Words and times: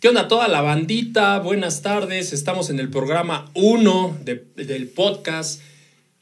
¿Qué 0.00 0.08
onda 0.08 0.28
toda 0.28 0.48
la 0.48 0.62
bandita? 0.62 1.38
Buenas 1.40 1.82
tardes. 1.82 2.32
Estamos 2.32 2.70
en 2.70 2.80
el 2.80 2.88
programa 2.88 3.50
1 3.52 4.20
del 4.24 4.88
podcast 4.88 5.60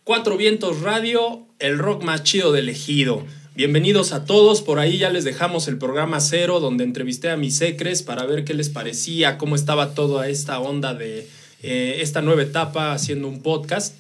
Cuatro 0.03 0.37
Vientos 0.37 0.81
Radio, 0.81 1.47
el 1.61 1.79
rock 1.79 2.03
más 2.03 2.25
chido 2.25 2.51
del 2.51 2.71
ejido. 2.71 3.25
Bienvenidos 3.55 4.11
a 4.11 4.25
todos. 4.25 4.63
Por 4.63 4.81
ahí 4.81 4.99
ya 4.99 5.11
les 5.11 5.23
dejamos 5.23 5.69
el 5.69 5.79
programa 5.79 6.19
cero 6.19 6.59
donde 6.59 6.83
entrevisté 6.83 7.31
a 7.31 7.37
mis 7.37 7.57
secres 7.57 8.03
para 8.03 8.27
ver 8.27 8.45
qué 8.45 8.53
les 8.53 8.69
parecía, 8.69 9.39
cómo 9.39 9.55
estaba 9.55 9.95
toda 9.95 10.29
esta 10.29 10.59
onda 10.59 10.95
de 10.95 11.29
eh, 11.63 11.99
esta 12.01 12.21
nueva 12.21 12.43
etapa 12.43 12.93
haciendo 12.93 13.29
un 13.29 13.43
podcast. 13.43 13.95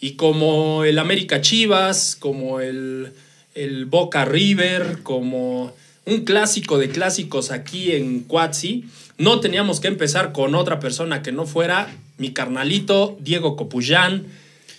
Y 0.00 0.14
como 0.14 0.82
el 0.82 0.98
América 0.98 1.40
Chivas, 1.40 2.16
como 2.16 2.58
el, 2.58 3.12
el 3.54 3.84
Boca 3.84 4.24
River, 4.24 5.04
como 5.04 5.72
un 6.04 6.24
clásico 6.24 6.78
de 6.78 6.88
clásicos 6.88 7.52
aquí 7.52 7.92
en 7.92 8.24
Cuatzi, 8.24 8.86
no 9.20 9.40
teníamos 9.40 9.80
que 9.80 9.88
empezar 9.88 10.32
con 10.32 10.54
otra 10.54 10.80
persona 10.80 11.22
que 11.22 11.30
no 11.30 11.46
fuera 11.46 11.94
mi 12.16 12.32
carnalito 12.32 13.18
Diego 13.20 13.54
Copuyán. 13.54 14.26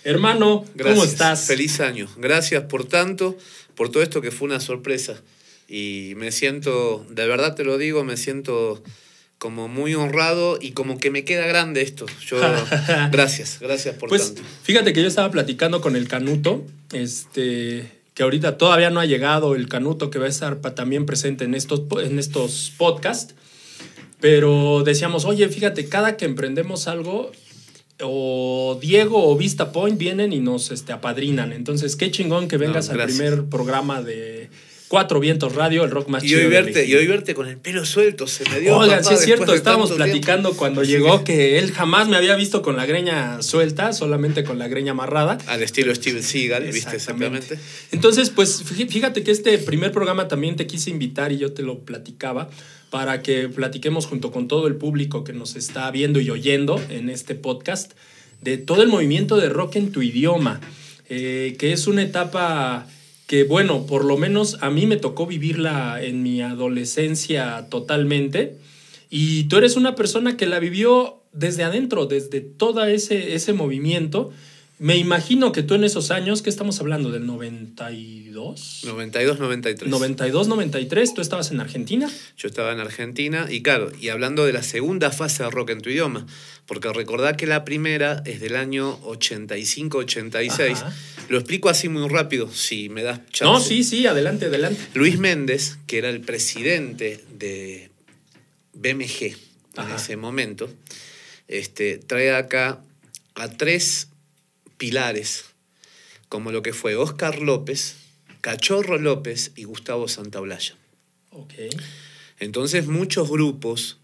Hermano, 0.02 0.64
¿cómo 0.82 1.04
estás? 1.04 1.46
Feliz 1.46 1.78
año. 1.78 2.08
Gracias 2.16 2.64
por 2.64 2.84
tanto, 2.84 3.38
por 3.76 3.90
todo 3.90 4.02
esto 4.02 4.20
que 4.20 4.32
fue 4.32 4.48
una 4.48 4.58
sorpresa. 4.58 5.22
Y 5.68 6.14
me 6.16 6.32
siento, 6.32 7.06
de 7.08 7.24
verdad 7.28 7.54
te 7.54 7.62
lo 7.62 7.78
digo, 7.78 8.02
me 8.02 8.16
siento 8.16 8.82
como 9.38 9.68
muy 9.68 9.94
honrado 9.94 10.58
y 10.60 10.72
como 10.72 10.98
que 10.98 11.12
me 11.12 11.24
queda 11.24 11.46
grande 11.46 11.82
esto. 11.82 12.06
Yo, 12.26 12.40
gracias, 13.12 13.58
gracias 13.60 13.94
por 13.94 14.08
pues, 14.08 14.34
tanto. 14.34 14.42
Fíjate 14.64 14.92
que 14.92 15.02
yo 15.02 15.08
estaba 15.08 15.30
platicando 15.30 15.80
con 15.80 15.94
el 15.94 16.08
Canuto, 16.08 16.66
este, 16.92 17.88
que 18.14 18.24
ahorita 18.24 18.58
todavía 18.58 18.90
no 18.90 18.98
ha 18.98 19.06
llegado 19.06 19.54
el 19.54 19.68
Canuto 19.68 20.10
que 20.10 20.18
va 20.18 20.26
a 20.26 20.30
estar 20.30 20.56
también 20.74 21.06
presente 21.06 21.44
en 21.44 21.54
estos, 21.54 21.82
en 22.02 22.18
estos 22.18 22.72
podcasts. 22.76 23.36
Pero 24.22 24.84
decíamos, 24.84 25.24
oye, 25.24 25.48
fíjate, 25.48 25.88
cada 25.88 26.16
que 26.16 26.24
emprendemos 26.24 26.86
algo, 26.86 27.32
o 28.00 28.78
Diego 28.80 29.28
o 29.28 29.36
Vista 29.36 29.72
Point 29.72 29.98
vienen 29.98 30.32
y 30.32 30.38
nos 30.38 30.70
este, 30.70 30.92
apadrinan. 30.92 31.52
Entonces, 31.52 31.96
qué 31.96 32.10
chingón 32.12 32.46
que 32.46 32.56
vengas 32.56 32.88
al 32.88 33.02
primer 33.02 33.46
programa 33.46 34.00
de 34.00 34.48
Cuatro 34.92 35.20
Vientos 35.20 35.54
Radio, 35.54 35.84
el 35.84 35.90
rock 35.90 36.08
más 36.08 36.22
y 36.22 36.26
chido. 36.26 36.40
Hoy 36.40 36.48
verte, 36.48 36.84
y 36.84 36.94
hoy 36.94 37.06
verte 37.06 37.34
con 37.34 37.48
el 37.48 37.56
pelo 37.56 37.86
suelto, 37.86 38.26
se 38.26 38.46
me 38.50 38.60
dio. 38.60 38.76
Oigan, 38.76 39.02
sí 39.02 39.14
es 39.14 39.20
cierto, 39.20 39.54
estábamos 39.54 39.90
platicando 39.90 40.52
cuando 40.52 40.84
llegó 40.84 41.24
que 41.24 41.58
él 41.58 41.72
jamás 41.72 42.08
me 42.08 42.18
había 42.18 42.36
visto 42.36 42.60
con 42.60 42.76
la 42.76 42.84
greña 42.84 43.40
suelta, 43.40 43.94
solamente 43.94 44.44
con 44.44 44.58
la 44.58 44.68
greña 44.68 44.90
amarrada. 44.90 45.38
Al 45.46 45.62
estilo 45.62 45.94
Steven 45.94 46.22
Seagal, 46.22 46.64
viste 46.64 46.96
exactamente. 46.96 47.58
Entonces, 47.90 48.28
pues 48.28 48.62
fíjate 48.64 49.22
que 49.22 49.30
este 49.30 49.56
primer 49.56 49.92
programa 49.92 50.28
también 50.28 50.56
te 50.56 50.66
quise 50.66 50.90
invitar 50.90 51.32
y 51.32 51.38
yo 51.38 51.54
te 51.54 51.62
lo 51.62 51.78
platicaba 51.78 52.50
para 52.90 53.22
que 53.22 53.48
platiquemos 53.48 54.04
junto 54.04 54.30
con 54.30 54.46
todo 54.46 54.66
el 54.66 54.74
público 54.74 55.24
que 55.24 55.32
nos 55.32 55.56
está 55.56 55.90
viendo 55.90 56.20
y 56.20 56.28
oyendo 56.28 56.78
en 56.90 57.08
este 57.08 57.34
podcast 57.34 57.92
de 58.42 58.58
todo 58.58 58.82
el 58.82 58.88
movimiento 58.88 59.38
de 59.38 59.48
rock 59.48 59.76
en 59.76 59.90
tu 59.90 60.02
idioma, 60.02 60.60
eh, 61.08 61.56
que 61.58 61.72
es 61.72 61.86
una 61.86 62.02
etapa 62.02 62.86
que, 63.32 63.44
bueno, 63.44 63.86
por 63.86 64.04
lo 64.04 64.18
menos 64.18 64.58
a 64.60 64.68
mí 64.68 64.84
me 64.84 64.98
tocó 64.98 65.26
vivirla 65.26 66.04
en 66.04 66.22
mi 66.22 66.42
adolescencia 66.42 67.66
totalmente. 67.70 68.58
Y 69.08 69.44
tú 69.44 69.56
eres 69.56 69.76
una 69.76 69.94
persona 69.94 70.36
que 70.36 70.44
la 70.44 70.58
vivió 70.58 71.22
desde 71.32 71.64
adentro, 71.64 72.04
desde 72.04 72.42
todo 72.42 72.84
ese, 72.84 73.34
ese 73.34 73.54
movimiento 73.54 74.32
me 74.82 74.96
imagino 74.96 75.52
que 75.52 75.62
tú 75.62 75.74
en 75.74 75.84
esos 75.84 76.10
años, 76.10 76.42
¿qué 76.42 76.50
estamos 76.50 76.80
hablando? 76.80 77.12
¿Del 77.12 77.24
92? 77.24 78.80
92, 78.84 79.38
93. 79.38 79.88
92, 79.88 80.48
93, 80.48 81.14
¿tú 81.14 81.20
estabas 81.20 81.52
en 81.52 81.60
Argentina? 81.60 82.10
Yo 82.36 82.48
estaba 82.48 82.72
en 82.72 82.80
Argentina 82.80 83.46
y 83.48 83.62
claro, 83.62 83.92
y 84.00 84.08
hablando 84.08 84.44
de 84.44 84.52
la 84.52 84.64
segunda 84.64 85.12
fase 85.12 85.44
de 85.44 85.50
rock 85.50 85.70
en 85.70 85.82
tu 85.82 85.90
idioma, 85.90 86.26
porque 86.66 86.92
recordad 86.92 87.36
que 87.36 87.46
la 87.46 87.64
primera 87.64 88.24
es 88.26 88.40
del 88.40 88.56
año 88.56 88.98
85, 89.04 89.98
86. 89.98 90.84
Lo 91.28 91.38
explico 91.38 91.68
así 91.68 91.88
muy 91.88 92.08
rápido, 92.08 92.50
si 92.50 92.88
me 92.88 93.04
das 93.04 93.20
chance. 93.30 93.44
No, 93.44 93.60
sí, 93.60 93.84
sí, 93.84 94.08
adelante, 94.08 94.46
adelante. 94.46 94.80
Luis 94.94 95.16
Méndez, 95.16 95.78
que 95.86 95.98
era 95.98 96.10
el 96.10 96.22
presidente 96.22 97.24
de 97.38 97.88
BMG 98.74 99.36
en 99.76 99.94
ese 99.94 100.16
momento, 100.16 100.68
este, 101.46 101.98
trae 101.98 102.34
acá 102.34 102.80
a 103.36 103.48
tres 103.48 104.08
pilares, 104.82 105.44
como 106.28 106.50
lo 106.50 106.60
que 106.60 106.72
fue 106.72 106.96
Oscar 106.96 107.38
López, 107.38 107.94
Cachorro 108.40 108.98
López 108.98 109.52
y 109.54 109.62
Gustavo 109.62 110.08
Santaolalla. 110.08 110.74
Okay. 111.30 111.70
Entonces 112.40 112.88
muchos 112.88 113.30
grupos 113.30 114.00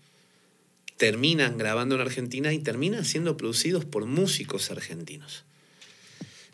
terminan 0.97 1.59
grabando 1.59 1.97
en 1.97 2.03
Argentina 2.03 2.53
y 2.53 2.61
terminan 2.61 3.05
siendo 3.05 3.37
producidos 3.37 3.87
por 3.87 4.06
músicos 4.06 4.71
argentinos. 4.71 5.43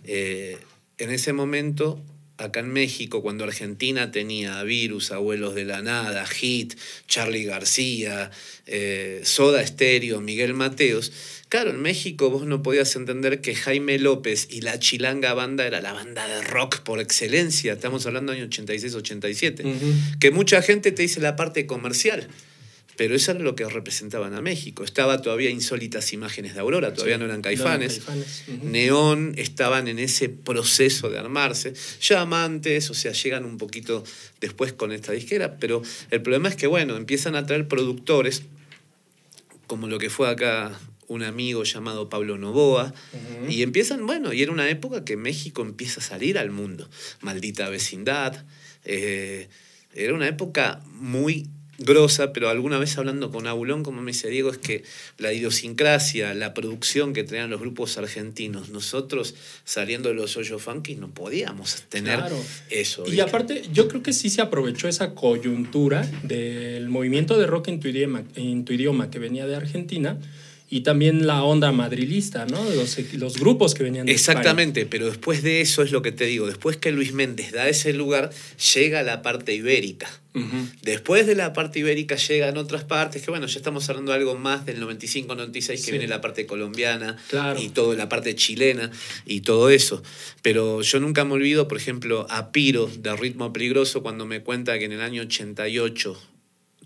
Eh, 0.05 0.56
en 0.97 1.11
ese 1.11 1.35
momento, 1.35 2.01
acá 2.37 2.61
en 2.61 2.72
México, 2.72 3.22
cuando 3.22 3.45
Argentina 3.45 4.11
tenía 4.11 4.62
Virus, 4.62 5.12
Abuelos 5.12 5.55
de 5.55 5.65
la 5.65 5.83
Nada, 5.83 6.27
Hit, 6.27 6.75
Charlie 7.06 7.45
García, 7.45 8.31
eh, 8.67 9.21
Soda 9.25 9.67
Stereo, 9.67 10.21
Miguel 10.21 10.55
Mateos, 10.55 11.12
Claro, 11.55 11.71
en 11.71 11.81
México 11.83 12.31
vos 12.31 12.47
no 12.47 12.65
podías 12.65 12.97
entender 12.97 13.41
que 13.41 13.55
Jaime 13.55 13.97
López 14.00 14.49
y 14.50 14.62
la 14.62 14.81
Chilanga 14.81 15.34
Banda 15.34 15.65
era 15.65 15.81
la 15.81 15.93
banda 15.93 16.27
de 16.27 16.43
rock 16.43 16.81
por 16.81 16.99
excelencia. 16.99 17.75
Estamos 17.75 18.05
hablando 18.06 18.33
del 18.33 18.43
año 18.43 18.50
86-87. 18.50 20.19
Que 20.19 20.33
mucha 20.33 20.62
gente 20.62 20.91
te 20.91 21.03
dice 21.03 21.21
la 21.21 21.37
parte 21.37 21.65
comercial. 21.67 22.27
Pero 22.97 23.15
eso 23.15 23.32
era 23.32 23.41
lo 23.41 23.56
que 23.56 23.69
representaban 23.69 24.34
a 24.34 24.41
México. 24.41 24.84
Estaba 24.84 25.21
todavía 25.21 25.50
insólitas 25.50 26.12
imágenes 26.12 26.55
de 26.55 26.60
Aurora, 26.60 26.94
todavía 26.94 27.19
no 27.19 27.25
eran 27.25 27.43
caifanes. 27.43 28.03
Neón 28.62 29.34
estaban 29.37 29.88
en 29.88 29.99
ese 29.99 30.28
proceso 30.28 31.10
de 31.10 31.19
armarse. 31.19 31.75
Ya 32.00 32.21
amantes, 32.21 32.91
o 32.91 32.94
sea, 32.94 33.12
llegan 33.12 33.44
un 33.44 33.59
poquito 33.59 34.05
después 34.41 34.72
con 34.72 34.93
esta 34.93 35.12
disquera. 35.12 35.56
Pero 35.59 35.82
el 36.10 36.22
problema 36.22 36.49
es 36.49 36.56
que, 36.56 36.66
bueno, 36.66 36.97
empiezan 36.97 37.34
a 37.34 37.47
traer 37.47 37.66
productores, 37.66 38.43
como 39.66 39.88
lo 39.88 39.99
que 39.99 40.11
fue 40.11 40.28
acá 40.28 40.78
un 41.06 41.22
amigo 41.22 41.65
llamado 41.65 42.09
Pablo 42.09 42.38
Novoa, 42.38 42.94
y 43.49 43.62
empiezan, 43.62 44.06
bueno, 44.06 44.32
y 44.32 44.43
era 44.43 44.53
una 44.53 44.69
época 44.69 45.05
que 45.05 45.16
México 45.16 45.62
empieza 45.62 46.00
a 46.00 46.03
salir 46.03 46.38
al 46.38 46.50
mundo, 46.50 46.88
maldita 47.21 47.69
vecindad, 47.69 48.44
eh, 48.84 49.49
era 49.94 50.15
una 50.15 50.28
época 50.28 50.82
muy 50.87 51.49
grosa, 51.79 52.33
pero 52.33 52.49
alguna 52.49 52.79
vez 52.79 52.97
hablando 52.99 53.31
con 53.31 53.47
Aulón, 53.47 53.83
como 53.83 54.03
me 54.03 54.12
dice 54.12 54.29
Diego, 54.29 54.51
es 54.51 54.59
que 54.59 54.85
la 55.19 55.33
idiosincrasia, 55.33 56.35
la 56.35 56.55
producción 56.55 57.12
que 57.12 57.25
tenían 57.25 57.51
los 57.51 57.61
grupos 57.61 57.99
argentinos, 57.99 58.71
nosotros 58.71 59.35
saliendo 59.65 60.09
de 60.09 60.15
los 60.15 60.37
hoyos 60.37 60.62
funky 60.62 60.97
no 60.97 61.11
podíamos 61.11 61.83
tener 61.89 62.21
eso. 62.71 63.05
Y 63.07 63.21
aparte, 63.21 63.62
yo 63.73 63.89
creo 63.89 64.03
que 64.03 64.12
sí 64.12 64.31
se 64.31 64.41
aprovechó 64.41 64.89
esa 64.89 65.15
coyuntura 65.15 66.03
del 66.23 66.89
movimiento 66.89 67.39
de 67.39 67.47
rock 67.47 67.69
en 67.69 67.81
tu 67.81 67.89
idioma, 67.89 68.25
en 68.37 68.65
tu 68.65 68.73
idioma 68.73 69.11
que 69.11 69.19
venía 69.19 69.47
de 69.47 69.56
Argentina 69.56 70.19
y 70.75 70.81
también 70.81 71.25
la 71.25 71.45
onda 71.45 71.71
madrilista, 71.71 72.47
¿no? 72.47 72.69
Los, 72.71 72.99
los 73.12 73.39
grupos 73.39 73.75
que 73.75 73.85
venían 73.85 74.07
de 74.07 74.12
Exactamente, 74.12 74.87
pero 74.87 75.07
después 75.07 75.45
de 75.45 75.61
eso 75.61 75.85
es 75.85 75.93
lo 75.93 76.03
que 76.03 76.11
te 76.11 76.25
digo, 76.25 76.49
después 76.49 76.77
que 76.77 76.91
Luis 76.91 77.12
Méndez 77.12 77.53
da 77.53 77.69
ese 77.69 77.93
lugar, 77.93 78.31
llega 78.75 79.05
la 79.05 79.23
parte 79.23 79.55
ibérica. 79.55 80.11
Después 80.83 81.29
de 81.29 81.37
la 81.37 81.53
parte 81.53 81.79
ibérica 81.79 82.17
llegan 82.17 82.57
otras 82.57 82.83
partes, 82.83 83.23
que 83.23 83.31
bueno, 83.31 83.47
ya 83.47 83.57
estamos 83.57 83.89
hablando 83.89 84.11
de 84.11 84.19
algo 84.19 84.35
más 84.35 84.67
del 84.67 84.83
95-96, 84.83 85.85
que 85.85 85.93
viene 85.93 86.09
la 86.09 86.21
parte 86.21 86.45
colombiana 86.45 87.17
y 87.56 87.69
toda 87.69 87.95
la 87.95 88.09
parte 88.09 88.35
chilena 88.35 88.91
y 89.27 89.43
todo 89.43 89.71
eso. 89.71 90.03
Pero 90.43 90.83
yo 90.83 90.99
nunca 90.99 91.25
me 91.25 91.35
olvido, 91.35 91.69
por 91.69 91.79
ejemplo, 91.79 92.27
a 92.31 92.51
Piro 92.51 92.91
de 92.99 93.15
Ritmo 93.15 93.53
Peligroso 93.53 94.03
cuando 94.03 94.27
me 94.27 94.41
cuenta 94.41 94.77
que 94.81 94.87
en 94.87 94.93
el 94.93 95.03
año 95.03 95.23
88 95.23 96.34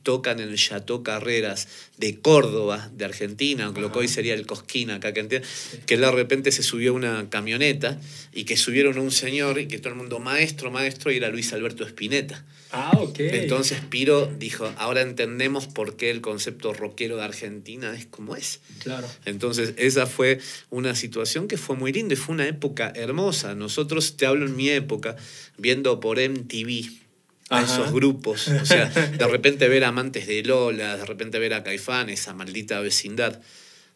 tocan 0.02 0.40
en 0.40 0.48
el 0.48 0.56
Chateau 0.56 1.02
Carreras 1.02 1.68
de 1.96 2.18
Córdoba, 2.20 2.90
de 2.94 3.04
Argentina, 3.04 3.72
lo 3.76 3.92
que 3.92 3.98
hoy 3.98 4.08
sería 4.08 4.34
el 4.34 4.46
Cosquín 4.46 4.90
acá, 4.90 5.12
que, 5.12 5.42
que 5.86 5.96
de 5.96 6.10
repente 6.10 6.52
se 6.52 6.62
subió 6.62 6.94
una 6.94 7.28
camioneta 7.30 8.00
y 8.32 8.44
que 8.44 8.56
subieron 8.56 8.98
a 8.98 9.00
un 9.00 9.10
señor 9.10 9.58
y 9.58 9.66
que 9.66 9.78
todo 9.78 9.90
el 9.90 9.96
mundo, 9.96 10.18
maestro, 10.18 10.70
maestro, 10.70 11.10
y 11.10 11.16
era 11.16 11.28
Luis 11.28 11.52
Alberto 11.52 11.84
Spinetta. 11.84 12.44
Ah, 12.70 12.92
ok. 12.98 13.18
Entonces 13.20 13.80
Piro 13.88 14.26
dijo, 14.26 14.70
ahora 14.76 15.00
entendemos 15.00 15.66
por 15.66 15.96
qué 15.96 16.10
el 16.10 16.20
concepto 16.20 16.72
rockero 16.72 17.16
de 17.16 17.24
Argentina 17.24 17.94
es 17.96 18.06
como 18.06 18.36
es. 18.36 18.60
Claro. 18.80 19.08
Entonces 19.24 19.74
esa 19.78 20.06
fue 20.06 20.38
una 20.70 20.94
situación 20.94 21.48
que 21.48 21.56
fue 21.56 21.76
muy 21.76 21.92
linda 21.92 22.14
y 22.14 22.16
fue 22.16 22.34
una 22.34 22.46
época 22.46 22.92
hermosa. 22.94 23.54
Nosotros, 23.54 24.16
te 24.16 24.26
hablo 24.26 24.46
en 24.46 24.56
mi 24.56 24.68
época, 24.68 25.16
viendo 25.56 25.98
por 26.00 26.18
MTV, 26.18 27.07
a 27.50 27.62
esos 27.62 27.92
grupos. 27.92 28.48
O 28.48 28.66
sea, 28.66 28.86
de 28.86 29.26
repente 29.30 29.68
ver 29.68 29.84
amantes 29.84 30.26
de 30.26 30.42
Lola, 30.42 30.96
de 30.96 31.04
repente 31.04 31.38
ver 31.38 31.54
a 31.54 31.62
Caifán, 31.62 32.10
esa 32.10 32.34
maldita 32.34 32.80
vecindad. 32.80 33.40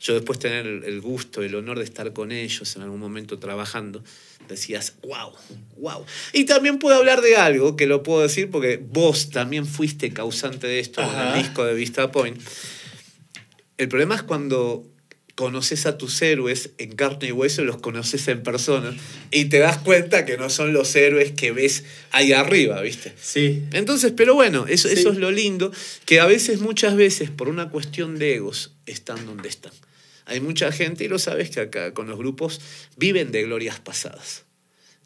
Yo 0.00 0.14
después 0.14 0.38
tener 0.38 0.66
el 0.66 1.00
gusto, 1.00 1.42
el 1.42 1.54
honor 1.54 1.78
de 1.78 1.84
estar 1.84 2.12
con 2.12 2.32
ellos 2.32 2.74
en 2.74 2.82
algún 2.82 2.98
momento 2.98 3.38
trabajando, 3.38 4.02
decías, 4.48 4.94
wow, 5.02 5.32
wow. 5.76 6.04
Y 6.32 6.44
también 6.44 6.80
puedo 6.80 6.96
hablar 6.96 7.20
de 7.20 7.36
algo, 7.36 7.76
que 7.76 7.86
lo 7.86 8.02
puedo 8.02 8.22
decir 8.22 8.50
porque 8.50 8.82
vos 8.84 9.30
también 9.30 9.64
fuiste 9.64 10.12
causante 10.12 10.66
de 10.66 10.80
esto 10.80 11.02
en 11.02 11.28
el 11.28 11.34
disco 11.42 11.64
de 11.64 11.74
Vista 11.74 12.10
Point. 12.10 12.40
el 13.78 13.88
problema 13.88 14.16
es 14.16 14.24
cuando 14.24 14.91
conoces 15.42 15.86
a 15.86 15.98
tus 15.98 16.22
héroes 16.22 16.70
en 16.78 16.92
carne 16.92 17.26
y 17.26 17.32
hueso, 17.32 17.64
los 17.64 17.78
conoces 17.78 18.28
en 18.28 18.44
persona 18.44 18.94
y 19.32 19.46
te 19.46 19.58
das 19.58 19.78
cuenta 19.78 20.24
que 20.24 20.36
no 20.36 20.48
son 20.50 20.72
los 20.72 20.94
héroes 20.94 21.32
que 21.32 21.50
ves 21.50 21.82
ahí 22.12 22.32
arriba, 22.32 22.80
¿viste? 22.80 23.12
Sí. 23.20 23.64
Entonces, 23.72 24.12
pero 24.16 24.36
bueno, 24.36 24.66
eso, 24.68 24.88
Sí. 24.88 24.94
eso 24.94 25.10
es 25.10 25.18
lo 25.18 25.32
lindo, 25.32 25.72
que 26.04 26.20
a 26.20 26.26
veces, 26.26 26.60
muchas 26.60 26.94
veces, 26.94 27.28
por 27.30 27.48
una 27.48 27.70
cuestión 27.70 28.20
de 28.20 28.36
egos, 28.36 28.70
están 28.86 29.26
donde 29.26 29.48
están. 29.48 29.72
Hay 30.26 30.38
mucha 30.40 30.70
gente, 30.70 31.02
y 31.04 31.08
lo 31.08 31.18
sabes 31.18 31.50
que 31.50 31.58
acá 31.58 31.92
con 31.92 32.06
los 32.06 32.18
grupos 32.18 32.60
viven 32.96 33.32
de 33.32 33.42
glorias 33.42 33.80
pasadas. 33.80 34.44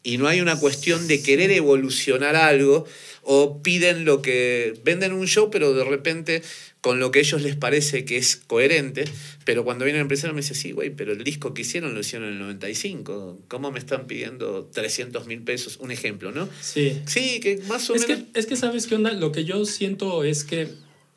Y 0.07 0.17
no 0.17 0.29
hay 0.29 0.39
una 0.39 0.57
cuestión 0.57 1.05
de 1.09 1.21
querer 1.21 1.51
evolucionar 1.51 2.37
algo 2.37 2.85
o 3.23 3.61
piden 3.61 4.05
lo 4.05 4.21
que 4.21 4.79
venden 4.85 5.11
un 5.11 5.27
show, 5.27 5.49
pero 5.51 5.73
de 5.73 5.83
repente 5.83 6.41
con 6.79 7.01
lo 7.01 7.11
que 7.11 7.19
a 7.19 7.21
ellos 7.23 7.41
les 7.41 7.57
parece 7.57 8.05
que 8.05 8.15
es 8.15 8.37
coherente, 8.37 9.03
pero 9.43 9.65
cuando 9.65 9.83
viene 9.83 9.99
el 9.99 10.03
empresario 10.03 10.33
me 10.33 10.39
dice, 10.39 10.55
sí, 10.55 10.71
güey, 10.71 10.91
pero 10.91 11.11
el 11.11 11.25
disco 11.25 11.53
que 11.53 11.63
hicieron 11.63 11.93
lo 11.93 11.99
hicieron 11.99 12.29
en 12.29 12.35
el 12.35 12.39
95, 12.39 13.37
¿cómo 13.49 13.69
me 13.69 13.79
están 13.79 14.07
pidiendo 14.07 14.69
300 14.73 15.27
mil 15.27 15.41
pesos? 15.41 15.75
Un 15.81 15.91
ejemplo, 15.91 16.31
¿no? 16.31 16.47
Sí. 16.61 17.01
Sí, 17.05 17.41
que 17.41 17.59
más 17.67 17.89
o 17.89 17.95
Es 17.95 18.07
menos... 18.07 18.23
que, 18.31 18.39
es 18.39 18.45
que, 18.45 18.55
¿sabes 18.55 18.87
qué 18.87 18.95
onda? 18.95 19.11
Lo 19.11 19.33
que 19.33 19.43
yo 19.43 19.65
siento 19.65 20.23
es 20.23 20.45
que, 20.45 20.69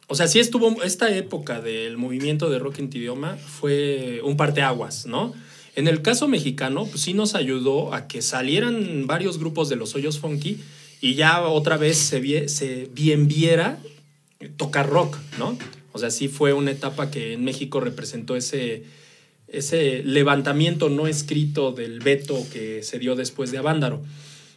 o 0.08 0.16
sea, 0.16 0.26
sí 0.26 0.40
estuvo, 0.40 0.82
esta 0.82 1.16
época 1.16 1.60
del 1.60 1.96
movimiento 1.96 2.50
de 2.50 2.58
rock 2.58 2.80
en 2.80 2.90
tu 2.90 2.98
idioma 2.98 3.36
fue 3.36 4.20
un 4.24 4.36
parteaguas, 4.36 5.06
¿no? 5.06 5.32
En 5.76 5.86
el 5.88 6.02
caso 6.02 6.28
mexicano, 6.28 6.86
pues 6.86 7.02
sí 7.02 7.14
nos 7.14 7.34
ayudó 7.34 7.94
a 7.94 8.08
que 8.08 8.22
salieran 8.22 9.06
varios 9.06 9.38
grupos 9.38 9.68
de 9.68 9.76
los 9.76 9.94
hoyos 9.94 10.18
funky 10.18 10.58
y 11.00 11.14
ya 11.14 11.42
otra 11.42 11.76
vez 11.76 11.96
se, 11.96 12.20
vie- 12.22 12.48
se 12.48 12.88
bien 12.92 13.28
viera 13.28 13.78
tocar 14.56 14.88
rock, 14.88 15.16
¿no? 15.38 15.56
O 15.92 15.98
sea, 15.98 16.10
sí 16.10 16.28
fue 16.28 16.52
una 16.52 16.70
etapa 16.70 17.10
que 17.10 17.34
en 17.34 17.44
México 17.44 17.80
representó 17.80 18.36
ese, 18.36 18.84
ese 19.48 20.02
levantamiento 20.04 20.88
no 20.88 21.06
escrito 21.06 21.72
del 21.72 22.00
veto 22.00 22.46
que 22.52 22.82
se 22.82 22.98
dio 22.98 23.14
después 23.16 23.50
de 23.50 23.58
Avándaro. 23.58 24.02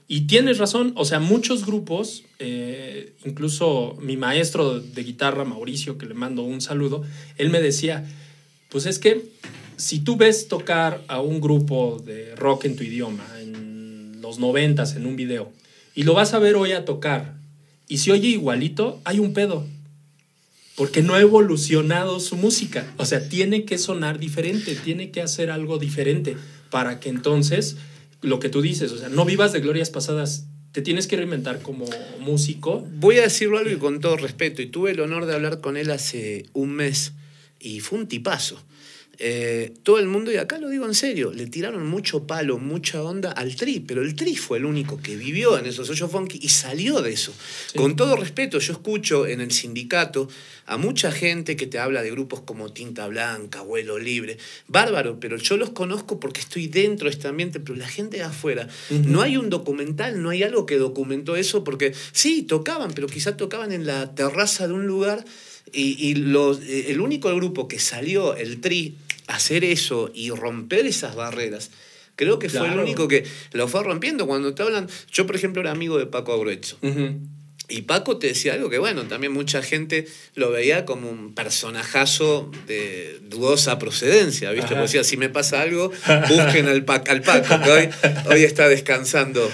Y 0.08 0.22
tienes 0.22 0.58
razón, 0.58 0.94
o 0.96 1.06
sea, 1.06 1.20
muchos 1.20 1.66
grupos, 1.66 2.24
eh, 2.40 3.14
incluso 3.26 3.98
mi 4.02 4.18
maestro 4.18 4.80
de 4.80 5.04
guitarra, 5.04 5.46
Mauricio, 5.46 5.98
que 5.98 6.06
le 6.06 6.14
mando 6.14 6.44
un 6.44 6.60
saludo, 6.62 7.04
él 7.38 7.50
me 7.50 7.62
decía, 7.62 8.06
pues 8.70 8.86
es 8.86 9.00
que 9.00 9.22
si 9.84 10.00
tú 10.00 10.16
ves 10.16 10.48
tocar 10.48 11.04
a 11.10 11.20
un 11.20 11.42
grupo 11.42 12.02
de 12.06 12.34
rock 12.36 12.66
en 12.66 12.78
tu 12.78 12.84
idioma, 12.84 13.26
en 13.42 14.22
los 14.22 14.40
noventas, 14.40 14.96
en 14.96 15.06
un 15.06 15.18
video, 15.18 15.52
y 15.94 16.04
lo 16.04 16.14
vas 16.14 16.34
a 16.34 16.40
ver 16.40 16.56
hoy 16.56 16.72
a 16.72 16.86
tocar, 16.86 17.36
y 17.90 17.98
si 17.98 18.10
oye 18.10 18.30
igualito, 18.30 19.02
hay 19.04 19.20
un 19.20 19.34
pedo. 19.34 19.68
Porque 20.76 21.04
no 21.04 21.14
ha 21.14 21.22
evolucionado 21.22 22.20
su 22.22 22.38
música. 22.38 22.92
O 22.98 23.06
sea, 23.06 23.28
tiene 23.30 23.66
que 23.66 23.78
sonar 23.78 24.20
diferente, 24.20 24.74
tiene 24.76 25.12
que 25.12 25.22
hacer 25.22 25.52
algo 25.52 25.78
diferente 25.78 26.36
para 26.72 27.02
que 27.02 27.10
entonces, 27.10 27.76
lo 28.22 28.40
que 28.40 28.50
tú 28.50 28.62
dices, 28.62 28.92
o 28.94 28.98
sea, 28.98 29.10
no 29.10 29.26
vivas 29.26 29.52
de 29.52 29.60
glorias 29.60 29.90
pasadas, 29.90 30.46
te 30.72 30.82
tienes 30.82 31.08
que 31.08 31.18
reinventar 31.18 31.62
como 31.62 31.86
músico. 32.22 32.88
Voy 32.96 33.18
a 33.18 33.24
decirlo 33.24 33.58
algo 33.58 33.70
y 33.70 33.76
con 33.76 34.00
todo 34.00 34.16
respeto, 34.16 34.62
y 34.62 34.68
tuve 34.68 34.92
el 34.92 35.02
honor 35.02 35.26
de 35.26 35.36
hablar 35.36 35.60
con 35.60 35.76
él 35.76 35.92
hace 35.92 36.46
un 36.54 36.72
mes, 36.72 37.12
y 37.60 37.82
fue 37.82 38.00
un 38.00 38.08
tipazo. 38.08 38.58
Eh, 39.20 39.74
todo 39.84 40.00
el 40.00 40.08
mundo, 40.08 40.32
y 40.32 40.38
acá 40.38 40.58
lo 40.58 40.70
digo 40.70 40.86
en 40.88 40.96
serio, 40.96 41.32
le 41.34 41.46
tiraron 41.46 41.88
mucho 41.88 42.26
palo, 42.26 42.58
mucha 42.58 43.04
onda 43.04 43.32
al 43.32 43.56
Tri, 43.56 43.80
pero 43.80 44.02
el 44.02 44.16
Tri 44.16 44.36
fue 44.36 44.58
el 44.58 44.66
único 44.66 45.00
que 45.02 45.16
vivió 45.16 45.58
en 45.60 45.68
esos 45.68 45.88
hoyos 45.92 46.10
funky 46.10 46.40
y 46.42 46.50
salió 46.50 47.00
de 47.04 47.14
eso. 47.14 47.32
Sí. 47.72 47.78
Con 47.78 47.96
todo 47.96 48.16
respeto, 48.16 48.58
yo 48.58 48.74
escucho 48.74 49.28
en 49.28 49.40
el 49.40 49.52
sindicato 49.52 50.28
a 50.66 50.78
mucha 50.78 51.12
gente 51.12 51.56
que 51.56 51.68
te 51.68 51.78
habla 51.78 52.02
de 52.02 52.10
grupos 52.10 52.42
como 52.42 52.74
Tinta 52.74 53.06
Blanca, 53.08 53.62
Vuelo 53.62 54.00
Libre, 54.00 54.38
bárbaro, 54.68 55.20
pero 55.20 55.38
yo 55.38 55.58
los 55.58 55.70
conozco 55.70 56.20
porque 56.20 56.42
estoy 56.42 56.68
dentro 56.68 57.06
de 57.08 57.12
este 57.16 57.28
ambiente, 57.28 57.60
pero 57.60 57.76
la 57.78 57.88
gente 57.88 58.18
de 58.18 58.24
afuera, 58.24 58.68
Ujú. 58.90 59.04
no 59.08 59.22
hay 59.22 59.38
un 59.38 59.52
documental, 59.52 60.24
no 60.24 60.32
hay 60.32 60.42
algo 60.42 60.66
que 60.66 60.78
documentó 60.78 61.36
eso, 61.36 61.64
porque 61.64 61.94
sí, 62.14 62.42
tocaban, 62.42 62.92
pero 62.96 63.06
quizá 63.08 63.38
tocaban 63.38 63.72
en 63.74 63.86
la 63.86 64.16
terraza 64.16 64.68
de 64.68 64.74
un 64.74 64.88
lugar 64.88 65.24
y, 65.72 65.96
y 66.10 66.16
los- 66.16 66.62
eh, 66.62 66.86
el 66.92 67.00
único 67.00 67.34
grupo 67.36 67.68
que 67.68 67.80
salió, 67.80 68.36
el 68.36 68.60
Tri, 68.60 68.96
hacer 69.28 69.64
eso 69.64 70.12
y 70.14 70.30
romper 70.32 70.86
esas 70.86 71.16
barreras, 71.16 71.72
creo 72.16 72.40
que 72.40 72.50
fue 72.50 72.68
el 72.68 72.74
único 72.84 73.08
que 73.08 73.24
lo 73.54 73.68
fue 73.68 73.84
rompiendo. 73.84 74.28
Cuando 74.28 74.54
te 74.54 74.64
hablan, 74.64 74.88
yo 75.12 75.26
por 75.26 75.36
ejemplo 75.36 75.62
era 75.62 75.72
amigo 75.72 75.98
de 75.98 76.06
Paco 76.06 76.34
Agruezo. 76.34 76.78
Y 77.70 77.84
Paco 77.84 78.18
te 78.18 78.28
decía 78.28 78.54
algo 78.54 78.70
que, 78.70 78.78
bueno, 78.78 79.04
también 79.04 79.32
mucha 79.32 79.64
gente 79.64 80.06
lo 80.36 80.52
veía 80.52 80.86
como 80.86 81.10
un 81.10 81.34
personajazo 81.34 82.52
de 82.68 83.20
dudosa 83.24 83.80
procedencia, 83.80 84.52
¿viste? 84.52 84.70
Porque 84.76 84.82
decía, 84.84 85.04
si 85.06 85.16
me 85.18 85.30
pasa 85.30 85.62
algo, 85.62 85.90
busquen 86.30 86.68
al, 86.68 86.84
Pa- 86.84 87.04
al 87.08 87.22
Paco, 87.22 87.62
que 87.64 87.72
hoy, 87.72 87.90
hoy 88.30 88.44
está 88.44 88.68
descansando. 88.68 89.50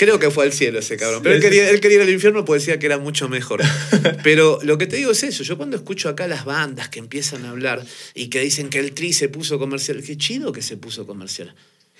Creo 0.00 0.18
que 0.18 0.30
fue 0.30 0.44
al 0.44 0.52
cielo 0.54 0.78
ese 0.78 0.96
cabrón. 0.96 1.22
Pero 1.22 1.34
él 1.34 1.42
quería, 1.42 1.68
él 1.70 1.78
quería 1.78 1.96
ir 1.96 2.02
al 2.04 2.08
infierno 2.08 2.42
porque 2.46 2.60
decía 2.60 2.78
que 2.78 2.86
era 2.86 2.96
mucho 2.96 3.28
mejor. 3.28 3.60
Pero 4.24 4.58
lo 4.62 4.78
que 4.78 4.86
te 4.86 4.96
digo 4.96 5.10
es 5.10 5.22
eso. 5.24 5.42
Yo 5.42 5.58
cuando 5.58 5.76
escucho 5.76 6.08
acá 6.08 6.26
las 6.26 6.46
bandas 6.46 6.88
que 6.88 6.98
empiezan 6.98 7.44
a 7.44 7.50
hablar 7.50 7.84
y 8.14 8.28
que 8.28 8.40
dicen 8.40 8.70
que 8.70 8.78
el 8.78 8.92
Tri 8.92 9.12
se 9.12 9.28
puso 9.28 9.58
comercial, 9.58 10.02
qué 10.02 10.16
chido 10.16 10.52
que 10.52 10.62
se 10.62 10.78
puso 10.78 11.06
comercial. 11.06 11.54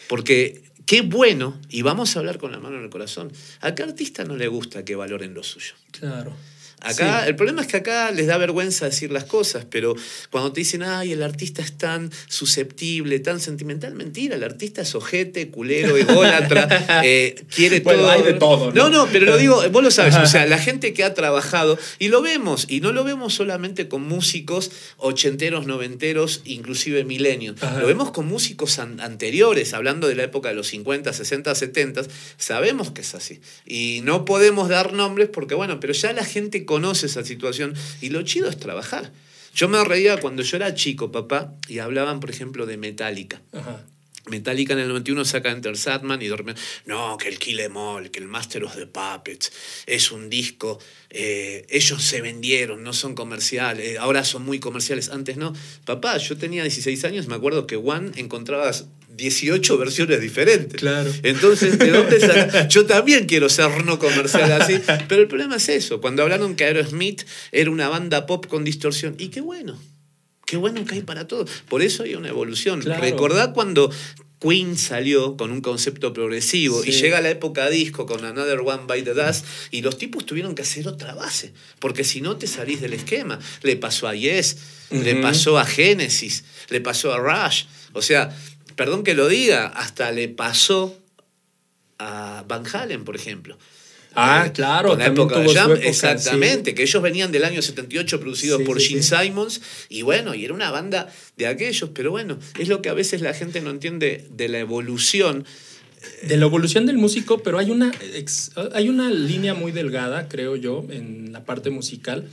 Porque 0.08 0.62
qué 0.86 1.02
bueno, 1.02 1.60
y 1.68 1.82
vamos 1.82 2.16
a 2.16 2.20
hablar 2.20 2.38
con 2.38 2.52
la 2.52 2.58
mano 2.58 2.78
en 2.78 2.84
el 2.84 2.88
corazón, 2.88 3.34
a 3.60 3.74
qué 3.74 3.82
artista 3.82 4.24
no 4.24 4.34
le 4.34 4.48
gusta 4.48 4.82
que 4.82 4.96
valoren 4.96 5.34
lo 5.34 5.42
suyo. 5.42 5.74
Claro. 5.90 6.34
Acá, 6.82 7.22
Sí. 7.22 7.28
el 7.28 7.36
problema 7.36 7.62
es 7.62 7.68
que 7.68 7.76
acá 7.78 8.10
les 8.10 8.26
da 8.26 8.36
vergüenza 8.38 8.86
decir 8.86 9.10
las 9.12 9.24
cosas, 9.24 9.66
pero 9.70 9.94
cuando 10.30 10.52
te 10.52 10.60
dicen, 10.60 10.82
ay, 10.82 11.12
el 11.12 11.22
artista 11.22 11.62
es 11.62 11.76
tan 11.76 12.10
susceptible, 12.28 13.20
tan 13.20 13.40
sentimental, 13.40 13.94
mentira, 13.94 14.36
el 14.36 14.44
artista 14.44 14.82
es 14.82 14.94
ojete, 14.94 15.50
culero, 15.50 15.96
ególatra, 15.96 16.68
eh, 17.04 17.34
quiere 17.54 17.80
Bueno, 17.80 18.00
todo. 18.00 18.10
hay 18.10 18.22
de 18.22 18.32
todo, 18.34 18.72
¿no? 18.72 18.88
No, 18.88 18.90
no, 18.90 19.08
pero 19.12 19.26
lo 19.26 19.36
digo, 19.36 19.62
vos 19.70 19.82
lo 19.82 19.90
sabes, 19.90 20.16
o 20.16 20.26
sea, 20.26 20.46
la 20.46 20.58
gente 20.58 20.92
que 20.92 21.04
ha 21.04 21.14
trabajado, 21.14 21.78
y 21.98 22.08
lo 22.08 22.22
vemos, 22.22 22.66
y 22.68 22.80
no 22.80 22.92
lo 22.92 23.04
vemos 23.04 23.34
solamente 23.34 23.88
con 23.88 24.02
músicos 24.06 24.70
ochenteros, 24.96 25.66
noventeros, 25.66 26.42
inclusive 26.44 27.04
milenios, 27.04 27.56
lo 27.80 27.86
vemos 27.86 28.10
con 28.10 28.26
músicos 28.26 28.78
an- 28.78 29.00
anteriores, 29.00 29.74
hablando 29.74 30.08
de 30.08 30.14
la 30.14 30.24
época 30.24 30.48
de 30.48 30.54
los 30.54 30.68
50, 30.68 31.12
60, 31.12 31.54
70, 31.54 32.02
sabemos 32.36 32.90
que 32.90 33.02
es 33.02 33.14
así. 33.14 33.40
Y 33.66 34.00
no 34.04 34.24
podemos 34.24 34.68
dar 34.68 34.92
nombres 34.92 35.28
porque, 35.32 35.54
bueno, 35.54 35.78
pero 35.80 35.92
ya 35.92 36.12
la 36.12 36.24
gente 36.24 36.64
conoce 36.70 37.06
esa 37.06 37.24
situación 37.24 37.74
y 38.00 38.10
lo 38.10 38.22
chido 38.22 38.48
es 38.48 38.56
trabajar. 38.56 39.10
Yo 39.52 39.68
me 39.68 39.82
reía 39.82 40.20
cuando 40.20 40.44
yo 40.44 40.56
era 40.56 40.72
chico, 40.72 41.10
papá, 41.10 41.52
y 41.66 41.80
hablaban, 41.80 42.20
por 42.20 42.30
ejemplo, 42.30 42.64
de 42.64 42.76
Metallica. 42.76 43.42
Ajá. 43.52 43.84
Metallica 44.28 44.74
en 44.74 44.78
el 44.78 44.88
91 44.88 45.24
saca 45.24 45.50
Enter 45.50 45.76
Sandman 45.76 46.22
y 46.22 46.28
repente, 46.28 46.60
no, 46.86 47.16
que 47.16 47.26
el 47.26 47.40
Kill 47.40 47.58
Em 47.58 47.76
All, 47.76 48.12
que 48.12 48.20
el 48.20 48.28
Master 48.28 48.62
of 48.62 48.76
the 48.76 48.86
Puppets 48.86 49.50
es 49.86 50.12
un 50.12 50.30
disco, 50.30 50.78
eh, 51.08 51.66
ellos 51.70 52.00
se 52.04 52.20
vendieron, 52.20 52.84
no 52.84 52.92
son 52.92 53.16
comerciales, 53.16 53.84
eh, 53.84 53.98
ahora 53.98 54.22
son 54.22 54.44
muy 54.44 54.60
comerciales, 54.60 55.08
antes 55.08 55.38
no. 55.38 55.52
Papá, 55.84 56.18
yo 56.18 56.36
tenía 56.36 56.62
16 56.62 57.04
años, 57.04 57.26
me 57.26 57.34
acuerdo 57.34 57.66
que 57.66 57.74
One 57.74 58.12
encontrabas 58.14 58.86
18 59.16 59.78
versiones 59.78 60.20
diferentes. 60.20 60.80
Claro. 60.80 61.12
Entonces, 61.22 61.78
¿de 61.78 61.90
dónde 61.90 62.20
saca? 62.20 62.68
Yo 62.68 62.86
también 62.86 63.26
quiero 63.26 63.48
ser 63.48 63.84
no 63.84 63.98
comercial 63.98 64.50
así. 64.52 64.80
Pero 65.08 65.22
el 65.22 65.28
problema 65.28 65.56
es 65.56 65.68
eso. 65.68 66.00
Cuando 66.00 66.22
hablaron 66.22 66.56
que 66.56 66.64
Aerosmith 66.64 67.22
era 67.52 67.70
una 67.70 67.88
banda 67.88 68.26
pop 68.26 68.46
con 68.46 68.64
distorsión. 68.64 69.14
Y 69.18 69.28
qué 69.28 69.40
bueno. 69.40 69.80
Qué 70.46 70.56
bueno 70.56 70.84
que 70.84 70.96
hay 70.96 71.02
para 71.02 71.28
todo. 71.28 71.46
Por 71.68 71.82
eso 71.82 72.02
hay 72.02 72.14
una 72.14 72.28
evolución. 72.28 72.80
Claro. 72.80 73.00
Recordá 73.00 73.52
cuando 73.52 73.90
Queen 74.40 74.78
salió 74.78 75.36
con 75.36 75.50
un 75.52 75.60
concepto 75.60 76.12
progresivo 76.14 76.82
y 76.82 76.92
llega 76.92 77.20
la 77.20 77.28
época 77.30 77.68
disco 77.68 78.06
con 78.06 78.24
Another 78.24 78.60
One 78.60 78.84
by 78.86 79.02
the 79.02 79.12
Dust 79.12 79.44
y 79.70 79.82
los 79.82 79.98
tipos 79.98 80.24
tuvieron 80.24 80.54
que 80.54 80.62
hacer 80.62 80.88
otra 80.88 81.14
base. 81.14 81.52
Porque 81.78 82.04
si 82.04 82.22
no 82.22 82.36
te 82.36 82.46
salís 82.46 82.80
del 82.80 82.94
esquema. 82.94 83.38
Le 83.62 83.76
pasó 83.76 84.08
a 84.08 84.14
Yes, 84.14 84.56
le 84.90 85.16
pasó 85.16 85.58
a 85.58 85.66
Genesis, 85.66 86.44
le 86.70 86.80
pasó 86.80 87.12
a 87.12 87.18
Rush. 87.18 87.64
O 87.92 88.02
sea, 88.02 88.34
perdón 88.80 89.04
que 89.04 89.12
lo 89.12 89.28
diga, 89.28 89.66
hasta 89.66 90.10
le 90.10 90.30
pasó 90.30 90.98
a 91.98 92.46
Van 92.48 92.64
Halen, 92.66 93.04
por 93.04 93.14
ejemplo. 93.14 93.58
Ah, 94.14 94.44
Eh, 94.46 94.52
claro, 94.52 94.88
con 94.88 95.00
la 95.00 95.06
época 95.08 95.38
de 95.38 95.52
Jam, 95.52 95.72
época, 95.72 95.86
exactamente, 95.86 96.74
que 96.74 96.84
ellos 96.84 97.02
venían 97.02 97.30
del 97.30 97.44
año 97.44 97.60
78 97.60 98.20
producidos 98.20 98.60
Sí, 98.60 98.64
por 98.64 98.80
sí, 98.80 98.88
Gene. 98.88 99.02
Simons 99.02 99.60
y 99.90 100.00
bueno, 100.00 100.34
y 100.34 100.46
era 100.46 100.54
una 100.54 100.70
banda 100.70 101.12
de 101.36 101.46
aquellos, 101.46 101.90
pero 101.92 102.10
bueno, 102.10 102.38
es 102.58 102.68
lo 102.68 102.80
que 102.80 102.88
a 102.88 102.94
veces 102.94 103.20
la 103.20 103.34
gente 103.34 103.60
no 103.60 103.68
entiende 103.68 104.26
de 104.30 104.48
la 104.48 104.60
evolución. 104.60 105.44
De 106.22 106.38
la 106.38 106.46
evolución 106.46 106.86
del 106.86 106.96
músico, 106.96 107.42
pero 107.42 107.58
hay 107.58 107.70
una, 107.70 107.92
hay 108.72 108.88
una 108.88 109.10
línea 109.10 109.52
muy 109.52 109.72
delgada, 109.72 110.26
creo 110.30 110.56
yo, 110.56 110.86
en 110.88 111.34
la 111.34 111.44
parte 111.44 111.68
musical, 111.68 112.26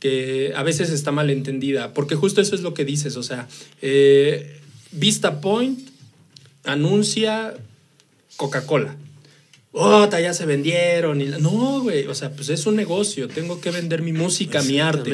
que 0.00 0.52
a 0.54 0.62
veces 0.62 0.90
está 0.90 1.12
mal 1.12 1.30
entendida, 1.30 1.94
porque 1.94 2.14
justo 2.14 2.42
eso 2.42 2.54
es 2.54 2.60
lo 2.60 2.74
que 2.74 2.84
dices, 2.84 3.16
o 3.16 3.22
sea, 3.22 3.48
eh, 3.80 4.60
Vista 4.92 5.40
Point 5.40 5.93
anuncia 6.64 7.54
Coca-Cola. 8.36 8.96
¡Ota, 9.72 10.20
ya 10.20 10.32
se 10.34 10.46
vendieron! 10.46 11.20
Y 11.20 11.26
la- 11.26 11.38
no, 11.38 11.80
güey, 11.82 12.06
o 12.06 12.14
sea, 12.14 12.30
pues 12.30 12.48
es 12.48 12.66
un 12.66 12.76
negocio, 12.76 13.28
tengo 13.28 13.60
que 13.60 13.70
vender 13.70 14.02
mi 14.02 14.12
música, 14.12 14.62
mi 14.62 14.78
arte. 14.80 15.10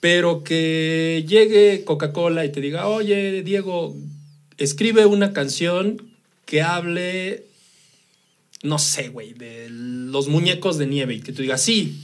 Pero 0.00 0.44
que 0.44 1.24
llegue 1.26 1.82
Coca-Cola 1.84 2.44
y 2.44 2.52
te 2.52 2.60
diga, 2.60 2.86
oye, 2.88 3.42
Diego, 3.42 3.96
escribe 4.58 5.06
una 5.06 5.32
canción 5.32 6.02
que 6.44 6.60
hable, 6.62 7.44
no 8.62 8.78
sé, 8.78 9.08
güey, 9.08 9.32
de 9.32 9.68
los 9.70 10.28
muñecos 10.28 10.76
de 10.78 10.86
nieve 10.86 11.14
y 11.14 11.20
que 11.20 11.32
tú 11.32 11.42
digas, 11.42 11.62
sí. 11.62 12.02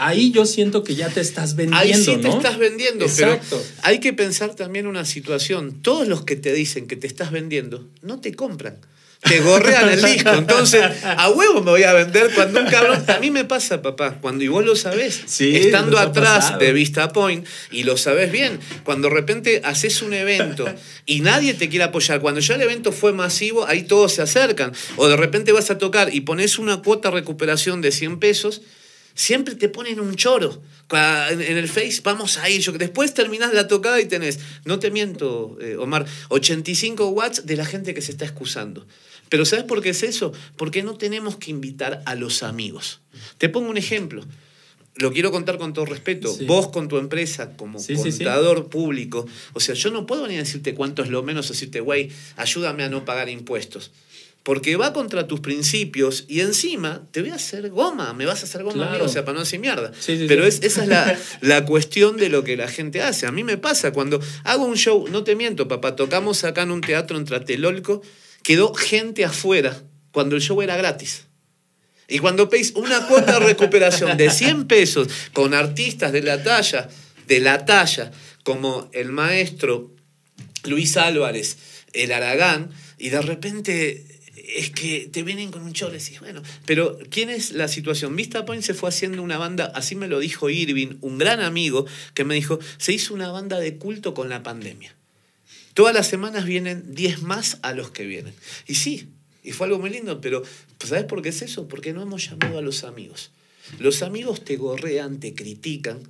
Ahí 0.00 0.30
yo 0.32 0.46
siento 0.46 0.82
que 0.82 0.94
ya 0.94 1.08
te 1.10 1.20
estás 1.20 1.56
vendiendo, 1.56 1.78
Ahí 1.78 1.94
sí 1.94 2.16
te 2.16 2.28
¿no? 2.28 2.36
estás 2.36 2.58
vendiendo, 2.58 3.04
Exacto. 3.04 3.62
pero 3.62 3.62
hay 3.82 4.00
que 4.00 4.12
pensar 4.12 4.54
también 4.54 4.86
una 4.86 5.04
situación. 5.04 5.82
Todos 5.82 6.08
los 6.08 6.24
que 6.24 6.36
te 6.36 6.52
dicen 6.52 6.86
que 6.86 6.96
te 6.96 7.06
estás 7.06 7.30
vendiendo 7.32 7.86
no 8.02 8.20
te 8.20 8.34
compran. 8.34 8.78
Te 9.22 9.40
gorrean 9.40 9.90
el 9.90 10.00
disco. 10.02 10.30
Entonces, 10.30 10.82
a 11.04 11.28
huevo 11.28 11.60
me 11.62 11.72
voy 11.72 11.82
a 11.82 11.92
vender 11.92 12.30
cuando 12.34 12.58
un 12.60 12.66
cabrón. 12.68 13.04
A 13.06 13.18
mí 13.18 13.30
me 13.30 13.44
pasa, 13.44 13.82
papá, 13.82 14.16
cuando 14.18 14.42
y 14.44 14.48
vos 14.48 14.64
lo 14.64 14.74
sabés, 14.74 15.20
Sí, 15.26 15.54
estando 15.56 15.98
atrás 15.98 16.36
pasado. 16.46 16.58
de 16.60 16.72
Vista 16.72 17.12
Point, 17.12 17.46
y 17.70 17.82
lo 17.82 17.98
sabés 17.98 18.32
bien, 18.32 18.58
cuando 18.82 19.08
de 19.08 19.14
repente 19.14 19.60
haces 19.62 20.00
un 20.00 20.14
evento 20.14 20.64
y 21.04 21.20
nadie 21.20 21.52
te 21.52 21.68
quiere 21.68 21.84
apoyar, 21.84 22.22
cuando 22.22 22.40
ya 22.40 22.54
el 22.54 22.62
evento 22.62 22.92
fue 22.92 23.12
masivo, 23.12 23.66
ahí 23.66 23.82
todos 23.82 24.14
se 24.14 24.22
acercan. 24.22 24.72
O 24.96 25.06
de 25.06 25.18
repente 25.18 25.52
vas 25.52 25.70
a 25.70 25.76
tocar 25.76 26.14
y 26.14 26.22
pones 26.22 26.58
una 26.58 26.80
cuota 26.80 27.10
de 27.10 27.16
recuperación 27.16 27.82
de 27.82 27.92
100 27.92 28.20
pesos, 28.20 28.62
siempre 29.14 29.54
te 29.54 29.68
ponen 29.68 30.00
un 30.00 30.14
choro. 30.16 30.62
En 30.92 31.56
el 31.56 31.68
Face, 31.68 32.00
vamos 32.02 32.36
a 32.38 32.50
ir. 32.50 32.60
Yo- 32.60 32.72
Después 32.72 33.14
terminás 33.14 33.52
la 33.54 33.68
tocada 33.68 34.00
y 34.00 34.06
tenés, 34.06 34.40
no 34.64 34.78
te 34.80 34.90
miento, 34.90 35.56
eh, 35.60 35.76
Omar, 35.76 36.04
85 36.30 37.08
watts 37.10 37.46
de 37.46 37.56
la 37.56 37.64
gente 37.64 37.94
que 37.94 38.02
se 38.02 38.10
está 38.12 38.24
excusando. 38.24 38.86
Pero 39.28 39.44
¿sabes 39.44 39.64
por 39.64 39.80
qué 39.82 39.90
es 39.90 40.02
eso? 40.02 40.32
Porque 40.56 40.82
no 40.82 40.96
tenemos 40.96 41.36
que 41.36 41.52
invitar 41.52 42.02
a 42.06 42.16
los 42.16 42.42
amigos. 42.42 43.00
Te 43.38 43.48
pongo 43.48 43.70
un 43.70 43.76
ejemplo. 43.76 44.24
Lo 44.96 45.12
quiero 45.12 45.30
contar 45.30 45.56
con 45.56 45.72
todo 45.72 45.84
respeto. 45.86 46.34
Sí. 46.34 46.44
Vos 46.46 46.68
con 46.68 46.88
tu 46.88 46.98
empresa 46.98 47.56
como 47.56 47.78
Sí, 47.78 47.94
sí, 47.96 48.10
sí. 48.10 48.18
contador 48.24 48.68
público, 48.68 49.26
o 49.52 49.60
sea, 49.60 49.76
yo 49.76 49.90
no 49.92 50.04
puedo 50.04 50.26
ni 50.26 50.36
decirte 50.36 50.74
cuánto 50.74 51.04
es 51.04 51.08
lo 51.10 51.22
menos, 51.22 51.48
decirte, 51.48 51.78
güey, 51.80 52.10
ayúdame 52.36 52.82
a 52.82 52.88
no 52.88 53.04
pagar 53.04 53.28
impuestos. 53.28 53.92
Porque 54.42 54.76
va 54.76 54.92
contra 54.94 55.26
tus 55.26 55.40
principios 55.40 56.24
y 56.26 56.40
encima 56.40 57.06
te 57.10 57.20
voy 57.20 57.30
a 57.30 57.34
hacer 57.34 57.68
goma, 57.68 58.14
me 58.14 58.24
vas 58.24 58.40
a 58.42 58.46
hacer 58.46 58.62
goma, 58.62 58.74
Claro. 58.76 58.90
amigo, 58.92 59.04
o 59.04 59.08
sea, 59.08 59.22
para 59.24 59.34
no 59.34 59.40
decir 59.40 59.60
mierda. 59.60 59.92
Sí, 60.00 60.16
sí, 60.16 60.24
Pero 60.26 60.42
sí. 60.44 60.48
Es, 60.48 60.62
esa 60.62 60.82
es 60.84 60.88
la, 60.88 61.18
la 61.42 61.66
cuestión 61.66 62.16
de 62.16 62.30
lo 62.30 62.42
que 62.42 62.56
la 62.56 62.66
gente 62.66 63.02
hace. 63.02 63.26
A 63.26 63.32
mí 63.32 63.44
me 63.44 63.58
pasa 63.58 63.92
cuando 63.92 64.18
hago 64.44 64.64
un 64.64 64.76
show, 64.76 65.06
no 65.10 65.24
te 65.24 65.36
miento, 65.36 65.68
papá, 65.68 65.94
tocamos 65.94 66.42
acá 66.44 66.62
en 66.62 66.70
un 66.70 66.80
teatro 66.80 67.18
en 67.18 67.26
Tlatelolco, 67.26 68.00
quedó 68.42 68.72
gente 68.74 69.26
afuera 69.26 69.82
cuando 70.10 70.36
el 70.36 70.42
show 70.42 70.60
era 70.62 70.76
gratis. 70.76 71.26
Y 72.08 72.18
cuando 72.18 72.48
pedís 72.48 72.72
una 72.74 73.06
cuota 73.06 73.38
de 73.38 73.46
recuperación 73.46 74.16
de 74.16 74.30
100 74.30 74.66
pesos 74.66 75.06
con 75.34 75.52
artistas 75.54 76.12
de 76.12 76.22
la 76.22 76.42
talla, 76.42 76.88
de 77.28 77.40
la 77.40 77.64
talla, 77.66 78.10
como 78.42 78.88
el 78.94 79.12
maestro 79.12 79.94
Luis 80.64 80.96
Álvarez, 80.96 81.58
el 81.92 82.10
Aragán, 82.10 82.70
y 82.98 83.10
de 83.10 83.22
repente 83.22 84.09
es 84.56 84.70
que 84.70 85.08
te 85.10 85.22
vienen 85.22 85.50
con 85.50 85.62
un 85.62 85.72
show 85.72 85.88
y 85.88 85.92
decís, 85.92 86.20
bueno, 86.20 86.42
pero 86.66 86.98
¿quién 87.10 87.30
es 87.30 87.52
la 87.52 87.68
situación? 87.68 88.16
Vista 88.16 88.44
Point 88.44 88.62
se 88.62 88.74
fue 88.74 88.88
haciendo 88.88 89.22
una 89.22 89.38
banda, 89.38 89.70
así 89.74 89.94
me 89.94 90.08
lo 90.08 90.18
dijo 90.20 90.50
Irving, 90.50 90.96
un 91.00 91.18
gran 91.18 91.40
amigo, 91.40 91.86
que 92.14 92.24
me 92.24 92.34
dijo, 92.34 92.58
se 92.78 92.92
hizo 92.92 93.14
una 93.14 93.30
banda 93.30 93.58
de 93.58 93.76
culto 93.76 94.14
con 94.14 94.28
la 94.28 94.42
pandemia. 94.42 94.94
Todas 95.74 95.94
las 95.94 96.08
semanas 96.08 96.44
vienen 96.44 96.94
10 96.94 97.22
más 97.22 97.58
a 97.62 97.72
los 97.72 97.90
que 97.90 98.04
vienen. 98.04 98.34
Y 98.66 98.74
sí, 98.74 99.08
y 99.42 99.52
fue 99.52 99.66
algo 99.66 99.78
muy 99.78 99.90
lindo, 99.90 100.20
pero 100.20 100.42
pues, 100.78 100.90
¿sabes 100.90 101.04
por 101.04 101.22
qué 101.22 101.30
es 101.30 101.42
eso? 101.42 101.68
Porque 101.68 101.92
no 101.92 102.02
hemos 102.02 102.28
llamado 102.28 102.58
a 102.58 102.62
los 102.62 102.84
amigos. 102.84 103.30
Los 103.78 104.02
amigos 104.02 104.44
te 104.44 104.56
gorrean, 104.56 105.20
te 105.20 105.34
critican, 105.34 106.00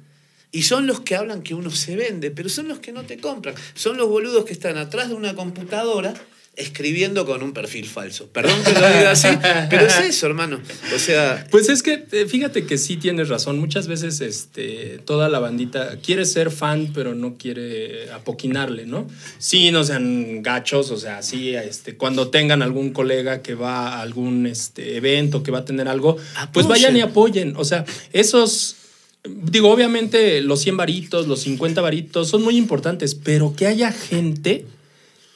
y 0.53 0.63
son 0.63 0.87
los 0.87 1.01
que 1.01 1.15
hablan 1.15 1.43
que 1.43 1.55
uno 1.55 1.71
se 1.71 1.95
vende, 1.95 2.31
pero 2.31 2.49
son 2.49 2.67
los 2.69 2.81
que 2.81 2.93
no 2.93 3.05
te 3.05 3.19
compran. 3.19 3.55
Son 3.75 3.97
los 3.97 4.09
boludos 4.09 4.45
que 4.45 4.53
están 4.53 4.79
atrás 4.79 5.09
de 5.09 5.15
una 5.15 5.35
computadora 5.35 6.15
escribiendo 6.57 7.25
con 7.25 7.43
un 7.43 7.53
perfil 7.53 7.87
falso. 7.87 8.27
Perdón 8.27 8.63
que 8.65 8.73
lo 8.73 8.81
diga 8.81 9.13
así, 9.13 9.29
pero 9.71 9.87
es 9.87 9.99
eso, 10.01 10.27
hermano. 10.27 10.61
O 10.95 10.99
sea, 10.99 11.47
Pues 11.51 11.69
es 11.69 11.83
que 11.83 12.05
eh, 12.13 12.27
fíjate 12.27 12.67
que 12.67 12.77
sí 12.77 12.97
tienes 12.97 13.29
razón. 13.29 13.59
Muchas 13.59 13.87
veces 13.87 14.21
este, 14.21 15.01
toda 15.05 15.29
la 15.29 15.39
bandita 15.39 15.97
quiere 16.05 16.25
ser 16.25 16.51
fan, 16.51 16.91
pero 16.93 17.15
no 17.15 17.37
quiere 17.39 18.11
apoquinarle, 18.13 18.85
¿no? 18.85 19.07
Sí, 19.39 19.71
no 19.71 19.85
sean 19.85 20.43
gachos, 20.43 20.91
o 20.91 20.99
sea, 20.99 21.23
sí, 21.23 21.55
este, 21.55 21.97
cuando 21.97 22.29
tengan 22.29 22.63
algún 22.63 22.93
colega 22.93 23.43
que 23.43 23.55
va 23.55 23.95
a 23.95 24.01
algún 24.03 24.47
este, 24.47 24.97
evento, 24.97 25.43
que 25.43 25.51
va 25.51 25.61
a 25.61 25.65
tener 25.65 25.89
algo, 25.89 26.17
pues 26.53 26.67
vayan 26.67 26.97
y 26.97 27.01
apoyen. 27.01 27.55
O 27.57 27.65
sea, 27.65 27.85
esos. 28.13 28.77
Digo, 29.23 29.71
obviamente 29.71 30.41
los 30.41 30.63
100 30.63 30.79
varitos, 30.79 31.27
los 31.27 31.41
50 31.41 31.83
varitos 31.83 32.29
son 32.29 32.43
muy 32.43 32.57
importantes, 32.57 33.15
pero 33.15 33.55
que 33.55 33.67
haya 33.67 33.93
gente 33.93 34.65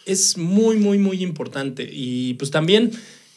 es 0.06 0.36
muy, 0.36 0.76
muy, 0.76 0.98
muy 0.98 1.22
importante. 1.22 1.88
Y 1.90 2.34
pues 2.34 2.50
también 2.50 2.92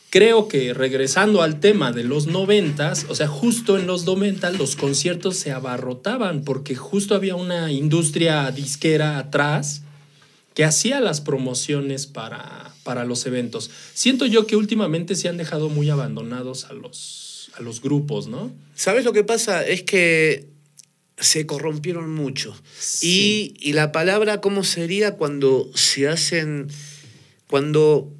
creo 0.10 0.48
que 0.48 0.74
regresando 0.74 1.42
al 1.42 1.60
tema 1.60 1.92
de 1.92 2.04
los 2.04 2.28
noventas, 2.28 3.06
o 3.10 3.16
sea, 3.16 3.28
justo 3.28 3.78
en 3.78 3.88
los 3.88 4.06
noventas 4.06 4.58
los 4.58 4.76
conciertos 4.76 5.38
se 5.38 5.52
abarrotaban 5.52 6.44
porque 6.44 6.76
justo 6.76 7.16
había 7.16 7.36
una 7.36 7.72
industria 7.72 8.50
disquera 8.52 9.18
atrás 9.18 9.82
que 10.54 10.66
hacía 10.66 11.00
las 11.00 11.22
promociones 11.22 12.08
para, 12.08 12.74
para 12.84 13.06
los 13.06 13.26
eventos. 13.28 13.70
Siento 13.94 14.26
yo 14.26 14.48
que 14.48 14.56
últimamente 14.56 15.16
se 15.16 15.30
han 15.30 15.38
dejado 15.38 15.70
muy 15.70 15.90
abandonados 15.90 16.66
a 16.66 16.74
los, 16.74 17.52
a 17.56 17.62
los 17.62 17.82
grupos, 17.82 18.28
¿no? 18.28 18.52
¿sabes 18.74 19.06
lo 19.06 19.14
que 19.14 19.24
pasa? 19.24 19.66
Es 19.66 19.84
que 19.84 20.57
se 21.18 21.46
corrompieron 21.46 22.14
mucho. 22.14 22.56
Sí. 22.80 23.56
Y, 23.60 23.70
y 23.70 23.74
la 23.74 23.92
palabra, 23.92 24.42
¿cómo 24.42 24.64
sería 24.64 25.16
cuando 25.16 25.70
se 25.74 26.08
hacen, 26.08 26.68
cuando 27.48 28.14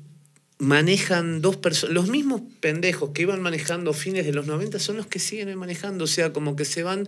manejan 0.60 1.42
dos 1.42 1.56
personas, 1.58 1.94
los 1.94 2.10
mismos 2.10 2.42
pendejos 2.60 3.12
que 3.14 3.22
iban 3.22 3.42
manejando 3.42 3.94
fines 3.94 4.26
de 4.26 4.34
los 4.34 4.48
90 4.48 4.80
son 4.80 4.98
los 4.98 5.06
que 5.06 5.20
siguen 5.20 5.56
manejando, 5.58 6.06
o 6.06 6.08
sea, 6.08 6.34
como 6.34 6.56
que 6.56 6.66
se 6.66 6.84
van 6.84 7.08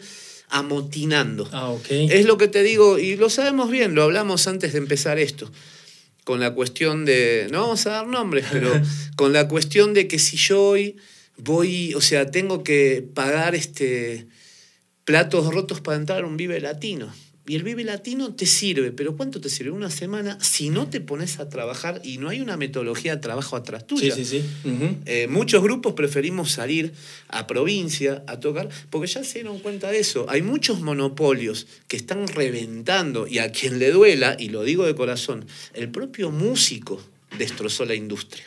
amotinando. 0.49 1.49
Ah, 1.51 1.69
ok. 1.69 1.87
Es 1.89 2.25
lo 2.25 2.37
que 2.37 2.47
te 2.47 2.63
digo, 2.63 2.99
y 2.99 3.15
lo 3.15 3.29
sabemos 3.29 3.71
bien, 3.71 3.95
lo 3.95 4.03
hablamos 4.03 4.47
antes 4.47 4.73
de 4.73 4.79
empezar 4.79 5.17
esto, 5.17 5.51
con 6.23 6.39
la 6.39 6.53
cuestión 6.53 7.05
de, 7.05 7.47
no 7.51 7.61
vamos 7.61 7.85
a 7.87 7.91
dar 7.91 8.07
nombres, 8.07 8.45
pero 8.51 8.71
con 9.15 9.33
la 9.33 9.47
cuestión 9.47 9.93
de 9.93 10.07
que 10.07 10.19
si 10.19 10.37
yo 10.37 10.61
hoy 10.61 10.97
voy, 11.37 11.93
o 11.95 12.01
sea, 12.01 12.29
tengo 12.29 12.63
que 12.63 13.03
pagar 13.13 13.55
este 13.55 14.27
platos 15.09 15.51
rotos 15.51 15.81
para 15.81 15.97
entrar 15.97 16.21
a 16.23 16.27
un 16.27 16.37
Vive 16.37 16.59
Latino. 16.59 17.11
Y 17.47 17.55
el 17.55 17.63
Vive 17.63 17.83
Latino 17.83 18.35
te 18.35 18.45
sirve, 18.45 18.91
pero 18.91 19.17
¿cuánto 19.17 19.41
te 19.41 19.49
sirve? 19.49 19.71
Una 19.71 19.89
semana 19.89 20.37
si 20.39 20.69
no 20.69 20.87
te 20.87 21.01
pones 21.01 21.39
a 21.39 21.49
trabajar 21.49 21.99
y 22.03 22.19
no 22.19 22.29
hay 22.29 22.41
una 22.41 22.57
metodología 22.57 23.15
de 23.15 23.21
trabajo 23.21 23.55
atrás 23.55 23.85
Sí, 23.89 23.95
tuya. 23.95 24.13
sí, 24.13 24.23
sí. 24.23 24.43
Ujú. 24.65 24.97
Eh, 25.07 25.25
muchos 25.27 25.63
grupos 25.63 25.93
preferimos 25.93 26.51
salir 26.51 26.93
a 27.27 27.47
provincia 27.47 28.23
a 28.27 28.39
tocar 28.39 28.69
porque 28.91 29.07
ya 29.07 29.23
se 29.23 29.39
dieron 29.39 29.57
cuenta 29.57 29.89
de 29.89 29.97
eso. 29.97 30.27
Hay 30.29 30.43
muchos 30.43 30.79
monopolios 30.81 31.65
que 31.87 31.97
están 31.97 32.27
reventando 32.27 33.25
y 33.25 33.39
a 33.39 33.51
quien 33.51 33.79
le 33.79 33.89
duela, 33.89 34.35
y 34.37 34.49
lo 34.49 34.63
digo 34.63 34.85
de 34.85 34.93
corazón, 34.93 35.43
el 35.73 35.89
propio 35.89 36.29
músico 36.29 37.01
destrozó 37.39 37.83
la 37.85 37.95
industria. 37.95 38.43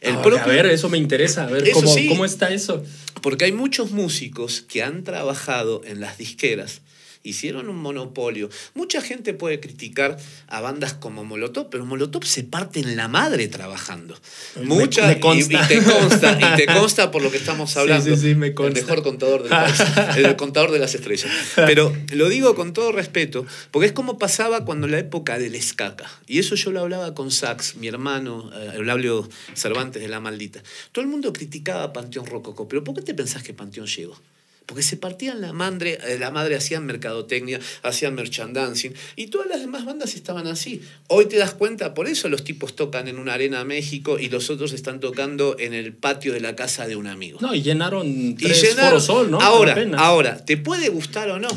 El 0.00 0.16
Ah, 0.16 0.22
propio- 0.22 0.42
A 0.44 0.46
ver, 0.46 0.66
eso 0.66 0.88
me 0.88 0.98
interesa. 0.98 1.44
A 1.44 1.50
ver, 1.50 1.70
¿cómo, 1.72 1.92
sí. 1.94 2.08
¿cómo 2.08 2.24
está 2.24 2.50
eso? 2.50 2.82
porque 3.22 3.46
hay 3.46 3.52
muchos 3.52 3.90
músicos 3.90 4.60
que 4.68 4.82
han 4.84 5.02
trabajado 5.02 5.80
en 5.84 6.00
las 6.00 6.16
disqueras, 6.18 6.82
hicieron 7.28 7.68
un 7.68 7.76
monopolio. 7.78 8.48
Mucha 8.74 9.00
gente 9.00 9.34
puede 9.34 9.60
criticar 9.60 10.16
a 10.48 10.60
bandas 10.60 10.94
como 10.94 11.24
Molotov, 11.24 11.68
pero 11.70 11.84
Molotov 11.84 12.24
se 12.24 12.44
parte 12.44 12.80
en 12.80 12.96
la 12.96 13.08
madre 13.08 13.48
trabajando. 13.48 14.18
Me- 14.56 14.64
Mucha, 14.66 15.06
me 15.06 15.14
y- 15.14 15.20
consta. 15.20 15.64
Y, 15.64 15.68
te 15.68 15.82
consta, 15.82 16.38
y 16.40 16.56
te 16.56 16.66
consta 16.66 17.10
por 17.10 17.22
lo 17.22 17.30
que 17.30 17.36
estamos 17.38 17.76
hablando. 17.76 18.14
sí, 18.16 18.20
sí, 18.20 18.34
me 18.34 18.48
El 18.48 18.72
mejor 18.72 19.02
contador 19.02 19.42
del 19.42 19.50
país, 19.50 19.78
el 20.16 20.36
contador 20.36 20.70
de 20.70 20.78
las 20.78 20.94
estrellas. 20.94 21.30
Pero 21.56 21.94
lo 22.12 22.28
digo 22.28 22.54
con 22.54 22.72
todo 22.72 22.92
respeto, 22.92 23.44
porque 23.70 23.86
es 23.86 23.92
como 23.92 24.18
pasaba 24.18 24.64
cuando 24.64 24.86
la 24.86 24.98
época 24.98 25.38
del 25.38 25.54
escaca. 25.54 26.10
Y 26.26 26.38
eso 26.38 26.54
yo 26.54 26.70
lo 26.72 26.80
hablaba 26.80 27.14
con 27.14 27.30
Sax, 27.30 27.76
mi 27.76 27.88
hermano, 27.88 28.50
eh, 28.54 28.72
Eulabio 28.76 29.28
Cervantes 29.54 30.02
de 30.02 30.08
La 30.08 30.20
Maldita. 30.20 30.62
Todo 30.92 31.02
el 31.04 31.10
mundo 31.10 31.32
criticaba 31.32 31.82
a 31.84 31.92
Panteón 31.92 32.26
Rococó, 32.26 32.68
pero 32.68 32.84
¿por 32.84 32.94
qué 32.94 33.02
te 33.02 33.14
pensás 33.14 33.42
que 33.42 33.52
Panteón 33.54 33.86
llegó? 33.86 34.20
Porque 34.66 34.82
se 34.82 34.96
partían 34.96 35.40
la 35.40 35.52
madre, 35.52 35.96
eh, 36.08 36.18
la 36.18 36.32
madre 36.32 36.56
hacían 36.56 36.84
mercadotecnia, 36.86 37.60
hacían 37.84 38.16
merchandising 38.16 38.94
y 39.14 39.28
todas 39.28 39.46
las 39.46 39.60
demás 39.60 39.84
bandas 39.84 40.14
estaban 40.16 40.48
así. 40.48 40.82
Hoy 41.06 41.26
te 41.26 41.36
das 41.36 41.54
cuenta, 41.54 41.94
por 41.94 42.08
eso 42.08 42.28
los 42.28 42.42
tipos 42.42 42.74
tocan 42.74 43.06
en 43.06 43.18
una 43.20 43.34
arena 43.34 43.64
México 43.64 44.18
y 44.18 44.28
los 44.28 44.50
otros 44.50 44.72
están 44.72 44.98
tocando 44.98 45.56
en 45.60 45.72
el 45.72 45.92
patio 45.94 46.32
de 46.32 46.40
la 46.40 46.56
casa 46.56 46.88
de 46.88 46.96
un 46.96 47.06
amigo. 47.06 47.38
No, 47.40 47.54
y 47.54 47.62
llenaron 47.62 48.08
Y 48.08 48.34
llenaron- 48.36 49.00
Sol, 49.00 49.30
¿no? 49.30 49.40
Ahora, 49.40 49.76
ahora, 49.98 50.44
te 50.44 50.56
puede 50.56 50.88
gustar 50.88 51.30
o 51.30 51.38
no, 51.38 51.48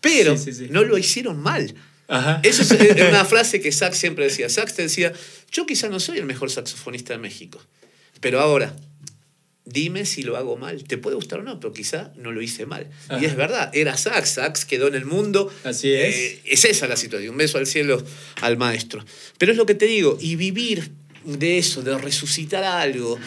pero 0.00 0.36
Sí, 0.36 0.52
sí, 0.52 0.52
sí. 0.52 0.66
no 0.70 0.84
lo 0.84 0.98
hicieron 0.98 1.40
mal. 1.40 1.74
Ajá. 2.08 2.40
Esa 2.44 2.62
es 2.62 2.70
es 2.70 3.08
una 3.08 3.24
frase 3.24 3.60
que 3.60 3.72
Sax 3.72 3.96
siempre 3.96 4.24
decía. 4.26 4.48
Sax 4.48 4.74
te 4.74 4.82
decía, 4.82 5.12
yo 5.50 5.66
quizá 5.66 5.88
no 5.88 5.98
soy 5.98 6.18
el 6.18 6.24
mejor 6.26 6.50
saxofonista 6.50 7.14
de 7.14 7.18
México, 7.18 7.60
pero 8.20 8.38
ahora, 8.40 8.76
dime 9.64 10.04
si 10.06 10.22
lo 10.22 10.36
hago 10.36 10.56
mal. 10.56 10.84
Te 10.84 10.98
puede 10.98 11.16
gustar 11.16 11.40
o 11.40 11.42
no, 11.42 11.60
pero 11.60 11.72
quizá 11.72 12.12
no 12.16 12.32
lo 12.32 12.42
hice 12.42 12.66
mal. 12.66 12.90
Y 13.20 13.24
es 13.24 13.36
verdad, 13.36 13.70
era 13.72 13.96
Sax, 13.96 14.30
Sax 14.30 14.64
quedó 14.64 14.88
en 14.88 14.94
el 14.94 15.04
mundo. 15.04 15.52
Así 15.64 15.92
es. 15.92 16.16
Eh, 16.16 16.40
es 16.46 16.64
esa 16.64 16.86
la 16.86 16.96
situación. 16.96 17.32
Un 17.32 17.38
beso 17.38 17.58
al 17.58 17.66
cielo 17.66 18.02
al 18.40 18.56
maestro. 18.56 19.04
Pero 19.38 19.52
es 19.52 19.58
lo 19.58 19.66
que 19.66 19.74
te 19.74 19.86
digo, 19.86 20.18
y 20.20 20.36
vivir 20.36 20.92
de 21.24 21.58
eso, 21.58 21.82
de 21.82 21.96
resucitar 21.98 22.64
algo, 22.64 23.18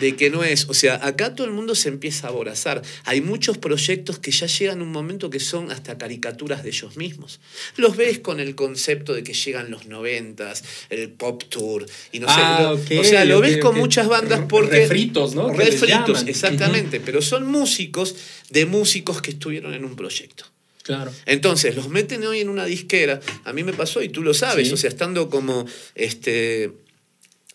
de 0.00 0.16
que 0.16 0.28
no 0.28 0.42
es. 0.42 0.66
O 0.68 0.74
sea, 0.74 0.94
acá 1.06 1.34
todo 1.36 1.46
el 1.46 1.52
mundo 1.52 1.74
se 1.76 1.88
empieza 1.88 2.26
a 2.26 2.30
aborazar. 2.30 2.82
Hay 3.04 3.20
muchos 3.20 3.58
proyectos 3.58 4.18
que 4.18 4.32
ya 4.32 4.46
llegan 4.46 4.80
a 4.80 4.82
un 4.82 4.90
momento 4.90 5.30
que 5.30 5.38
son 5.38 5.70
hasta 5.70 5.96
caricaturas 5.98 6.64
de 6.64 6.70
ellos 6.70 6.96
mismos. 6.96 7.38
Los 7.76 7.96
ves 7.96 8.18
con 8.18 8.40
el 8.40 8.56
concepto 8.56 9.14
de 9.14 9.22
que 9.22 9.34
llegan 9.34 9.70
los 9.70 9.86
noventas, 9.86 10.64
el 10.90 11.10
pop 11.10 11.44
tour, 11.48 11.86
y 12.10 12.18
no 12.18 12.26
sé. 12.26 12.34
Ah, 12.38 12.58
lo- 12.62 12.72
ok, 12.74 12.90
o 13.00 13.04
sea, 13.04 13.24
lo 13.24 13.40
ves 13.40 13.58
con 13.58 13.76
muchas 13.76 14.08
bandas 14.08 14.40
porque. 14.48 14.78
refritos, 14.80 15.34
¿no? 15.36 15.52
Refritos, 15.52 16.24
exactamente. 16.26 16.98
Pero 16.98 17.22
son 17.22 17.46
músicos 17.46 18.16
de 18.50 18.66
músicos 18.66 19.22
que 19.22 19.30
estuvieron 19.30 19.74
en 19.74 19.84
un 19.84 19.94
proyecto. 19.94 20.44
Claro. 20.82 21.10
Entonces, 21.24 21.76
los 21.76 21.88
meten 21.88 22.26
hoy 22.26 22.40
en 22.40 22.48
una 22.50 22.66
disquera. 22.66 23.18
A 23.44 23.52
mí 23.54 23.62
me 23.64 23.72
pasó 23.72 24.02
y 24.02 24.10
tú 24.10 24.22
lo 24.22 24.34
sabes. 24.34 24.66
Sí. 24.68 24.74
O 24.74 24.76
sea, 24.76 24.90
estando 24.90 25.30
como 25.30 25.64
este 25.94 26.72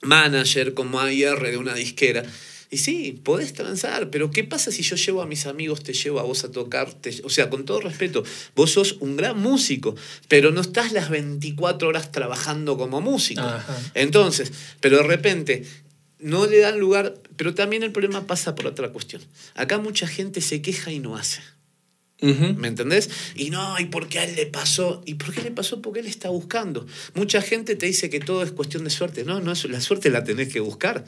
manager, 0.02 0.74
como 0.74 1.00
AIR 1.00 1.40
de 1.52 1.58
una 1.58 1.74
disquera. 1.74 2.24
Y 2.72 2.78
sí, 2.78 3.20
podés 3.24 3.54
transar, 3.54 4.12
pero 4.12 4.30
¿qué 4.30 4.44
pasa 4.44 4.72
si 4.72 4.84
yo 4.84 4.96
llevo 4.96 5.24
a 5.24 5.26
mis 5.26 5.48
amigos, 5.48 5.82
te 5.84 5.92
llevo 5.94 6.20
a 6.20 6.24
vos 6.24 6.44
a 6.44 6.52
tocar? 6.52 6.94
Te- 6.94 7.22
o 7.24 7.30
sea, 7.30 7.50
con 7.50 7.66
todo 7.66 7.82
respeto, 7.82 8.24
vos 8.56 8.72
sos 8.72 8.98
un 9.00 9.18
gran 9.18 9.40
músico, 9.40 9.96
pero 10.28 10.52
no 10.52 10.62
estás 10.62 10.92
las 10.92 11.10
24 11.10 11.88
horas 11.88 12.12
trabajando 12.12 12.78
como 12.78 13.02
músico. 13.02 13.42
Ajá. 13.42 13.76
Entonces, 13.96 14.52
pero 14.82 14.98
de 14.98 15.04
repente 15.04 15.66
no 16.20 16.46
le 16.46 16.60
dan 16.60 16.80
lugar, 16.80 17.16
pero 17.38 17.56
también 17.56 17.82
el 17.82 17.92
problema 17.92 18.28
pasa 18.28 18.54
por 18.54 18.68
otra 18.68 18.90
cuestión. 18.92 19.24
Acá 19.56 19.80
mucha 19.80 20.06
gente 20.08 20.40
se 20.42 20.62
queja 20.62 20.92
y 20.92 21.00
no 21.00 21.16
hace. 21.18 21.42
¿Me 22.22 22.68
entendés? 22.68 23.10
Y 23.36 23.50
no, 23.50 23.80
¿y 23.80 23.86
por 23.86 24.10
qué 24.10 24.20
a 24.20 24.26
él 24.26 24.36
le 24.36 24.46
pasó? 24.46 25.02
¿Y 25.06 25.14
por 25.14 25.34
qué 25.34 25.42
le 25.42 25.52
pasó? 25.52 25.82
Porque 25.82 26.02
él 26.02 26.08
está 26.08 26.30
buscando. 26.30 26.86
Mucha 27.14 27.42
gente 27.42 27.76
te 27.76 27.86
dice 27.86 28.10
que 28.10 28.20
todo 28.20 28.44
es 28.44 28.52
cuestión 28.52 28.84
de 28.84 28.90
suerte. 28.90 29.24
No, 29.24 29.40
no, 29.40 29.54
es, 29.54 29.64
la 29.66 29.80
suerte 29.80 30.10
la 30.10 30.24
tenés 30.24 30.52
que 30.52 30.60
buscar. 30.60 31.06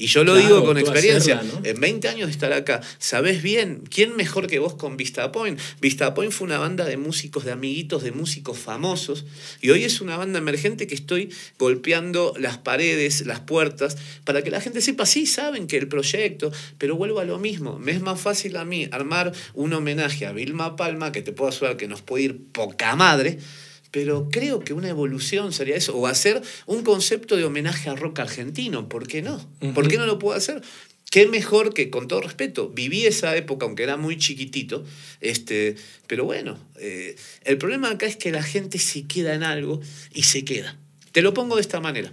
Y 0.00 0.06
yo 0.06 0.24
lo 0.24 0.32
Claro, 0.32 0.48
digo 0.48 0.64
con 0.64 0.78
experiencia. 0.78 1.40
hacerla, 1.40 1.60
¿no? 1.60 1.66
En 1.66 1.78
20 1.78 2.08
años 2.08 2.26
de 2.28 2.32
estar 2.32 2.54
acá, 2.54 2.80
sabés 2.98 3.42
bien, 3.42 3.82
¿quién 3.90 4.16
mejor 4.16 4.46
que 4.46 4.58
vos 4.58 4.74
con 4.74 4.96
Vista 4.96 5.30
Point? 5.30 5.60
Vista 5.82 6.14
Point 6.14 6.32
fue 6.32 6.46
una 6.46 6.58
banda 6.58 6.86
de 6.86 6.96
músicos, 6.96 7.44
de 7.44 7.52
amiguitos, 7.52 8.02
de 8.02 8.10
músicos 8.10 8.58
famosos. 8.58 9.26
Y 9.60 9.68
hoy 9.68 9.84
es 9.84 10.00
una 10.00 10.16
banda 10.16 10.38
emergente 10.38 10.86
que 10.86 10.94
estoy 10.94 11.28
golpeando 11.58 12.32
las 12.38 12.56
paredes, 12.56 13.26
las 13.26 13.40
puertas, 13.40 13.98
para 14.24 14.42
que 14.42 14.50
la 14.50 14.62
gente 14.62 14.80
sepa, 14.80 15.04
sí, 15.04 15.26
saben 15.26 15.66
que 15.66 15.76
el 15.76 15.86
proyecto, 15.86 16.50
pero 16.78 16.96
vuelvo 16.96 17.20
a 17.20 17.24
lo 17.24 17.38
mismo. 17.38 17.78
Me 17.78 17.92
es 17.92 18.00
más 18.00 18.18
fácil 18.18 18.56
a 18.56 18.64
mí 18.64 18.88
armar 18.92 19.32
un 19.52 19.74
homenaje 19.74 20.24
a 20.24 20.32
Vilma 20.32 20.76
Palma, 20.76 21.12
que 21.12 21.20
te 21.20 21.32
puedo 21.32 21.50
asegurar 21.50 21.76
que 21.76 21.88
nos 21.88 22.00
puede 22.00 22.24
ir 22.24 22.40
poca 22.52 22.96
madre. 22.96 23.38
Pero 23.90 24.28
creo 24.30 24.60
que 24.60 24.72
una 24.72 24.88
evolución 24.88 25.52
sería 25.52 25.76
eso, 25.76 25.96
o 25.96 26.06
hacer 26.06 26.42
un 26.66 26.82
concepto 26.82 27.36
de 27.36 27.44
homenaje 27.44 27.90
a 27.90 27.96
rock 27.96 28.20
argentino, 28.20 28.88
¿por 28.88 29.06
qué 29.06 29.22
no? 29.22 29.48
¿Por 29.74 29.88
qué 29.88 29.96
no 29.98 30.06
lo 30.06 30.18
puedo 30.18 30.36
hacer? 30.36 30.62
Qué 31.10 31.26
mejor 31.26 31.74
que, 31.74 31.90
con 31.90 32.06
todo 32.06 32.20
respeto, 32.20 32.68
viví 32.68 33.04
esa 33.04 33.36
época, 33.36 33.66
aunque 33.66 33.82
era 33.82 33.96
muy 33.96 34.16
chiquitito, 34.16 34.84
este, 35.20 35.74
pero 36.06 36.24
bueno, 36.24 36.56
eh, 36.78 37.16
el 37.44 37.58
problema 37.58 37.90
acá 37.90 38.06
es 38.06 38.16
que 38.16 38.30
la 38.30 38.44
gente 38.44 38.78
se 38.78 39.08
queda 39.08 39.34
en 39.34 39.42
algo 39.42 39.80
y 40.14 40.22
se 40.22 40.44
queda. 40.44 40.78
Te 41.10 41.22
lo 41.22 41.34
pongo 41.34 41.56
de 41.56 41.62
esta 41.62 41.80
manera. 41.80 42.12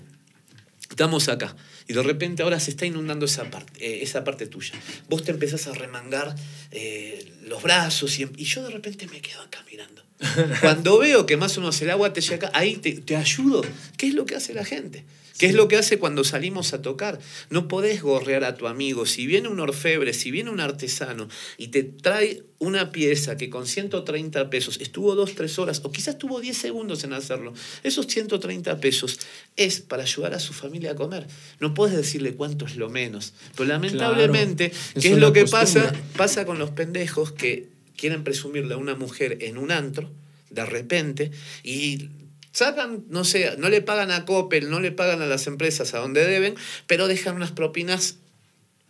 Estamos 0.89 1.29
acá 1.29 1.55
y 1.87 1.93
de 1.93 2.01
repente 2.01 2.41
ahora 2.41 2.59
se 2.59 2.71
está 2.71 2.87
inundando 2.87 3.25
esa 3.25 3.51
parte, 3.51 3.85
eh, 3.85 4.01
esa 4.01 4.23
parte 4.23 4.47
tuya. 4.47 4.73
Vos 5.09 5.23
te 5.23 5.31
empezás 5.31 5.67
a 5.67 5.73
remangar 5.73 6.35
eh, 6.71 7.33
los 7.43 7.61
brazos 7.61 8.17
y, 8.19 8.27
y 8.35 8.45
yo 8.45 8.63
de 8.63 8.71
repente 8.71 9.05
me 9.07 9.21
quedo 9.21 9.41
acá 9.41 9.63
mirando. 9.69 10.06
Cuando 10.61 10.97
veo 10.97 11.25
que 11.25 11.37
más 11.37 11.57
o 11.57 11.61
menos 11.61 11.81
el 11.81 11.91
agua 11.91 12.13
te 12.13 12.21
llega 12.21 12.47
acá, 12.47 12.51
ahí 12.57 12.77
te, 12.77 12.93
te 12.93 13.15
ayudo. 13.15 13.61
¿Qué 13.97 14.07
es 14.07 14.13
lo 14.13 14.25
que 14.25 14.35
hace 14.35 14.53
la 14.53 14.65
gente? 14.65 15.05
¿Qué 15.37 15.45
es 15.45 15.53
lo 15.53 15.67
que 15.67 15.77
hace 15.77 15.99
cuando 15.99 16.23
salimos 16.23 16.73
a 16.73 16.81
tocar? 16.81 17.19
No 17.49 17.67
podés 17.67 18.01
gorrear 18.01 18.43
a 18.43 18.55
tu 18.55 18.67
amigo. 18.67 19.05
Si 19.05 19.27
viene 19.27 19.49
un 19.49 19.59
orfebre, 19.59 20.13
si 20.13 20.31
viene 20.31 20.49
un 20.49 20.59
artesano 20.59 21.27
y 21.57 21.67
te 21.67 21.83
trae 21.83 22.43
una 22.59 22.91
pieza 22.91 23.37
que 23.37 23.49
con 23.51 23.67
130 23.67 24.49
pesos 24.49 24.79
estuvo 24.81 25.13
dos, 25.13 25.35
tres 25.35 25.59
horas 25.59 25.81
o 25.83 25.91
quizás 25.91 26.15
estuvo 26.15 26.41
10 26.41 26.57
segundos 26.57 27.03
en 27.03 27.13
hacerlo, 27.13 27.53
esos 27.83 28.07
130 28.07 28.79
pesos 28.79 29.19
es 29.55 29.79
para 29.79 30.03
ayudar 30.03 30.33
a 30.33 30.39
su 30.39 30.53
familia 30.53 30.91
a 30.91 30.95
comer. 30.95 31.27
No 31.59 31.75
puedes 31.75 31.95
decirle 31.95 32.33
cuánto 32.33 32.65
es 32.65 32.75
lo 32.75 32.89
menos. 32.89 33.33
Pero 33.55 33.69
lamentablemente, 33.69 34.71
es 34.95 35.03
¿qué 35.03 35.11
es 35.11 35.17
lo 35.19 35.33
que 35.33 35.41
costumbre. 35.41 35.81
pasa? 35.83 35.95
Pasa 36.15 36.45
con 36.45 36.57
los 36.57 36.71
pendejos 36.71 37.31
que 37.31 37.76
quieren 37.97 38.23
presumirle 38.23 38.75
a 38.75 38.77
una 38.77 38.95
mujer 38.95 39.39
en 39.41 39.57
un 39.57 39.71
antro, 39.71 40.11
de 40.49 40.65
repente, 40.65 41.31
y 41.63 42.09
sacan, 42.51 43.03
no 43.09 43.23
sé, 43.25 43.55
no 43.57 43.69
le 43.69 43.81
pagan 43.81 44.11
a 44.11 44.25
Coppel, 44.25 44.69
no 44.69 44.79
le 44.79 44.91
pagan 44.91 45.21
a 45.21 45.25
las 45.25 45.47
empresas 45.47 45.93
a 45.93 45.99
donde 45.99 46.25
deben, 46.25 46.55
pero 46.87 47.07
dejan 47.07 47.35
unas 47.35 47.51
propinas 47.51 48.17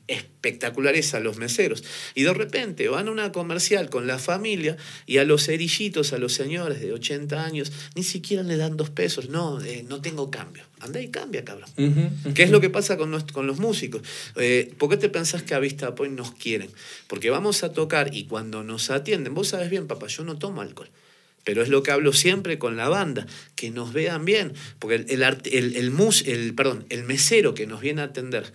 espectaculares 0.08 1.14
a 1.14 1.20
los 1.20 1.38
meseros. 1.38 1.84
Y 2.16 2.24
de 2.24 2.34
repente 2.34 2.88
van 2.90 3.08
a 3.08 3.12
una 3.12 3.32
comercial 3.32 3.90
con 3.90 4.08
la 4.08 4.20
familia 4.20 4.78
y 5.06 5.18
a 5.18 5.24
los 5.24 5.46
cerillitos, 5.46 6.14
a 6.14 6.18
los 6.18 6.34
señores 6.34 6.80
de 6.82 6.94
80 6.94 7.44
años, 7.44 7.72
ni 7.96 8.04
siquiera 8.04 8.44
le 8.44 8.58
dan 8.58 8.78
dos 8.78 8.90
pesos. 8.90 9.30
No, 9.30 9.62
eh, 9.62 9.84
no 9.88 10.02
tengo 10.02 10.32
cambio. 10.32 10.64
Anda 10.80 11.02
y 11.02 11.10
cambia, 11.10 11.44
cabrón. 11.44 11.70
Ujú, 11.78 12.34
¿Qué 12.34 12.44
es 12.44 12.52
lo 12.52 12.62
que 12.62 12.70
pasa 12.70 12.98
con, 12.98 13.12
nues- 13.12 13.32
con 13.32 13.48
los 13.48 13.60
músicos? 13.60 14.02
Eh, 14.36 14.74
¿Por 14.78 14.90
qué 14.90 14.98
te 14.98 15.10
pensás 15.10 15.44
que 15.44 15.54
a 15.56 15.60
Vista 15.60 15.96
Point 15.96 16.16
nos 16.16 16.32
quieren? 16.34 16.70
Porque 17.08 17.30
vamos 17.30 17.64
a 17.64 17.74
tocar 17.74 18.14
y 18.14 18.26
cuando 18.26 18.64
nos 18.64 18.90
atienden, 18.92 19.34
vos 19.34 19.50
sabes 19.50 19.70
bien, 19.70 19.88
papá, 19.88 20.08
yo 20.08 20.24
no 20.24 20.38
tomo 20.38 20.62
alcohol. 20.62 20.90
Pero 21.44 21.64
es 21.64 21.70
lo 21.70 21.82
que 21.82 21.92
hablo 21.92 22.12
siempre 22.12 22.60
con 22.60 22.76
la 22.76 22.90
banda, 22.90 23.26
que 23.56 23.72
nos 23.72 23.94
vean 23.94 24.26
bien. 24.26 24.54
Porque 24.80 24.96
el, 24.96 25.06
el, 25.10 25.24
el, 25.52 25.76
el 25.78 25.92
mus- 25.92 26.28
el- 26.28 26.54
perdón, 26.54 26.86
el 26.90 27.04
mesero 27.06 27.54
que 27.54 27.66
nos 27.66 27.80
viene 27.82 28.02
a 28.02 28.06
atender, 28.06 28.52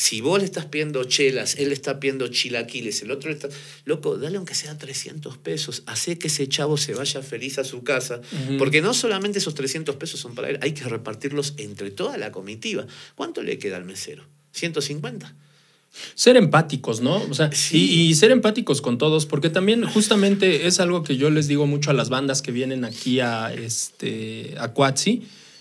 si 0.00 0.22
vos 0.22 0.38
le 0.38 0.46
estás 0.46 0.64
pidiendo 0.64 1.04
chelas, 1.04 1.56
él 1.56 1.68
le 1.68 1.74
está 1.74 2.00
pidiendo 2.00 2.26
chilaquiles, 2.28 3.02
el 3.02 3.10
otro 3.10 3.28
le 3.28 3.34
está... 3.36 3.50
Loco, 3.84 4.16
dale 4.16 4.38
aunque 4.38 4.54
sea 4.54 4.78
300 4.78 5.36
pesos, 5.36 5.82
hace 5.84 6.18
que 6.18 6.28
ese 6.28 6.48
chavo 6.48 6.78
se 6.78 6.94
vaya 6.94 7.20
feliz 7.20 7.58
a 7.58 7.64
su 7.64 7.82
casa, 7.84 8.22
porque 8.56 8.80
no 8.80 8.94
solamente 8.94 9.40
esos 9.40 9.54
300 9.54 9.96
pesos 9.96 10.18
son 10.18 10.34
para 10.34 10.48
él, 10.48 10.58
hay 10.62 10.72
que 10.72 10.84
repartirlos 10.84 11.52
entre 11.58 11.90
toda 11.90 12.16
la 12.16 12.32
comitiva. 12.32 12.86
¿Cuánto 13.14 13.42
le 13.42 13.58
queda 13.58 13.76
al 13.76 13.84
mesero? 13.84 14.24
¿150? 14.58 15.34
Ser 16.14 16.38
empáticos, 16.38 17.02
¿no? 17.02 17.16
O 17.24 17.34
sea, 17.34 17.52
Sí. 17.52 17.76
y, 17.92 18.00
y 18.08 18.14
ser 18.14 18.30
empáticos 18.30 18.80
con 18.80 18.96
todos, 18.96 19.26
porque 19.26 19.50
también 19.50 19.84
justamente 19.84 20.66
es 20.66 20.80
algo 20.80 21.02
que 21.02 21.18
yo 21.18 21.28
les 21.28 21.46
digo 21.46 21.66
mucho 21.66 21.90
a 21.90 21.94
las 21.94 22.08
bandas 22.08 22.40
que 22.40 22.52
vienen 22.52 22.86
aquí 22.86 23.20
a, 23.20 23.52
este, 23.52 24.54
a. 24.58 24.72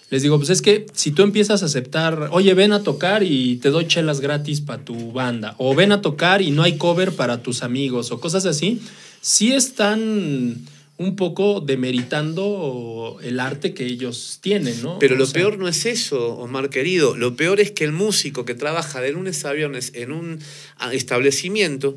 Les 0.10 0.24
digo, 0.24 0.38
pues 0.38 0.50
es 0.50 0.62
que 0.62 0.88
si 0.94 1.12
tú 1.12 1.22
empiezas 1.22 1.62
a 1.62 1.68
aceptar, 1.68 2.30
oye, 2.32 2.54
ven 2.56 2.74
a 2.74 2.84
tocar 2.84 3.24
y 3.24 3.58
te 3.58 3.70
doy 3.70 3.88
chelas 3.88 4.22
gratis 4.22 4.60
para 4.62 4.84
tu 4.84 5.12
banda, 5.12 5.56
o 5.60 5.76
ven 5.76 5.92
a 5.92 6.02
tocar 6.02 6.42
y 6.42 6.52
no 6.52 6.64
hay 6.64 6.78
cover 6.78 7.12
para 7.12 7.44
tus 7.44 7.62
amigos, 7.62 8.12
o 8.12 8.20
cosas 8.20 8.46
así, 8.46 8.82
sí 9.22 9.52
están 9.54 10.66
un 10.98 11.16
poco 11.16 11.62
demeritando 11.62 13.20
el 13.24 13.40
arte 13.40 13.74
que 13.74 13.86
ellos 13.86 14.40
tienen, 14.42 14.82
¿no? 14.82 15.00
Pero 15.00 15.16
O 15.16 15.18
lo 15.18 15.26
sea, 15.26 15.34
peor 15.36 15.58
no 15.58 15.70
es 15.70 15.86
eso, 15.86 16.34
Omar 16.36 16.70
querido. 16.70 17.16
Lo 17.16 17.38
peor 17.38 17.62
es 17.62 17.72
que 17.72 17.86
el 17.86 17.94
músico 17.94 18.44
que 18.44 18.54
trabaja 18.54 19.00
de 19.00 19.14
lunes 19.14 19.46
a 19.46 19.54
viernes 19.54 19.94
en 19.96 20.12
un 20.12 20.40
ah, 20.78 20.94
establecimiento, 20.94 21.96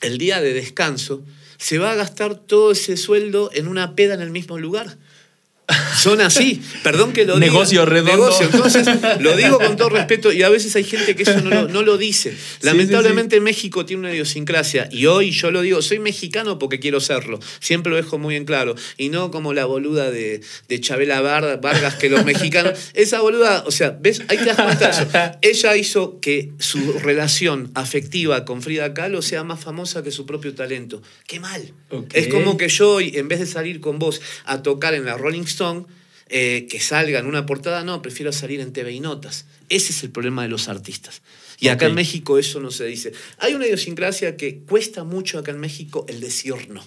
el 0.00 0.18
día 0.18 0.40
de 0.40 0.52
descanso, 0.52 1.22
se 1.58 1.78
va 1.78 1.92
a 1.92 1.94
gastar 1.94 2.34
todo 2.34 2.72
ese 2.72 2.96
sueldo 2.96 3.50
en 3.54 3.68
una 3.68 3.94
peda 3.94 4.14
en 4.14 4.20
el 4.20 4.30
mismo 4.30 4.58
lugar. 4.58 4.98
Son 5.96 6.20
así. 6.20 6.60
Perdón 6.82 7.12
que 7.12 7.24
lo 7.24 7.34
diga. 7.36 7.46
Negocio 7.46 7.86
redondo. 7.86 8.24
Negocio. 8.24 8.46
Entonces, 8.52 8.86
lo 9.20 9.36
digo 9.36 9.58
con 9.58 9.76
todo 9.76 9.88
respeto 9.88 10.32
y 10.32 10.42
a 10.42 10.48
veces 10.48 10.74
hay 10.76 10.84
gente 10.84 11.14
que 11.14 11.22
eso 11.22 11.40
no 11.40 11.50
lo, 11.50 11.68
no 11.68 11.82
lo 11.82 11.96
dice. 11.96 12.36
Lamentablemente 12.62 13.40
México 13.40 13.86
tiene 13.86 14.00
una 14.00 14.12
idiosincrasia 14.12 14.88
y 14.90 15.06
hoy 15.06 15.30
yo 15.30 15.50
lo 15.50 15.62
digo, 15.62 15.80
soy 15.80 15.98
mexicano 15.98 16.58
porque 16.58 16.80
quiero 16.80 17.00
serlo. 17.00 17.38
Siempre 17.60 17.90
lo 17.90 17.96
dejo 17.96 18.18
muy 18.18 18.36
en 18.36 18.44
claro. 18.44 18.74
Y 18.98 19.08
no 19.08 19.30
como 19.30 19.54
la 19.54 19.64
boluda 19.64 20.10
de, 20.10 20.40
de 20.68 20.80
Chabela 20.80 21.20
Var- 21.20 21.60
Vargas 21.60 21.94
que 21.94 22.10
los 22.10 22.24
mexicanos... 22.24 22.78
Esa 22.94 23.20
boluda, 23.20 23.62
o 23.66 23.70
sea, 23.70 23.96
¿ves? 23.98 24.20
Ahí 24.28 24.38
te 24.38 24.46
das 24.46 24.56
cuenta 24.56 24.86
de 24.86 24.90
eso. 24.90 25.08
Ella 25.42 25.76
hizo 25.76 26.20
que 26.20 26.52
su 26.58 26.92
relación 26.94 27.70
afectiva 27.74 28.44
con 28.44 28.62
Frida 28.62 28.92
Kahlo 28.94 29.22
sea 29.22 29.44
más 29.44 29.60
famosa 29.60 30.02
que 30.02 30.10
su 30.10 30.26
propio 30.26 30.54
talento. 30.54 31.02
¡Qué 31.26 31.40
mal! 31.40 31.72
Ok. 31.90 32.10
Es 32.14 32.28
como 32.28 32.56
que 32.56 32.68
yo 32.68 32.94
hoy, 32.94 33.12
en 33.14 33.28
vez 33.28 33.38
de 33.40 33.46
salir 33.46 33.80
con 33.80 33.98
vos 33.98 34.20
a 34.44 34.62
tocar 34.62 34.94
en 34.94 35.04
la 35.04 35.16
Rolling 35.16 35.44
Eh, 36.34 36.66
que 36.70 36.80
salga 36.80 37.18
en 37.18 37.26
una 37.26 37.44
portada, 37.44 37.84
no, 37.84 38.00
prefiero 38.00 38.32
salir 38.32 38.60
en 38.60 38.72
TV 38.72 38.90
y 38.92 39.00
Notas. 39.00 39.44
Ese 39.68 39.92
es 39.92 40.02
el 40.02 40.10
problema 40.10 40.42
de 40.42 40.48
los 40.48 40.68
artistas. 40.68 41.20
Y 41.60 41.68
acá 41.68 41.86
en 41.86 41.94
México 41.94 42.38
eso 42.38 42.58
no 42.58 42.70
se 42.70 42.86
dice. 42.86 43.12
Hay 43.38 43.52
una 43.52 43.66
idiosincrasia 43.66 44.34
que 44.36 44.60
cuesta 44.60 45.04
mucho 45.04 45.38
acá 45.38 45.50
en 45.50 45.60
México 45.60 46.06
el 46.08 46.20
decir 46.20 46.54
no. 46.70 46.82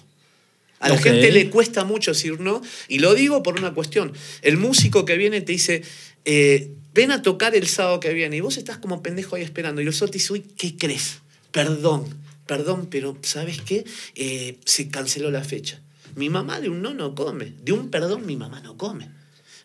A 0.80 0.88
la 0.88 0.96
Ok. 0.96 1.02
gente 1.02 1.30
le 1.30 1.48
cuesta 1.48 1.84
mucho 1.84 2.10
decir 2.12 2.40
no, 2.40 2.60
y 2.88 2.98
lo 2.98 3.14
digo 3.14 3.42
por 3.44 3.56
una 3.58 3.72
cuestión. 3.72 4.12
El 4.42 4.56
músico 4.56 5.04
que 5.04 5.16
viene 5.16 5.40
te 5.40 5.52
dice, 5.52 5.82
eh, 6.24 6.72
ven 6.92 7.12
a 7.12 7.22
tocar 7.22 7.54
el 7.54 7.68
sábado 7.68 8.00
que 8.00 8.12
viene, 8.12 8.36
y 8.36 8.40
vos 8.40 8.56
estás 8.56 8.78
como 8.78 9.00
pendejo 9.02 9.36
ahí 9.36 9.42
esperando, 9.42 9.80
y 9.80 9.84
el 9.84 9.90
otro 9.90 10.08
te 10.08 10.18
uy, 10.30 10.42
¿qué 10.58 10.76
crees? 10.76 11.20
Perdón, 11.52 12.04
perdón, 12.46 12.88
pero 12.90 13.16
¿sabes 13.22 13.60
qué? 13.62 13.84
Eh, 14.16 14.58
se 14.64 14.88
canceló 14.88 15.30
la 15.30 15.44
fecha. 15.44 15.80
Mi 16.16 16.28
mamá 16.30 16.60
de 16.60 16.68
un 16.68 16.82
no 16.82 16.92
no 16.94 17.14
come, 17.14 17.52
de 17.62 17.72
un 17.72 17.90
perdón 17.90 18.26
mi 18.26 18.36
mamá 18.36 18.60
no 18.60 18.76
come. 18.76 19.08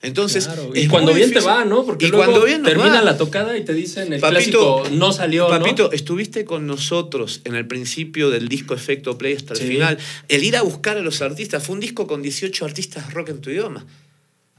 Entonces, 0.03 0.45
Claro, 0.45 0.71
Y 0.73 0.87
cuando 0.87 1.13
bien 1.13 1.31
te 1.31 1.41
va, 1.41 1.63
¿no? 1.63 1.85
Porque 1.85 2.07
y 2.07 2.09
luego 2.09 2.25
cuando 2.25 2.45
bien 2.45 2.63
termina 2.63 2.95
va. 2.95 3.01
la 3.03 3.17
tocada 3.17 3.55
y 3.55 3.63
te 3.63 3.73
dicen 3.73 4.11
el 4.13 4.19
Papito, 4.19 4.77
clásico 4.81 4.95
no 4.97 5.13
salió, 5.13 5.43
¿no? 5.43 5.59
Papito, 5.59 5.91
estuviste 5.91 6.43
con 6.43 6.65
nosotros 6.65 7.41
en 7.43 7.53
el 7.55 7.67
principio 7.67 8.31
del 8.31 8.47
disco 8.47 8.73
Efecto 8.73 9.17
Play 9.17 9.35
hasta 9.35 9.53
el 9.53 9.59
Sí. 9.59 9.67
final. 9.67 9.97
El 10.27 10.43
ir 10.43 10.57
a 10.57 10.63
buscar 10.63 10.97
a 10.97 11.01
los 11.01 11.21
artistas, 11.21 11.63
fue 11.63 11.75
un 11.75 11.81
disco 11.81 12.07
con 12.07 12.23
18 12.23 12.65
artistas 12.65 13.13
rock 13.13 13.29
en 13.29 13.41
tu 13.41 13.51
idioma. 13.51 13.85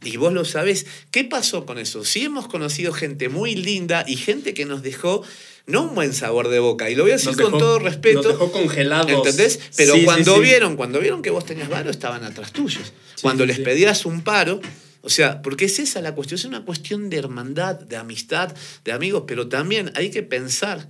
Y 0.05 0.17
vos 0.17 0.33
lo 0.33 0.45
sabés. 0.45 0.87
¿Qué 1.11 1.25
pasó 1.25 1.67
con 1.67 1.79
eso? 1.79 2.05
Sí 2.05 2.23
hemos 2.25 2.47
conocido 2.47 2.93
gente 2.93 3.29
muy 3.29 3.55
linda 3.57 4.05
y 4.07 4.17
gente 4.17 4.55
que 4.55 4.65
nos 4.65 4.83
dejó 4.83 5.23
no 5.67 5.83
un 5.85 5.95
buen 5.95 6.13
sabor 6.13 6.49
de 6.49 6.59
boca. 6.59 6.91
Y 6.91 6.95
lo 6.95 7.05
voy 7.05 7.13
a 7.13 7.15
decir 7.15 7.29
Nos 7.29 7.37
con 7.37 7.47
dejó- 7.53 7.59
todo 7.59 7.79
respeto. 7.79 8.23
Nos 8.23 8.33
dejó 8.33 8.51
congelados. 8.53 9.11
¿Entendés? 9.11 9.61
Pero 9.77 9.95
Sí, 9.95 10.05
cuando 10.05 10.35
sí. 10.37 10.41
vieron, 10.43 10.77
cuando 10.77 11.01
vieron 11.01 11.23
que 11.23 11.31
vos 11.31 11.45
tenías 11.45 11.69
varo, 11.69 11.91
estaban 11.91 12.25
atrás 12.25 12.53
tuyos. 12.53 12.93
cuando 13.23 13.47
les 13.47 13.61
pedías 13.61 14.05
un 14.05 14.23
paro, 14.23 14.61
o 15.03 15.09
sea, 15.11 15.43
porque 15.43 15.67
es 15.67 15.79
esa 15.79 16.01
la 16.01 16.15
cuestión, 16.15 16.39
es 16.41 16.45
una 16.45 16.65
cuestión 16.65 17.09
de 17.11 17.19
hermandad, 17.19 17.77
de 17.79 17.97
amistad, 17.97 18.53
de 18.85 18.93
amigos, 18.93 19.25
pero 19.27 19.49
también 19.49 19.93
hay 19.95 20.11
que 20.11 20.23
pensar 20.25 20.89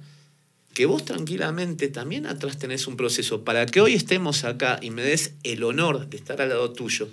que 0.72 0.86
vos 0.86 1.04
tranquilamente 1.04 1.88
también 1.88 2.26
atrás 2.26 2.58
tenés 2.58 2.86
un 2.86 2.96
proceso. 2.96 3.44
Para 3.44 3.66
que 3.66 3.82
hoy 3.82 3.92
estemos 3.94 4.44
acá 4.44 4.78
y 4.80 4.88
me 4.90 5.02
des 5.02 5.32
el 5.42 5.62
honor 5.64 6.08
de 6.08 6.16
estar 6.16 6.40
al 6.40 6.48
lado 6.48 6.72
tuyo, 6.72 7.08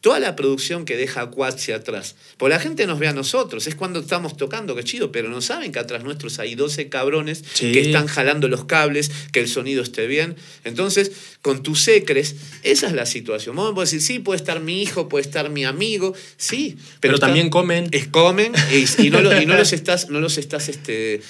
toda 0.00 0.20
la 0.20 0.36
producción 0.36 0.84
que 0.84 0.96
deja 0.96 1.26
Cuatsi 1.26 1.72
atrás. 1.72 2.14
Porque 2.36 2.54
la 2.54 2.60
gente 2.60 2.86
nos 2.86 2.98
ve 3.00 3.08
a 3.08 3.12
nosotros, 3.12 3.66
es 3.66 3.74
cuando 3.74 3.98
estamos 4.00 4.36
tocando, 4.36 4.76
que 4.76 4.84
chido, 4.84 5.10
pero 5.10 5.28
no 5.28 5.40
saben 5.40 5.72
que 5.72 5.80
atrás 5.80 6.04
nuestros 6.04 6.38
hay 6.38 6.54
12 6.54 6.88
cabrones 6.88 7.42
Sí. 7.54 7.72
que 7.72 7.80
están 7.80 8.06
jalando 8.06 8.46
los 8.48 8.64
cables, 8.66 9.10
que 9.32 9.40
el 9.40 9.48
sonido 9.48 9.82
esté 9.82 10.06
bien. 10.06 10.36
Entonces, 10.64 11.10
con 11.42 11.62
tus 11.64 11.80
secres, 11.82 12.36
esa 12.62 12.86
es 12.86 12.92
la 12.92 13.06
situación. 13.06 13.56
Vos 13.56 13.70
me 13.70 13.74
podés 13.74 13.90
decir, 13.90 14.06
sí, 14.06 14.18
puede 14.20 14.36
estar 14.38 14.60
mi 14.60 14.82
hijo, 14.82 15.08
puede 15.08 15.24
estar 15.24 15.50
mi 15.50 15.64
amigo, 15.64 16.14
sí, 16.36 16.76
pero, 17.00 17.18
también 17.18 17.50
comen. 17.50 17.88
es 17.90 18.06
comen 18.06 18.52
y, 18.72 18.84
y 19.06 19.10
no, 19.10 19.20
lo- 19.20 19.40
y 19.40 19.46
no 19.46 19.56
los 19.56 19.72
estás, 19.72 20.10
no 20.10 20.20
los 20.20 20.38
estás 20.38 20.68
este, 20.68 21.20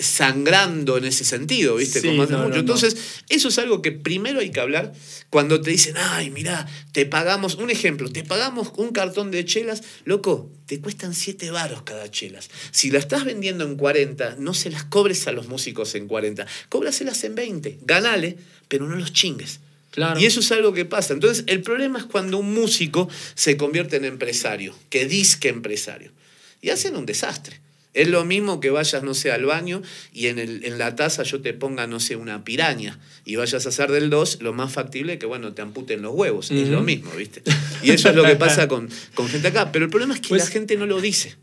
sangrando 0.00 0.96
en 0.98 1.04
ese 1.04 1.24
sentido, 1.24 1.76
¿viste? 1.76 2.00
Sí, 2.00 2.08
Como 2.08 2.22
hace 2.22 2.32
no, 2.32 2.38
no, 2.38 2.44
mucho. 2.44 2.54
no. 2.56 2.60
Entonces, 2.60 2.96
eso 3.28 3.48
es 3.48 3.58
algo 3.58 3.82
que 3.82 3.92
primero 3.92 4.40
hay 4.40 4.50
que 4.50 4.60
hablar 4.60 4.92
cuando 5.30 5.60
te 5.60 5.70
dicen, 5.70 5.94
ay, 5.96 6.30
mira, 6.30 6.66
te 6.92 7.06
pagamos, 7.06 7.54
un 7.56 7.70
ejemplo, 7.70 8.10
te 8.10 8.24
pagamos 8.24 8.72
un 8.76 8.90
cartón 8.92 9.30
de 9.30 9.44
chelas, 9.44 9.82
loco, 10.04 10.50
te 10.66 10.80
cuestan 10.80 11.14
7 11.14 11.50
varos 11.50 11.82
cada 11.82 12.10
chelas. 12.10 12.50
Si 12.70 12.90
la 12.90 12.98
estás 12.98 13.24
vendiendo 13.24 13.64
en 13.64 13.76
40, 13.76 14.36
no 14.38 14.54
se 14.54 14.70
las 14.70 14.84
cobres 14.84 15.26
a 15.26 15.32
los 15.32 15.48
músicos 15.48 15.94
en 15.94 16.08
40, 16.08 16.46
cóbraselas 16.68 17.22
en 17.24 17.34
20, 17.34 17.78
ganale, 17.82 18.36
pero 18.68 18.86
no 18.86 18.96
los 18.96 19.12
chingues. 19.12 19.60
Claro. 19.90 20.20
Y 20.20 20.26
eso 20.26 20.38
es 20.40 20.52
algo 20.52 20.72
que 20.72 20.84
pasa. 20.84 21.14
Entonces, 21.14 21.44
el 21.48 21.62
problema 21.62 21.98
es 21.98 22.04
cuando 22.04 22.38
un 22.38 22.54
músico 22.54 23.08
se 23.34 23.56
convierte 23.56 23.96
en 23.96 24.04
empresario, 24.04 24.74
que 24.88 25.06
disque 25.06 25.48
empresario. 25.48 26.12
Y 26.62 26.70
hacen 26.70 26.94
un 26.96 27.06
desastre. 27.06 27.60
Es 27.92 28.06
lo 28.08 28.24
mismo 28.24 28.60
que 28.60 28.70
vayas, 28.70 29.02
no 29.02 29.14
sé, 29.14 29.32
al 29.32 29.44
baño 29.46 29.82
y 30.12 30.28
en, 30.28 30.38
el, 30.38 30.64
en 30.64 30.78
la 30.78 30.94
taza 30.94 31.24
yo 31.24 31.40
te 31.40 31.52
ponga, 31.54 31.88
no 31.88 31.98
sé, 31.98 32.14
una 32.14 32.44
piraña 32.44 33.00
y 33.24 33.34
vayas 33.36 33.66
a 33.66 33.70
hacer 33.70 33.90
del 33.90 34.10
2, 34.10 34.42
lo 34.42 34.52
más 34.52 34.72
factible 34.72 35.14
es 35.14 35.18
que, 35.18 35.26
bueno, 35.26 35.52
te 35.54 35.62
amputen 35.62 36.00
los 36.00 36.14
huevos. 36.14 36.50
Es 36.52 36.68
lo 36.68 36.82
mismo, 36.82 37.10
¿viste? 37.16 37.42
Y 37.82 37.90
eso 37.90 38.10
es 38.10 38.14
lo 38.14 38.22
que 38.24 38.36
pasa 38.36 38.68
con, 38.68 38.88
con 39.14 39.26
gente 39.28 39.48
acá. 39.48 39.72
Pero 39.72 39.86
el 39.86 39.90
problema 39.90 40.14
es 40.14 40.20
que 40.20 40.28
Pues- 40.28 40.44
la 40.44 40.50
gente 40.50 40.76
no 40.76 40.86
lo 40.86 41.00
dice. 41.00 41.36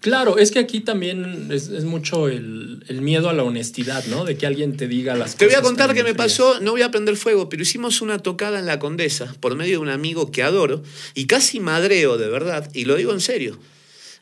Claro, 0.00 0.38
es 0.38 0.50
que 0.50 0.58
aquí 0.58 0.80
también 0.80 1.48
es, 1.52 1.68
es 1.68 1.84
mucho 1.84 2.28
el, 2.28 2.82
el 2.88 3.02
miedo 3.02 3.28
a 3.28 3.34
la 3.34 3.42
honestidad, 3.42 4.02
¿no? 4.06 4.24
De 4.24 4.34
que 4.38 4.46
alguien 4.46 4.74
te 4.78 4.88
diga 4.88 5.14
las 5.14 5.36
Te 5.36 5.44
voy 5.44 5.52
a 5.54 5.58
cosas 5.58 5.68
contar 5.68 5.88
que 5.94 6.02
me 6.02 6.14
frías. 6.14 6.16
pasó, 6.16 6.58
no 6.60 6.70
voy 6.70 6.80
a 6.80 6.90
prender 6.90 7.16
fuego, 7.16 7.50
pero 7.50 7.62
hicimos 7.62 8.00
una 8.00 8.18
tocada 8.18 8.58
en 8.58 8.64
la 8.64 8.78
Condesa 8.78 9.34
por 9.40 9.56
medio 9.56 9.72
de 9.72 9.78
un 9.78 9.90
amigo 9.90 10.30
que 10.32 10.42
adoro 10.42 10.82
y 11.14 11.26
casi 11.26 11.60
madreo 11.60 12.16
de 12.16 12.28
verdad, 12.28 12.70
y 12.72 12.86
lo 12.86 12.96
digo 12.96 13.12
en 13.12 13.20
serio. 13.20 13.58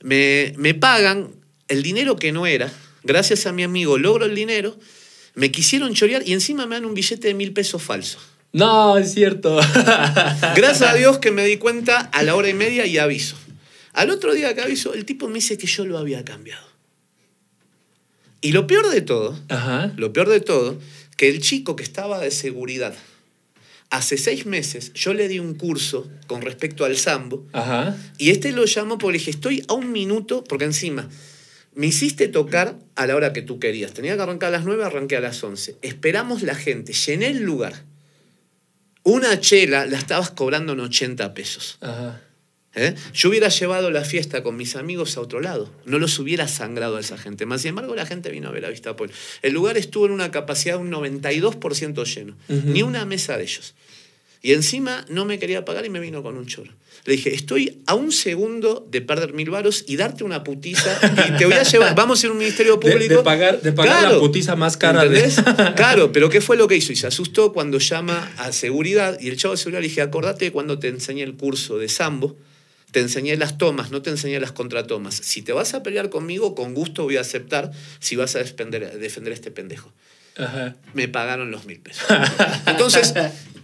Me, 0.03 0.55
me 0.57 0.75
pagan 0.75 1.31
el 1.69 1.83
dinero 1.83 2.17
que 2.17 2.33
no 2.33 2.47
era, 2.47 2.73
gracias 3.03 3.47
a 3.47 3.53
mi 3.53 3.63
amigo 3.63 3.99
logro 3.99 4.25
el 4.27 4.35
dinero, 4.35 4.77
me 5.35 5.51
quisieron 5.51 5.95
chorear 5.95 6.27
y 6.27 6.33
encima 6.33 6.67
me 6.67 6.77
dan 6.77 6.85
un 6.85 6.95
billete 6.95 7.29
de 7.29 7.35
mil 7.35 7.53
pesos 7.53 7.83
falso. 7.83 8.19
No, 8.53 8.97
es 8.97 9.13
cierto. 9.13 9.57
Gracias 10.57 10.83
a 10.83 10.95
Dios 10.95 11.19
que 11.19 11.31
me 11.31 11.45
di 11.45 11.59
cuenta 11.59 11.99
a 12.01 12.23
la 12.23 12.35
hora 12.35 12.49
y 12.49 12.55
media 12.55 12.87
y 12.87 12.97
aviso. 12.97 13.37
Al 13.93 14.09
otro 14.11 14.33
día 14.33 14.55
que 14.55 14.63
aviso, 14.63 14.95
el 14.95 15.05
tipo 15.05 15.29
me 15.29 15.35
dice 15.35 15.59
que 15.59 15.67
yo 15.67 15.85
lo 15.85 15.99
había 15.99 16.25
cambiado. 16.25 16.67
Y 18.41 18.53
lo 18.53 18.67
peor 18.67 18.89
de 18.89 19.03
todo, 19.03 19.39
Ajá. 19.49 19.93
lo 19.97 20.13
peor 20.13 20.29
de 20.29 20.41
todo, 20.41 20.79
que 21.17 21.29
el 21.29 21.43
chico 21.43 21.77
que 21.77 21.83
estaba 21.83 22.21
de 22.21 22.31
seguridad, 22.31 22.95
hace 23.91 24.19
seis 24.19 24.47
meses 24.47 24.93
yo 24.95 25.15
le 25.15 25.29
di 25.29 25.39
un 25.39 25.55
curso 25.55 26.09
con 26.27 26.43
respecto 26.43 26.85
al 26.85 26.97
sambo, 26.97 27.47
Ajá. 27.53 27.97
y 28.19 28.31
este 28.31 28.53
lo 28.53 28.65
llamó 28.65 28.99
porque 28.99 29.13
le 29.13 29.19
dije, 29.19 29.31
estoy 29.31 29.65
a 29.69 29.73
un 29.75 29.93
minuto, 29.93 30.45
porque 30.45 30.65
encima 30.67 31.09
me 31.75 31.87
hiciste 31.87 32.29
tocar 32.29 32.77
a 32.97 33.07
la 33.07 33.15
hora 33.15 33.33
que 33.33 33.41
tú 33.41 33.61
querías. 33.61 33.93
Tenía 33.93 34.17
que 34.17 34.23
arrancar 34.23 34.49
a 34.49 34.59
las 34.59 34.65
9, 34.65 34.83
arranqué 34.85 35.17
a 35.17 35.21
las 35.21 35.43
11. 35.45 35.77
Esperamos 35.83 36.43
la 36.43 36.57
gente, 36.57 36.93
llené 36.93 37.29
el 37.29 37.43
lugar. 37.43 37.85
Una 39.05 39.39
chela 39.41 39.87
la 39.87 39.97
estabas 39.97 40.31
cobrando 40.31 40.73
en 40.73 40.81
80 40.81 41.35
pesos. 41.35 41.79
Ajá. 41.81 42.21
¿Eh? 42.75 42.95
Yo 43.15 43.29
hubiera 43.29 43.49
llevado 43.49 43.91
la 43.91 44.05
fiesta 44.05 44.43
con 44.43 44.57
mis 44.57 44.77
amigos 44.77 45.17
a 45.17 45.21
otro 45.21 45.41
lado. 45.41 45.71
No 45.85 45.99
los 45.99 46.19
hubiera 46.19 46.49
sangrado 46.49 46.97
a 46.97 47.01
esa 47.01 47.19
gente. 47.19 47.47
Más 47.47 47.63
sin 47.63 47.71
embargo, 47.71 47.95
la 47.95 48.07
gente 48.07 48.31
vino 48.31 48.49
a 48.49 48.53
ver 48.53 48.65
a 48.65 48.71
Vista 48.71 48.95
Paul. 48.97 49.11
El 49.43 49.53
lugar 49.55 49.77
estuvo 49.77 50.07
en 50.07 50.13
una 50.13 50.31
capacidad 50.31 50.75
de 50.77 50.83
un 50.83 50.91
92% 50.91 52.05
lleno. 52.15 52.37
Ujú. 52.49 52.69
Ni 52.71 52.83
una 52.83 53.05
mesa 53.05 53.37
de 53.37 53.45
ellos. 53.45 53.75
Y 54.41 54.53
encima 54.53 55.05
no 55.09 55.25
me 55.25 55.41
quería 55.41 55.65
pagar 55.65 55.85
y 55.85 55.91
me 55.91 55.99
vino 55.99 56.23
con 56.23 56.37
un 56.37 56.47
choro. 56.47 56.73
Le 57.05 57.15
dije, 57.15 57.35
estoy 57.35 57.83
a 57.87 57.95
un 57.95 58.13
segundo 58.13 58.87
de 58.89 59.01
perder 59.01 59.33
mil 59.33 59.51
varos 59.51 59.85
y 59.89 59.97
darte 59.97 60.23
una 60.23 60.45
putiza 60.45 60.97
y 61.29 61.37
te 61.39 61.45
voy 61.47 61.55
a 61.55 61.63
llevar, 61.65 61.95
vamos 61.97 62.23
a 62.23 62.27
ir 62.27 62.31
a 62.31 62.33
un 62.33 62.39
ministerio 62.39 62.77
De, 62.77 62.91
público. 62.93 63.15
de 63.17 63.23
pagar, 63.25 63.61
de 63.63 63.73
pagar 63.73 63.95
la 63.95 64.09
Claro. 64.11 64.21
putiza 64.21 64.55
más 64.55 64.77
cara. 64.77 65.05
de-. 65.07 65.29
Claro, 65.77 66.13
pero 66.13 66.29
¿qué 66.29 66.41
fue 66.41 66.57
lo 66.57 66.69
que 66.69 66.77
hizo? 66.77 66.93
Y 66.93 66.97
se 66.97 67.09
asustó 67.09 67.53
cuando 67.53 67.79
llama 67.79 68.31
a 68.37 68.53
seguridad 68.53 69.19
y 69.21 69.29
el 69.29 69.37
chavo 69.37 69.55
de 69.55 69.59
seguridad 69.59 69.81
le 69.83 69.89
dije, 69.89 70.03
acordate 70.03 70.45
de 70.47 70.53
cuando 70.53 70.79
te 70.79 70.87
enseñé 70.89 71.25
el 71.25 71.35
curso 71.35 71.79
de 71.79 71.89
Sambo, 71.89 72.37
te 72.91 73.01
enseñé 73.01 73.37
las 73.37 73.59
tomas, 73.59 73.91
no 73.91 74.03
te 74.03 74.11
enseñé 74.11 74.41
las 74.41 74.53
contratomas. 74.53 75.15
Si 75.15 75.43
te 75.43 75.53
vas 75.53 75.75
a 75.75 75.83
pelear 75.83 76.11
conmigo, 76.11 76.55
con 76.55 76.75
gusto 76.75 77.05
voy 77.05 77.17
a 77.17 77.21
aceptar 77.21 77.71
si 77.99 78.17
vas 78.17 78.35
a 78.37 78.39
defender, 78.39 78.99
defender 78.99 79.33
a 79.33 79.35
este 79.35 79.51
pendejo. 79.51 79.93
Ajá. 80.39 80.77
Me 80.95 81.09
pagaron 81.09 81.51
los 81.51 81.67
mil 81.67 81.81
pesos. 81.81 82.07
Entonces, 82.67 83.13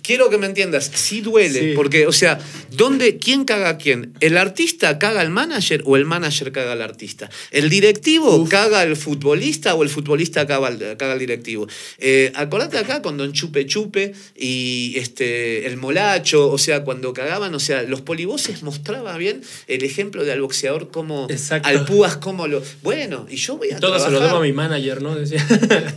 quiero 0.04 0.28
que 0.30 0.36
me 0.38 0.46
entiendas, 0.46 0.90
sí 0.94 1.22
duele, 1.22 1.60
Sí. 1.60 1.72
porque, 1.74 2.06
o 2.06 2.12
sea, 2.12 2.38
¿dónde, 2.70 3.16
¿quién 3.18 3.44
caga 3.44 3.70
a 3.70 3.78
quién? 3.78 4.12
¿El 4.20 4.36
artista 4.36 4.98
caga 4.98 5.22
al 5.22 5.30
manager 5.30 5.82
o 5.86 5.96
el 5.96 6.04
manager 6.04 6.52
caga 6.52 6.72
al 6.72 6.82
artista? 6.82 7.30
¿El 7.50 7.70
directivo 7.70 8.36
Uf. 8.36 8.48
caga 8.50 8.80
al 8.80 8.96
futbolista 8.96 9.74
o 9.74 9.82
el 9.82 9.88
futbolista 9.88 10.46
caga 10.46 10.66
al, 10.68 10.78
caga 10.98 11.12
al 11.14 11.18
directivo? 11.18 11.66
Eh, 11.98 12.30
acordate 12.34 12.76
acá 12.78 13.00
con 13.00 13.16
Don 13.16 13.32
Chupe 13.32 13.64
Chupe 13.66 14.12
y 14.36 14.92
este, 14.96 15.66
el 15.66 15.78
molacho, 15.78 16.50
o 16.50 16.58
sea, 16.58 16.84
cuando 16.84 17.14
cagaban, 17.14 17.54
o 17.54 17.58
sea, 17.60 17.82
los 17.82 18.02
polivoces 18.02 18.62
mostraban 18.62 19.18
bien 19.18 19.40
el 19.68 19.82
ejemplo 19.84 20.24
del 20.24 20.42
boxeador 20.42 20.90
como 20.90 21.26
Exacto. 21.30 21.66
al 21.68 21.86
púas, 21.86 22.18
como 22.18 22.46
lo... 22.46 22.62
Bueno, 22.82 23.26
y 23.30 23.36
yo 23.36 23.56
voy 23.56 23.70
a 23.70 23.80
Todo 23.80 23.94
se 23.98 24.10
lo 24.10 24.18
trabajar. 24.18 24.28
debo 24.28 24.38
a 24.38 24.42
mi 24.46 24.52
manager, 24.52 25.00
¿no? 25.00 25.14
Decía. 25.16 25.44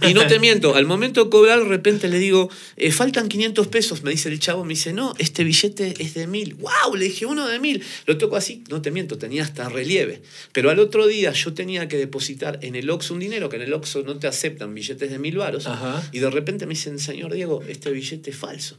Y 0.08 0.14
no 0.14 0.26
te 0.28 0.40
miento, 0.40 0.76
al 0.76 0.86
momento 0.86 1.26
de 1.26 1.30
cobrar, 1.30 1.60
de 1.60 1.66
repente 1.66 2.08
le 2.08 2.20
digo, 2.20 2.50
eh, 2.78 2.92
faltan 2.94 3.28
500 3.28 3.68
pesos, 3.68 3.97
me 4.04 4.12
dice 4.12 4.30
el 4.30 4.40
chavo, 4.40 4.64
me 4.64 4.74
dice, 4.74 4.94
no, 4.94 5.14
este 5.18 5.44
billete 5.44 5.94
es 6.00 6.14
de 6.14 6.28
mil. 6.28 6.56
¡Wow! 6.56 6.96
Le 6.96 7.06
dije, 7.06 7.26
uno 7.26 7.48
de 7.48 7.60
mil. 7.60 7.84
Lo 8.06 8.18
toco 8.18 8.36
así, 8.36 8.64
no 8.70 8.82
te 8.82 8.92
miento, 8.92 9.18
tenía 9.18 9.44
hasta 9.44 9.70
relieve. 9.70 10.22
Pero 10.52 10.70
al 10.70 10.80
otro 10.80 11.08
día 11.08 11.32
yo 11.32 11.54
tenía 11.54 11.88
que 11.88 11.98
depositar 11.98 12.60
en 12.62 12.76
el 12.76 12.90
Oxxo 12.90 13.14
un 13.14 13.20
dinero, 13.20 13.50
que 13.50 13.58
en 13.58 13.64
el 13.64 13.74
Oxxo 13.74 14.04
no 14.04 14.18
te 14.18 14.28
aceptan 14.28 14.74
billetes 14.74 15.10
de 15.10 15.20
mil 15.20 15.38
varos. 15.38 15.68
Ajá. 15.68 16.08
Y 16.12 16.20
de 16.20 16.30
repente 16.30 16.66
me 16.66 16.74
dicen, 16.74 17.00
señor 17.00 17.34
Diego, 17.34 17.64
este 17.68 17.92
billete 17.92 18.32
es 18.32 18.36
falso. 18.36 18.78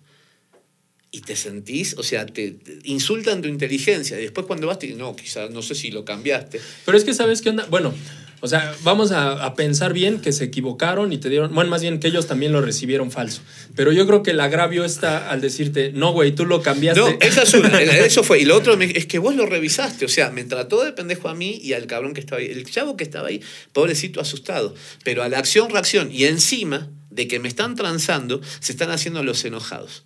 Y 1.11 1.22
te 1.22 1.37
sentís, 1.37 1.94
o 1.96 2.02
sea, 2.02 2.26
te, 2.26 2.50
te 2.50 2.78
insultan 2.85 3.40
tu 3.40 3.48
inteligencia. 3.48 4.18
Y 4.18 4.22
después 4.22 4.46
cuando 4.46 4.66
vas, 4.66 4.78
te 4.78 4.87
dicen, 4.87 4.98
no, 4.98 5.16
quizás, 5.16 5.50
no 5.50 5.62
sé 5.62 5.74
si 5.74 5.90
lo 5.90 6.04
cambiaste. 6.04 6.61
Pero 6.85 6.98
es 6.98 7.04
que, 7.04 7.14
¿sabes 7.14 7.40
qué 7.40 7.50
onda? 7.50 7.66
Bueno, 7.70 7.94
o 8.40 8.48
sea, 8.48 8.74
vamos 8.83 9.11
a, 9.11 9.44
a 9.44 9.55
pensar 9.55 9.92
bien 9.92 10.20
que 10.20 10.33
se 10.33 10.44
equivocaron 10.44 11.12
y 11.12 11.18
te 11.18 11.29
dieron. 11.29 11.55
Bueno, 11.55 11.70
más 11.70 11.83
bien 11.83 11.98
que 11.98 12.09
ellos 12.09 12.27
también 12.27 12.53
lo 12.53 12.61
recibieron 12.61 13.11
falso. 13.11 13.42
Pero 13.74 13.92
yo 13.92 14.07
creo 14.07 14.22
que 14.22 14.31
el 14.31 14.40
agravio 14.40 14.85
está 14.85 15.31
al 15.31 15.40
decirte, 15.40 15.92
no, 15.92 16.12
güey, 16.12 16.33
tú 16.33 16.46
lo 16.46 16.62
cambiaste. 16.62 17.01
No, 17.01 17.09
esa 17.20 17.42
es 17.42 17.55
una, 17.55 17.81
eso 17.83 18.22
fue. 18.22 18.40
Y 18.40 18.44
lo 18.44 18.57
otro 18.57 18.79
es 18.81 19.07
que 19.07 19.18
vos 19.18 19.35
lo 19.35 19.46
revisaste. 19.46 20.05
O 20.05 20.09
sea, 20.09 20.31
me 20.31 20.44
trató 20.44 20.85
de 20.85 20.92
pendejo 20.92 21.29
a 21.29 21.35
mí 21.35 21.59
y 21.62 21.72
al 21.72 21.87
cabrón 21.87 22.14
que 22.14 22.20
estaba 22.20 22.40
ahí. 22.40 22.46
El 22.46 22.64
chavo 22.70 22.96
que 22.96 23.05
estaba 23.05 23.29
ahí, 23.29 23.40
pobrecito 23.72 24.20
asustado. 24.20 24.74
Pero 25.05 25.22
a 25.22 25.29
la 25.29 25.38
acción, 25.38 25.70
reacción. 25.70 26.11
Y 26.12 26.24
encima 26.24 26.88
de 27.11 27.27
que 27.27 27.40
me 27.40 27.48
están 27.48 27.74
transando, 27.74 28.40
se 28.61 28.72
están 28.72 28.90
haciendo 28.90 29.22
los 29.24 29.44
enojados. 29.44 30.05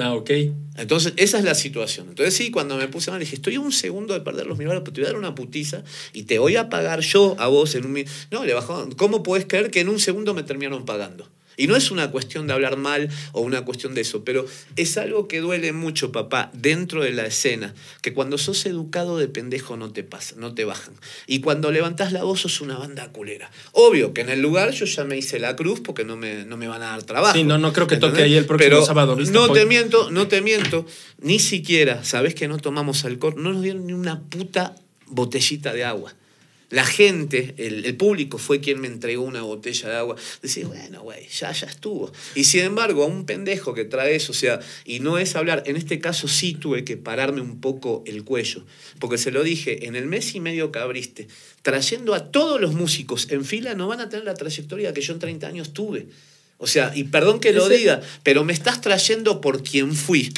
Ah, 0.00 0.12
ok. 0.14 0.30
Entonces, 0.76 1.12
esa 1.16 1.38
es 1.38 1.44
la 1.44 1.54
situación. 1.54 2.08
Entonces, 2.08 2.34
sí, 2.34 2.50
cuando 2.50 2.76
me 2.76 2.88
puse 2.88 3.12
mal, 3.12 3.20
dije, 3.20 3.36
estoy 3.36 3.58
un 3.58 3.70
segundo 3.70 4.12
de 4.12 4.20
perder 4.22 4.46
los 4.46 4.58
mil 4.58 4.66
dólares, 4.66 4.82
pero 4.84 4.92
te 4.94 5.00
voy 5.02 5.06
a 5.08 5.12
dar 5.12 5.18
una 5.18 5.34
putiza 5.36 5.84
y 6.12 6.24
te 6.24 6.38
voy 6.40 6.56
a 6.56 6.68
pagar 6.68 7.00
yo 7.00 7.36
a 7.38 7.46
vos 7.46 7.74
en 7.76 7.86
un... 7.86 7.92
mi-". 7.92 8.04
No, 8.32 8.44
le 8.44 8.54
bajó. 8.54 8.88
¿Cómo 8.96 9.22
puedes 9.22 9.46
creer 9.46 9.70
que 9.70 9.80
en 9.80 9.88
un 9.88 10.00
segundo 10.00 10.34
me 10.34 10.42
terminaron 10.42 10.84
pagando? 10.84 11.30
Y 11.56 11.66
no 11.66 11.76
es 11.76 11.90
una 11.90 12.10
cuestión 12.10 12.46
de 12.46 12.52
hablar 12.52 12.76
mal 12.76 13.08
o 13.32 13.40
una 13.40 13.64
cuestión 13.64 13.94
de 13.94 14.00
eso, 14.00 14.24
pero 14.24 14.46
es 14.76 14.96
algo 14.96 15.28
que 15.28 15.40
duele 15.40 15.72
mucho, 15.72 16.12
papá, 16.12 16.50
dentro 16.52 17.02
de 17.02 17.12
la 17.12 17.26
escena, 17.26 17.74
que 18.02 18.12
cuando 18.12 18.38
sos 18.38 18.66
educado 18.66 19.18
de 19.18 19.28
pendejo 19.28 19.76
no 19.76 19.92
te 19.92 20.04
pasa, 20.04 20.34
no 20.38 20.54
te 20.54 20.64
bajan. 20.64 20.94
Y 21.26 21.40
cuando 21.40 21.70
levantás 21.70 22.12
la 22.12 22.24
voz 22.24 22.40
sos 22.40 22.60
una 22.60 22.76
banda 22.76 23.12
culera. 23.12 23.50
Obvio 23.72 24.12
que 24.12 24.22
en 24.22 24.30
el 24.30 24.40
lugar 24.40 24.72
yo 24.72 24.86
ya 24.86 25.04
me 25.04 25.16
hice 25.16 25.38
la 25.38 25.56
cruz 25.56 25.80
porque 25.80 26.04
no 26.04 26.16
me, 26.16 26.44
no 26.44 26.56
me 26.56 26.68
van 26.68 26.82
a 26.82 26.86
dar 26.86 27.02
trabajo. 27.02 27.34
Sí, 27.34 27.44
no, 27.44 27.58
no 27.58 27.72
creo 27.72 27.86
que 27.86 27.96
toque 27.96 28.22
ahí 28.22 28.34
el 28.34 28.46
próximo 28.46 28.70
Pero 28.70 28.86
sábado, 28.86 29.16
¿viste, 29.16 29.32
No 29.32 29.52
te 29.52 29.66
miento, 29.66 30.10
no 30.10 30.28
te 30.28 30.40
miento, 30.40 30.86
ni 31.20 31.38
siquiera, 31.38 32.04
sabés 32.04 32.34
que 32.34 32.48
no 32.48 32.58
tomamos 32.58 33.04
alcohol, 33.04 33.34
no 33.36 33.52
nos 33.52 33.62
dieron 33.62 33.86
ni 33.86 33.92
una 33.92 34.22
puta 34.22 34.74
botellita 35.06 35.72
de 35.72 35.84
agua. 35.84 36.14
La 36.74 36.84
gente, 36.84 37.54
el, 37.58 37.84
el 37.84 37.96
público 37.96 38.38
fue 38.38 38.60
quien 38.60 38.80
me 38.80 38.88
entregó 38.88 39.22
una 39.22 39.42
botella 39.42 39.88
de 39.88 39.96
agua. 39.96 40.16
Decía, 40.42 40.66
bueno, 40.66 41.02
güey, 41.02 41.26
ya, 41.28 41.52
ya 41.52 41.66
estuvo. 41.66 42.12
Y 42.34 42.44
sin 42.44 42.60
embargo, 42.60 43.04
a 43.04 43.06
un 43.06 43.26
pendejo 43.26 43.74
que 43.74 43.84
trae 43.84 44.16
eso, 44.16 44.32
o 44.32 44.34
sea, 44.34 44.60
y 44.84 45.00
no 45.00 45.18
es 45.18 45.36
hablar, 45.36 45.62
en 45.66 45.76
este 45.76 46.00
caso 46.00 46.28
sí 46.28 46.54
tuve 46.54 46.84
que 46.84 46.96
pararme 46.96 47.40
un 47.40 47.60
poco 47.60 48.02
el 48.06 48.24
cuello, 48.24 48.64
porque 48.98 49.18
se 49.18 49.30
lo 49.30 49.42
dije, 49.42 49.86
en 49.86 49.96
el 49.96 50.06
mes 50.06 50.34
y 50.34 50.40
medio 50.40 50.72
que 50.72 50.78
abriste, 50.78 51.28
trayendo 51.62 52.14
a 52.14 52.30
todos 52.30 52.60
los 52.60 52.74
músicos 52.74 53.28
en 53.30 53.44
fila, 53.44 53.74
no 53.74 53.88
van 53.88 54.00
a 54.00 54.08
tener 54.08 54.24
la 54.24 54.34
trayectoria 54.34 54.92
que 54.92 55.00
yo 55.00 55.14
en 55.14 55.20
30 55.20 55.46
años 55.46 55.72
tuve. 55.72 56.08
O 56.58 56.66
sea, 56.66 56.92
y 56.94 57.04
perdón 57.04 57.40
que 57.40 57.52
lo 57.52 57.68
diga, 57.68 58.00
pero 58.22 58.44
me 58.44 58.52
estás 58.52 58.80
trayendo 58.80 59.40
por 59.40 59.62
quien 59.62 59.94
fui 59.94 60.32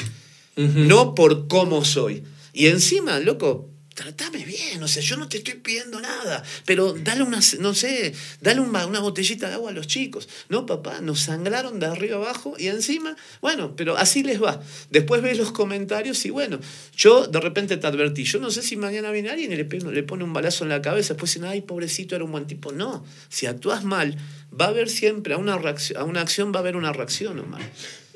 no 0.56 1.14
por 1.14 1.48
cómo 1.48 1.84
soy. 1.84 2.22
Y 2.52 2.66
encima, 2.66 3.20
loco, 3.20 3.68
tratame 3.96 4.44
bien, 4.44 4.80
o 4.82 4.86
sea, 4.86 5.02
yo 5.02 5.16
no 5.16 5.26
te 5.26 5.38
estoy 5.38 5.54
pidiendo 5.54 5.98
nada, 5.98 6.44
pero 6.66 6.92
dale 6.92 7.22
una, 7.22 7.40
no 7.60 7.74
sé, 7.74 8.12
dale 8.42 8.60
una, 8.60 8.86
una 8.86 9.00
botellita 9.00 9.48
de 9.48 9.54
agua 9.54 9.70
a 9.70 9.72
los 9.72 9.86
chicos. 9.86 10.28
No, 10.50 10.66
papá, 10.66 11.00
nos 11.00 11.20
sangraron 11.20 11.80
de 11.80 11.86
arriba 11.86 12.16
abajo 12.16 12.54
y 12.58 12.68
encima, 12.68 13.16
bueno, 13.40 13.74
pero 13.74 13.96
así 13.96 14.22
les 14.22 14.40
va. 14.40 14.62
Después 14.90 15.22
ves 15.22 15.38
los 15.38 15.50
comentarios 15.50 16.24
y 16.26 16.30
bueno, 16.30 16.60
yo 16.94 17.26
de 17.26 17.40
repente 17.40 17.78
te 17.78 17.86
advertí, 17.86 18.24
yo 18.24 18.38
no 18.38 18.50
sé 18.50 18.62
si 18.62 18.76
mañana 18.76 19.10
viene 19.10 19.30
alguien 19.30 19.50
y 19.50 19.56
le, 19.56 19.64
pone 19.64 20.24
un 20.24 20.32
balazo 20.34 20.64
en 20.64 20.70
la 20.70 20.82
cabeza, 20.82 21.14
después 21.14 21.32
dicen, 21.32 21.48
ay, 21.48 21.62
pobrecito, 21.62 22.14
era 22.14 22.24
un 22.24 22.32
buen 22.32 22.46
tipo. 22.46 22.72
No, 22.72 23.02
si 23.30 23.46
actúas 23.46 23.82
mal, 23.82 24.18
va 24.52 24.66
a 24.66 24.68
haber 24.68 24.90
siempre, 24.90 25.32
a 25.32 25.38
una, 25.38 25.56
reacción, 25.56 25.98
a 25.98 26.04
una 26.04 26.20
acción 26.20 26.52
va 26.52 26.58
a 26.58 26.60
haber 26.60 26.76
una 26.76 26.92
reacción, 26.92 27.38
Omar. 27.38 27.62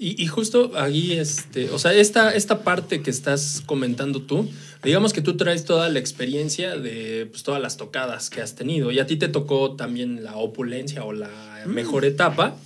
Y, 0.03 0.21
y 0.23 0.29
justo 0.29 0.73
ahí, 0.77 1.13
este, 1.13 1.69
o 1.69 1.79
sea, 1.79 1.93
esta, 1.93 2.35
esta 2.35 2.65
parte 2.65 3.03
que 3.03 3.11
estás 3.11 3.63
comentando 3.67 4.23
tú, 4.23 4.49
digamos 4.83 5.13
que 5.13 5.21
tú 5.21 5.37
traes 5.37 5.67
toda 5.67 5.91
la 5.91 5.99
experiencia 5.99 6.79
de 6.79 7.27
pues, 7.31 7.43
todas 7.43 7.61
las 7.61 7.77
tocadas 7.77 8.31
que 8.31 8.41
has 8.41 8.55
tenido 8.55 8.91
y 8.93 8.99
a 8.99 9.07
ti 9.07 9.17
te 9.17 9.29
tocó 9.29 9.73
también 9.73 10.25
la 10.25 10.37
opulencia 10.37 11.05
o 11.05 11.13
la 11.13 11.65
mejor 11.67 12.07
etapa 12.07 12.57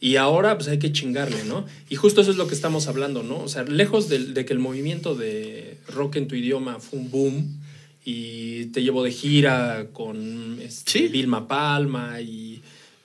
y 0.00 0.14
ahora 0.14 0.56
pues 0.56 0.68
hay 0.68 0.78
que 0.78 0.92
chingarle, 0.92 1.42
¿no? 1.42 1.66
Y 1.88 1.96
justo 1.96 2.20
eso 2.20 2.30
es 2.30 2.36
lo 2.36 2.46
que 2.46 2.54
estamos 2.54 2.86
hablando, 2.86 3.24
¿no? 3.24 3.40
O 3.40 3.48
sea, 3.48 3.64
lejos 3.64 4.08
de, 4.08 4.20
de 4.20 4.44
que 4.44 4.52
el 4.52 4.60
movimiento 4.60 5.16
de 5.16 5.78
rock 5.88 6.14
en 6.14 6.28
tu 6.28 6.36
idioma 6.36 6.78
fue 6.78 7.00
un 7.00 7.10
boom 7.10 7.60
y 8.04 8.66
te 8.66 8.84
llevó 8.84 9.02
de 9.02 9.10
gira 9.10 9.88
con 9.92 10.60
este, 10.62 11.00
Sí. 11.00 11.08
Vilma 11.08 11.48
Palma 11.48 12.20
y 12.20 12.62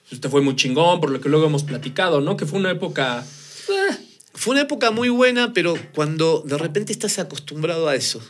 pues, 0.08 0.20
te 0.20 0.28
fue 0.28 0.40
muy 0.40 0.54
chingón 0.54 1.00
por 1.00 1.10
lo 1.10 1.20
que 1.20 1.28
luego 1.28 1.46
hemos 1.46 1.64
platicado, 1.64 2.20
¿no? 2.20 2.36
Que 2.36 2.46
fue 2.46 2.60
una 2.60 2.70
época... 2.70 3.26
Fue 4.34 4.52
una 4.52 4.62
época 4.62 4.90
muy 4.90 5.08
buena, 5.08 5.52
pero 5.52 5.74
cuando 5.94 6.42
de 6.46 6.56
repente 6.58 6.92
estás 6.92 7.18
acostumbrado 7.18 7.88
a 7.88 7.94
eso, 7.96 8.22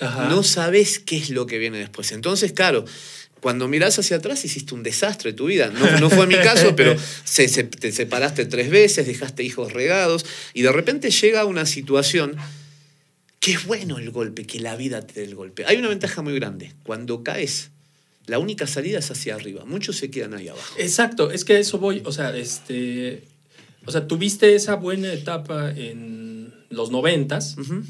Ajá. 0.00 0.28
no 0.28 0.42
sabes 0.42 0.98
qué 0.98 1.16
es 1.16 1.30
lo 1.30 1.46
que 1.46 1.58
viene 1.58 1.78
después. 1.78 2.10
Entonces, 2.12 2.52
claro, 2.52 2.84
cuando 3.40 3.68
mirás 3.68 3.98
hacia 3.98 4.16
atrás 4.16 4.44
hiciste 4.44 4.74
un 4.74 4.82
desastre 4.82 5.32
de 5.32 5.36
tu 5.36 5.46
vida. 5.46 5.68
No, 5.70 6.00
no 6.00 6.10
fue 6.10 6.26
mi 6.26 6.34
caso, 6.36 6.74
pero 6.74 6.96
se- 7.24 7.46
se- 7.48 7.64
te 7.64 7.92
separaste 7.92 8.46
tres 8.46 8.70
veces, 8.70 9.06
dejaste 9.06 9.42
hijos 9.44 9.72
regados 9.72 10.24
y 10.54 10.62
de 10.62 10.72
repente 10.72 11.10
llega 11.10 11.44
una 11.44 11.66
situación 11.66 12.36
que 13.40 13.52
es 13.52 13.66
bueno 13.66 13.98
el 13.98 14.10
golpe, 14.10 14.46
que 14.46 14.58
la 14.60 14.74
vida 14.76 15.06
te 15.06 15.20
dé 15.20 15.26
el 15.26 15.34
golpe. 15.34 15.64
Hay 15.66 15.76
una 15.76 15.88
ventaja 15.90 16.22
muy 16.22 16.34
grande. 16.34 16.72
Cuando 16.84 17.22
caes, 17.22 17.70
la 18.26 18.38
única 18.38 18.66
salida 18.66 18.98
es 19.00 19.10
hacia 19.10 19.34
arriba. 19.34 19.66
Muchos 19.66 19.96
se 19.98 20.10
quedan 20.10 20.32
ahí 20.32 20.48
abajo. 20.48 20.74
Exacto, 20.78 21.30
es 21.30 21.44
que 21.44 21.52
a 21.54 21.58
eso 21.58 21.78
voy. 21.78 22.00
O 22.06 22.12
sea, 22.12 22.34
este. 22.34 23.22
O 23.86 23.90
sea, 23.92 24.06
tuviste 24.06 24.54
esa 24.54 24.76
buena 24.76 25.12
etapa 25.12 25.70
en 25.70 26.52
los 26.70 26.90
noventas 26.90 27.56
Ujú. 27.58 27.82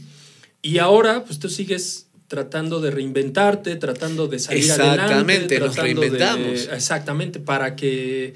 y 0.63 0.79
ahora, 0.79 1.25
pues 1.25 1.39
tú 1.39 1.49
sigues 1.49 2.07
tratando 2.29 2.81
de 2.81 2.91
reinventarte, 2.91 3.77
tratando 3.77 4.27
de 4.29 4.39
salir 4.39 4.65
Exactamente, 4.65 5.57
adelante. 5.57 5.61
nos 5.61 5.75
tratando 5.75 6.01
de- 6.01 6.09
reinventamos. 6.09 6.69
exactamente, 6.73 7.41
para 7.41 7.77
que. 7.77 8.35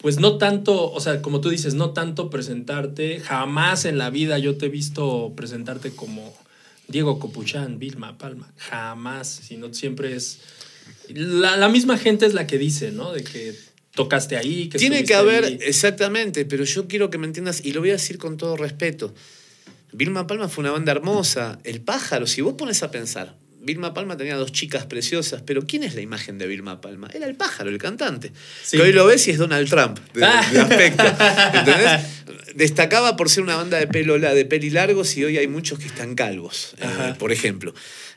Pues 0.00 0.20
no 0.20 0.38
tanto, 0.38 0.92
o 0.92 1.00
sea, 1.00 1.20
como 1.22 1.40
tú 1.40 1.48
dices, 1.48 1.74
no 1.74 1.90
tanto 1.90 2.30
presentarte, 2.30 3.18
jamás 3.18 3.84
en 3.84 3.98
la 3.98 4.10
vida 4.10 4.38
yo 4.38 4.56
te 4.56 4.66
he 4.66 4.68
visto 4.68 5.32
presentarte 5.34 5.90
como 5.90 6.32
Diego 6.86 7.18
Copuchán, 7.18 7.80
Vilma 7.80 8.16
Palma, 8.16 8.52
jamás, 8.58 9.26
sino 9.26 9.74
siempre 9.74 10.14
es 10.14 10.38
la, 11.08 11.56
la 11.56 11.68
misma 11.68 11.98
gente 11.98 12.26
es 12.26 12.34
la 12.34 12.46
que 12.46 12.58
dice, 12.58 12.92
¿no? 12.92 13.12
De 13.12 13.24
que 13.24 13.56
tocaste 13.98 14.36
ahí, 14.36 14.68
que 14.68 14.78
Tiene 14.78 15.02
que 15.02 15.14
haber, 15.14 15.44
ahí. 15.44 15.58
exactamente, 15.60 16.44
pero 16.44 16.62
yo 16.64 16.86
quiero 16.86 17.10
que 17.10 17.18
me 17.18 17.26
entiendas, 17.26 17.60
y 17.64 17.72
lo 17.72 17.80
voy 17.80 17.90
a 17.90 17.94
decir 17.94 18.16
con 18.16 18.36
todo 18.36 18.56
respeto. 18.56 19.12
Vilma 19.92 20.26
Palma 20.28 20.48
fue 20.48 20.62
una 20.62 20.70
banda 20.70 20.92
hermosa. 20.92 21.58
El 21.64 21.80
pájaro, 21.80 22.26
si 22.28 22.40
vos 22.40 22.54
pones 22.54 22.82
a 22.84 22.90
pensar, 22.92 23.34
Vilma 23.60 23.92
Palma 23.94 24.16
tenía 24.16 24.36
dos 24.36 24.52
chicas 24.52 24.86
preciosas, 24.86 25.42
pero 25.44 25.66
¿quién 25.66 25.82
es 25.82 25.94
la 25.96 26.00
imagen 26.00 26.38
de 26.38 26.46
Vilma 26.46 26.80
Palma? 26.80 27.08
Era 27.12 27.26
el 27.26 27.34
pájaro, 27.34 27.70
el 27.70 27.78
cantante. 27.78 28.30
Sí. 28.62 28.76
Que 28.76 28.84
hoy 28.84 28.92
lo 28.92 29.04
ves 29.06 29.26
y 29.26 29.32
es 29.32 29.38
Donald 29.38 29.68
Trump, 29.68 29.98
de, 30.14 30.24
Ah. 30.24 30.48
de 30.52 30.60
aspecto. 30.60 31.02
¿Entendés? 31.58 32.00
Destacaba 32.54 33.16
por 33.16 33.28
ser 33.30 33.42
una 33.42 33.56
banda 33.56 33.78
de 33.78 33.88
pelo 33.88 34.16
de 34.18 34.44
peli 34.44 34.70
largos 34.70 35.16
y 35.16 35.24
hoy 35.24 35.38
hay 35.38 35.48
muchos 35.48 35.78
que 35.80 35.86
están 35.86 36.14
calvos, 36.14 36.74
eh, 36.78 37.14
por 37.18 37.32
ejemplo. 37.32 37.74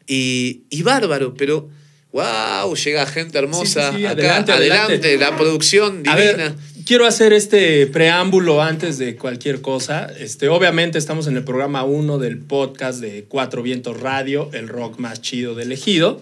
Y, 0.07 0.63
y 0.69 0.83
bárbaro, 0.83 1.33
pero 1.33 1.69
wow, 2.11 2.75
llega 2.75 3.05
gente 3.05 3.37
hermosa 3.37 3.91
Sí, 3.91 3.97
sí, 3.97 4.01
sí, 4.01 4.05
acá, 4.05 4.13
adelante, 4.13 4.51
adelante, 4.51 4.93
adelante. 4.93 5.17
la 5.17 5.35
producción 5.37 6.03
divina. 6.03 6.11
A 6.11 6.15
ver, 6.15 6.53
quiero 6.85 7.05
hacer 7.05 7.33
este 7.33 7.87
preámbulo 7.87 8.61
antes 8.61 8.97
de 8.97 9.15
cualquier 9.15 9.61
cosa. 9.61 10.11
Este, 10.19 10.49
obviamente 10.49 10.97
estamos 10.97 11.27
en 11.27 11.37
el 11.37 11.43
programa 11.43 11.83
1 11.83 12.17
del 12.17 12.39
podcast 12.39 12.99
de 12.99 13.25
Cuatro 13.27 13.63
Vientos 13.63 13.99
Radio, 13.99 14.49
el 14.53 14.67
rock 14.67 14.99
más 14.99 15.21
chido 15.21 15.55
del 15.55 15.71
ejido. 15.71 16.21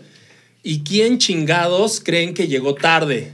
¿Y 0.62 0.84
quién 0.84 1.18
chingados 1.18 2.02
creen 2.02 2.34
que 2.34 2.48
llegó 2.48 2.76
tarde? 2.76 3.34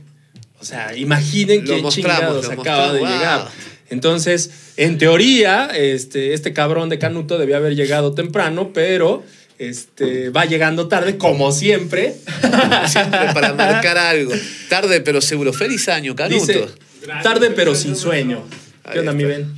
O 0.60 0.66
sea, 0.66 0.96
imaginen 0.96 1.66
Lo 1.66 1.74
quién 1.74 1.90
chingados 1.90 2.50
acaba 2.50 2.94
de 2.94 3.02
llegar. 3.02 3.50
Entonces, 3.90 4.52
en 4.78 4.98
teoría, 4.98 5.68
este, 5.76 6.34
este 6.34 6.54
cabrón 6.54 6.90
de 6.90 7.00
Canuto 7.00 7.38
debía 7.38 7.58
haber 7.58 7.76
llegado 7.76 8.14
temprano, 8.14 8.72
pero 8.74 9.24
este, 9.58 10.30
va 10.30 10.46
llegando 10.46 10.88
tarde, 10.88 11.18
como 11.18 11.52
siempre. 11.52 12.16
Siempre 12.88 13.34
para 13.34 13.54
marcar 13.54 13.98
algo. 13.98 14.34
Tarde, 14.70 15.02
pero 15.02 15.22
seguro. 15.22 15.54
Feliz 15.54 15.88
año, 15.90 16.16
Canuto. 16.16 16.46
Dice, 16.46 16.68
tarde 17.24 17.52
pero 17.52 17.76
sin 17.76 17.96
sueño. 17.96 18.44
¿Qué 18.92 19.00
onda, 19.00 19.14
mi. 19.14 19.24
Ben? 19.24 19.54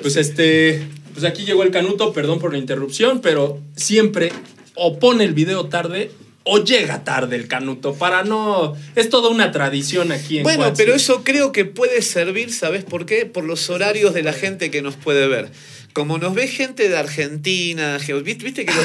Pues 0.00 0.16
este, 0.16 0.86
pues 1.12 1.24
aquí 1.24 1.44
llegó 1.44 1.62
el 1.62 1.70
canuto, 1.70 2.12
perdón 2.12 2.38
por 2.38 2.52
la 2.52 2.58
interrupción, 2.58 3.20
pero 3.20 3.60
siempre 3.76 4.32
o 4.74 4.98
pone 4.98 5.24
el 5.24 5.34
video 5.34 5.66
tarde 5.66 6.10
o 6.44 6.58
llega 6.64 7.04
tarde 7.04 7.36
el 7.36 7.46
canuto 7.48 7.94
para 7.94 8.24
no... 8.24 8.74
Es 8.96 9.08
toda 9.10 9.28
una 9.30 9.52
tradición 9.52 10.10
aquí 10.12 10.38
en 10.38 10.42
Bueno, 10.42 10.72
pero 10.76 10.94
eso 10.94 11.22
creo 11.24 11.52
que 11.52 11.64
puede 11.64 12.02
servir, 12.02 12.52
¿sabes 12.52 12.84
por 12.84 13.06
qué? 13.06 13.26
Por 13.26 13.44
los 13.44 13.70
horarios 13.70 14.12
de 14.14 14.22
la 14.22 14.32
gente 14.32 14.70
que 14.70 14.82
nos 14.82 14.96
puede 14.96 15.28
ver. 15.28 15.50
Como 15.92 16.16
nos 16.18 16.34
ve 16.34 16.48
gente 16.48 16.88
de 16.88 16.96
Argentina, 16.96 17.98
ge- 18.00 18.14
¿viste, 18.22 18.44
viste 18.44 18.64
que 18.64 18.72
lo- 18.72 18.80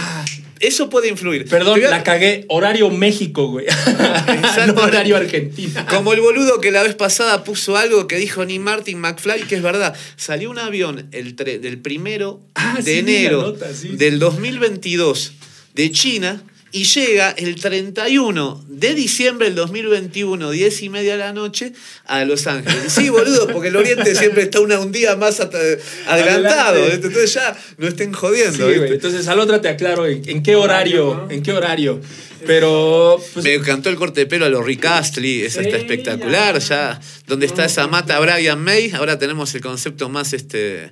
eso 0.59 0.89
puede 0.89 1.07
influir. 1.07 1.45
Ah. 1.47 1.49
Perdón, 1.49 1.83
a- 1.85 1.89
la 1.89 2.03
cagué. 2.03 2.45
Horario 2.49 2.89
México, 2.89 3.47
güey. 3.47 3.65
no 4.75 4.81
horario 4.81 5.15
Argentina. 5.15 5.85
Como 5.89 6.13
el 6.13 6.19
boludo 6.21 6.59
que 6.59 6.69
la 6.71 6.83
vez 6.83 6.95
pasada 6.95 7.43
puso 7.43 7.77
algo 7.77 8.07
que 8.07 8.17
dijo 8.17 8.43
ni 8.43 8.59
Martin 8.59 8.99
McFly, 8.99 9.43
que 9.43 9.55
es 9.55 9.61
verdad. 9.61 9.95
Salió 10.17 10.49
un 10.51 10.59
avión 10.59 11.07
el 11.13 11.35
tre- 11.35 11.59
del 11.59 11.77
primero 11.79 12.39
Ah, 12.55 12.75
de 12.77 12.93
sí, 12.93 12.99
enero 12.99 13.41
nota, 13.41 13.73
sí. 13.73 13.89
del 13.95 14.19
2022 14.19 15.33
de 15.75 15.91
China 15.91 16.43
y 16.71 16.83
llega 16.83 17.31
el 17.31 17.55
31 17.55 18.65
de 18.67 18.93
diciembre 18.93 19.47
del 19.47 19.55
2021, 19.55 20.51
10 20.51 20.81
y 20.83 20.89
media 20.89 21.13
de 21.13 21.19
la 21.19 21.33
noche, 21.33 21.73
a 22.05 22.23
Los 22.25 22.47
Ángeles. 22.47 22.91
Sí, 22.91 23.09
boludo, 23.09 23.47
porque 23.47 23.69
el 23.69 23.75
Oriente 23.75 24.15
siempre 24.15 24.43
está 24.43 24.59
una, 24.59 24.79
un 24.79 24.91
día 24.91 25.15
más 25.15 25.39
adelantado. 25.39 26.85
Entonces 26.87 27.33
ya 27.33 27.57
no 27.77 27.87
estén 27.87 28.13
jodiendo. 28.13 28.69
Entonces, 28.69 29.27
al 29.27 29.39
otra 29.39 29.61
te 29.61 29.69
aclaro 29.69 30.05
en, 30.05 30.27
en 30.27 30.43
qué 30.43 30.55
horario, 30.55 31.27
en 31.29 31.41
qué 31.43 31.53
horario. 31.53 32.01
Pero, 32.45 33.21
pues, 33.33 33.43
Me 33.43 33.55
encantó 33.55 33.89
el 33.89 33.95
corte 33.95 34.21
de 34.21 34.25
pelo 34.25 34.45
a 34.45 34.49
los 34.49 34.65
Rick 34.65 34.85
Astley, 34.85 35.41
esa 35.41 35.61
está 35.61 35.77
espectacular. 35.77 36.59
ya. 36.59 36.67
Ya, 36.67 37.01
donde 37.25 37.45
está 37.45 37.65
esa 37.65 37.87
mata 37.87 38.19
Brian 38.19 38.61
May, 38.61 38.91
ahora 38.91 39.17
tenemos 39.17 39.53
el 39.55 39.61
concepto 39.61 40.09
más 40.09 40.33
este 40.33 40.91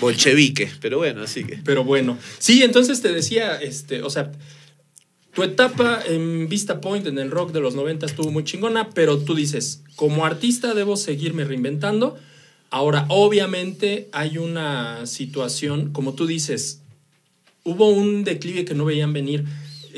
bolchevique, 0.00 0.70
pero 0.80 0.98
bueno, 0.98 1.22
así 1.22 1.44
que. 1.44 1.58
Pero 1.64 1.84
bueno, 1.84 2.18
sí, 2.38 2.62
entonces 2.62 3.02
te 3.02 3.12
decía, 3.12 3.56
este, 3.60 4.02
o 4.02 4.10
sea, 4.10 4.32
tu 5.34 5.42
etapa 5.42 6.02
en 6.06 6.48
Vista 6.48 6.80
Point, 6.80 7.06
en 7.06 7.18
el 7.18 7.30
rock 7.30 7.52
de 7.52 7.60
los 7.60 7.74
90 7.74 8.04
estuvo 8.04 8.30
muy 8.30 8.44
chingona, 8.44 8.90
pero 8.90 9.18
tú 9.18 9.34
dices, 9.34 9.82
como 9.96 10.26
artista 10.26 10.74
debo 10.74 10.96
seguirme 10.96 11.44
reinventando. 11.44 12.18
Ahora, 12.70 13.06
obviamente 13.08 14.08
hay 14.12 14.38
una 14.38 15.06
situación, 15.06 15.92
como 15.92 16.14
tú 16.14 16.26
dices, 16.26 16.82
hubo 17.64 17.88
un 17.88 18.24
declive 18.24 18.64
que 18.64 18.74
no 18.74 18.84
veían 18.84 19.12
venir. 19.12 19.44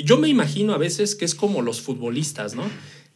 Yo 0.04 0.18
me 0.18 0.28
imagino 0.28 0.72
a 0.72 0.78
veces 0.78 1.14
que 1.14 1.24
es 1.24 1.34
como 1.34 1.62
los 1.62 1.80
futbolistas, 1.80 2.54
¿no? 2.54 2.64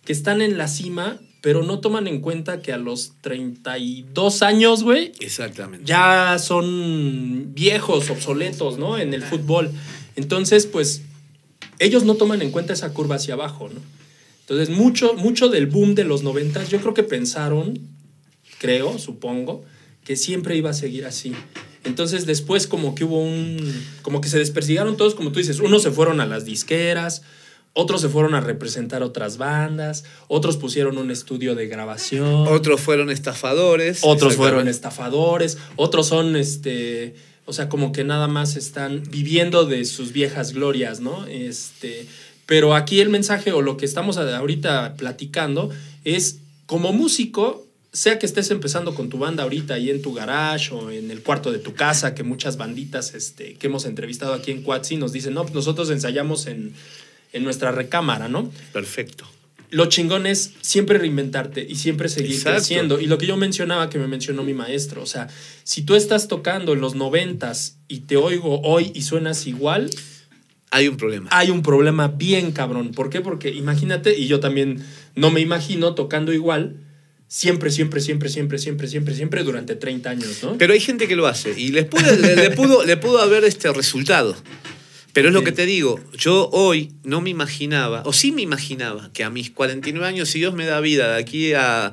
Que 0.04 0.12
están 0.12 0.42
en 0.42 0.58
la 0.58 0.68
cima, 0.68 1.18
pero 1.40 1.62
no 1.62 1.80
toman 1.80 2.06
en 2.08 2.20
cuenta 2.20 2.62
que 2.62 2.72
a 2.72 2.78
los 2.78 3.12
32 3.20 4.42
años, 4.42 4.82
güey, 4.82 5.12
Exactamente. 5.20 5.84
ya 5.86 6.36
son 6.38 7.52
viejos, 7.54 8.10
obsoletos, 8.10 8.78
¿no? 8.78 8.98
En 8.98 9.14
el 9.14 9.22
fútbol. 9.22 9.70
Entonces, 10.16 10.66
pues, 10.66 11.02
ellos 11.78 12.04
no 12.04 12.14
toman 12.14 12.42
en 12.42 12.50
cuenta 12.50 12.72
esa 12.72 12.92
curva 12.92 13.16
hacia 13.16 13.34
abajo, 13.34 13.68
¿no? 13.68 13.80
Entonces, 14.40 14.70
mucho, 14.70 15.14
mucho 15.14 15.48
del 15.48 15.66
boom 15.66 15.94
de 15.94 16.04
los 16.04 16.22
90, 16.22 16.64
yo 16.64 16.80
creo 16.80 16.94
que 16.94 17.02
pensaron, 17.02 17.78
creo, 18.58 18.98
supongo, 18.98 19.62
que 20.04 20.16
siempre 20.16 20.56
iba 20.56 20.70
a 20.70 20.74
seguir 20.74 21.04
así. 21.04 21.34
Entonces, 21.84 22.24
después 22.24 22.66
como 22.66 22.94
que 22.94 23.04
hubo 23.04 23.22
un... 23.22 23.58
como 24.02 24.20
que 24.22 24.28
se 24.28 24.38
despersigaron 24.38 24.96
todos, 24.96 25.14
como 25.14 25.32
tú 25.32 25.38
dices, 25.38 25.60
unos 25.60 25.82
se 25.82 25.90
fueron 25.90 26.20
a 26.20 26.26
las 26.26 26.46
disqueras, 26.46 27.22
otros 27.74 28.00
se 28.00 28.08
fueron 28.08 28.34
a 28.34 28.40
representar 28.40 29.02
otras 29.02 29.36
bandas, 29.36 30.04
otros 30.28 30.56
pusieron 30.56 30.98
un 30.98 31.10
estudio 31.10 31.54
de 31.54 31.68
grabación. 31.68 32.48
Otros 32.48 32.80
fueron 32.80 33.10
estafadores. 33.10 34.00
Otros 34.02 34.36
fueron 34.36 34.66
estafadores, 34.66 35.58
otros 35.76 36.06
son, 36.06 36.36
este, 36.36 37.14
o 37.48 37.52
sea, 37.54 37.70
como 37.70 37.92
que 37.92 38.04
nada 38.04 38.28
más 38.28 38.56
están 38.56 39.02
viviendo 39.10 39.64
de 39.64 39.86
sus 39.86 40.12
viejas 40.12 40.52
glorias, 40.52 41.00
¿no? 41.00 41.26
Este, 41.26 42.06
pero 42.44 42.74
aquí 42.74 43.00
el 43.00 43.08
mensaje 43.08 43.52
o 43.52 43.62
lo 43.62 43.78
que 43.78 43.86
estamos 43.86 44.18
ahorita 44.18 44.96
platicando 44.98 45.70
es, 46.04 46.40
como 46.66 46.92
músico, 46.92 47.66
sea 47.90 48.18
que 48.18 48.26
estés 48.26 48.50
empezando 48.50 48.94
con 48.94 49.08
tu 49.08 49.16
banda 49.16 49.44
ahorita 49.44 49.74
ahí 49.74 49.88
en 49.88 50.02
tu 50.02 50.12
garage 50.12 50.74
o 50.74 50.90
en 50.90 51.10
el 51.10 51.22
cuarto 51.22 51.50
de 51.50 51.58
tu 51.58 51.72
casa, 51.72 52.14
que 52.14 52.22
muchas 52.22 52.58
banditas 52.58 53.14
este, 53.14 53.54
que 53.54 53.66
hemos 53.68 53.86
entrevistado 53.86 54.34
aquí 54.34 54.50
en 54.50 54.62
Quatsi 54.62 54.98
nos 54.98 55.12
dicen, 55.12 55.32
no, 55.32 55.44
pues 55.44 55.54
nosotros 55.54 55.88
ensayamos 55.88 56.46
en, 56.48 56.74
en 57.32 57.44
nuestra 57.44 57.72
recámara, 57.72 58.28
¿no? 58.28 58.52
Perfecto. 58.74 59.24
Lo 59.70 59.86
chingón 59.86 60.26
es 60.26 60.52
siempre 60.60 60.98
reinventarte 60.98 61.66
y 61.68 61.74
siempre 61.76 62.08
seguir 62.08 62.32
Exacto. 62.32 62.58
creciendo. 62.58 63.00
Y 63.00 63.06
lo 63.06 63.18
que 63.18 63.26
yo 63.26 63.36
mencionaba, 63.36 63.90
que 63.90 63.98
me 63.98 64.06
mencionó 64.06 64.42
mi 64.42 64.54
maestro, 64.54 65.02
o 65.02 65.06
sea, 65.06 65.28
si 65.64 65.82
tú 65.82 65.94
estás 65.94 66.28
tocando 66.28 66.72
en 66.72 66.80
los 66.80 66.94
noventas 66.94 67.78
y 67.88 68.00
te 68.00 68.16
oigo 68.16 68.60
hoy 68.62 68.92
y 68.94 69.02
suenas 69.02 69.46
igual, 69.46 69.90
Hay 70.70 70.88
un 70.88 70.96
problema. 70.96 71.28
hay 71.32 71.50
un 71.50 71.62
problema 71.62 72.08
bien 72.08 72.52
cabrón. 72.52 72.92
¿Por 72.92 73.10
qué? 73.10 73.20
Porque 73.20 73.50
imagínate, 73.50 74.18
y 74.18 74.26
yo 74.26 74.40
también 74.40 74.82
no 75.14 75.30
me 75.30 75.40
imagino 75.40 75.94
tocando 75.94 76.32
igual 76.32 76.76
siempre, 77.26 77.70
siempre, 77.70 78.00
siempre, 78.00 78.28
siempre, 78.30 78.58
siempre, 78.58 78.88
siempre, 78.88 79.14
siempre 79.14 79.42
durante 79.44 79.76
30 79.76 80.08
años, 80.10 80.38
¿no? 80.42 80.56
Pero 80.56 80.72
hay 80.72 80.80
gente 80.80 81.06
que 81.08 81.14
lo 81.16 81.26
hace 81.26 81.52
y 81.60 81.68
les 81.72 81.84
pudo- 81.86 82.16
le, 82.16 82.36
le 82.36 82.50
pudo, 82.52 82.84
le 82.86 82.96
pudo 82.96 83.20
haber 83.20 83.44
este 83.44 83.70
resultado. 83.72 84.34
Pero 85.12 85.28
es 85.28 85.34
lo 85.34 85.42
que 85.42 85.52
te 85.52 85.66
digo, 85.66 86.00
yo 86.16 86.48
hoy 86.52 86.92
no 87.02 87.20
me 87.20 87.30
imaginaba, 87.30 88.02
o 88.04 88.12
sí 88.12 88.30
me 88.30 88.42
imaginaba, 88.42 89.10
que 89.12 89.24
a 89.24 89.30
mis 89.30 89.50
49 89.50 90.06
años, 90.06 90.28
si 90.28 90.38
Dios 90.38 90.54
me 90.54 90.64
da 90.66 90.80
vida 90.80 91.14
de 91.14 91.20
aquí 91.20 91.52
a, 91.54 91.92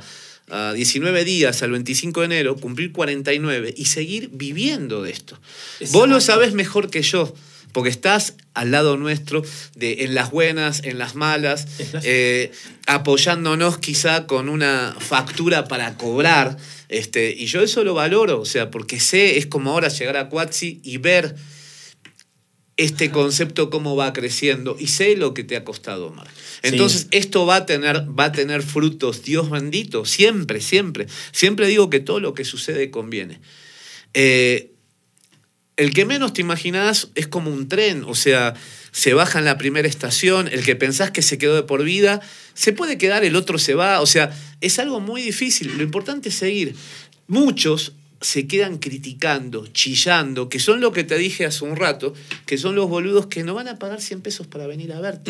a 0.49 0.73
19 0.73 1.23
días, 1.25 1.63
al 1.63 1.71
25 1.71 2.19
de 2.21 2.25
enero, 2.25 2.55
cumplir 2.57 2.91
49 2.91 3.73
y 3.75 3.85
seguir 3.85 4.29
viviendo 4.31 5.01
de 5.01 5.11
esto. 5.11 5.39
Vos 5.91 6.07
lo 6.07 6.15
Exacto. 6.15 6.21
sabés 6.21 6.53
mejor 6.53 6.89
que 6.89 7.01
yo, 7.01 7.33
porque 7.71 7.89
estás 7.89 8.35
al 8.53 8.71
lado 8.71 8.95
nuestro, 8.95 9.43
de, 9.75 10.03
en 10.05 10.13
las 10.13 10.31
buenas, 10.31 10.83
en 10.83 10.97
las 10.97 11.15
malas, 11.15 11.67
eh, 12.03 12.51
apoyándonos 12.85 13.79
quizá 13.79 14.27
con 14.27 14.49
una 14.49 14.95
factura 14.99 15.67
para 15.67 15.97
cobrar. 15.97 16.57
Este, 16.89 17.33
y 17.35 17.47
yo 17.47 17.61
eso 17.61 17.83
lo 17.83 17.93
valoro, 17.93 18.39
o 18.39 18.45
sea, 18.45 18.71
porque 18.71 18.99
sé, 18.99 19.37
es 19.37 19.45
como 19.47 19.71
ahora 19.71 19.89
llegar 19.89 20.17
a 20.17 20.29
Cuatsi 20.29 20.79
y 20.83 20.97
ver 20.97 21.35
este 22.77 23.09
concepto 23.09 23.69
cómo 23.69 23.95
va 23.95 24.11
creciendo 24.11 24.75
y 24.77 24.87
sé 24.87 25.15
lo 25.15 25.33
que 25.33 25.43
te 25.43 25.55
ha 25.55 25.63
costado, 25.63 26.07
Omar. 26.07 26.27
Entonces, 26.61 27.03
Sí. 27.03 27.07
esto 27.11 27.45
va 27.45 27.57
a 27.57 27.65
tener 27.65 28.05
va 28.17 28.25
a 28.25 28.31
tener 28.31 28.63
frutos, 28.63 29.23
Dios 29.23 29.49
bendito, 29.49 30.03
siempre, 30.05 30.59
siempre. 30.59 31.07
Siempre 31.31 31.67
digo 31.67 31.89
que 31.89 32.01
todo 32.01 32.19
lo 32.19 32.33
que 32.33 32.43
sucede 32.43 32.91
conviene. 32.91 33.39
Eh, 34.13 34.71
el 35.77 35.93
que 35.93 36.05
menos 36.05 36.33
te 36.33 36.41
imaginás 36.41 37.09
es 37.15 37.27
como 37.27 37.51
un 37.51 37.67
tren, 37.67 38.03
o 38.05 38.15
sea, 38.15 38.53
se 38.91 39.13
baja 39.13 39.39
en 39.39 39.45
la 39.45 39.57
primera 39.57 39.87
estación, 39.87 40.47
el 40.47 40.63
que 40.63 40.75
pensás 40.75 41.11
que 41.11 41.21
se 41.21 41.37
quedó 41.37 41.55
de 41.55 41.63
por 41.63 41.83
vida, 41.83 42.21
se 42.53 42.71
puede 42.71 42.97
quedar, 42.97 43.25
el 43.25 43.35
otro 43.35 43.57
se 43.57 43.73
va, 43.73 43.99
o 43.99 44.05
sea, 44.05 44.37
es 44.61 44.79
algo 44.79 45.01
muy 45.01 45.21
difícil, 45.21 45.75
lo 45.77 45.83
importante 45.83 46.29
es 46.29 46.35
seguir. 46.35 46.75
Muchos 47.27 47.91
se 48.25 48.47
quedan 48.47 48.79
criticando, 48.79 49.67
chillando, 49.67 50.49
que 50.49 50.57
son 50.57 50.81
lo 50.81 50.91
que 50.91 51.03
te 51.03 51.15
dije 51.15 51.45
hace 51.45 51.63
un 51.63 51.75
rato, 51.75 52.15
que 52.47 52.57
son 52.57 52.73
los 52.73 52.89
boludos 52.89 53.27
que 53.27 53.43
no 53.43 53.53
van 53.53 53.67
a 53.67 53.77
pagar 53.77 54.01
100 54.01 54.21
pesos 54.21 54.47
para 54.47 54.65
venir 54.65 54.93
a 54.93 54.99
verte. 54.99 55.29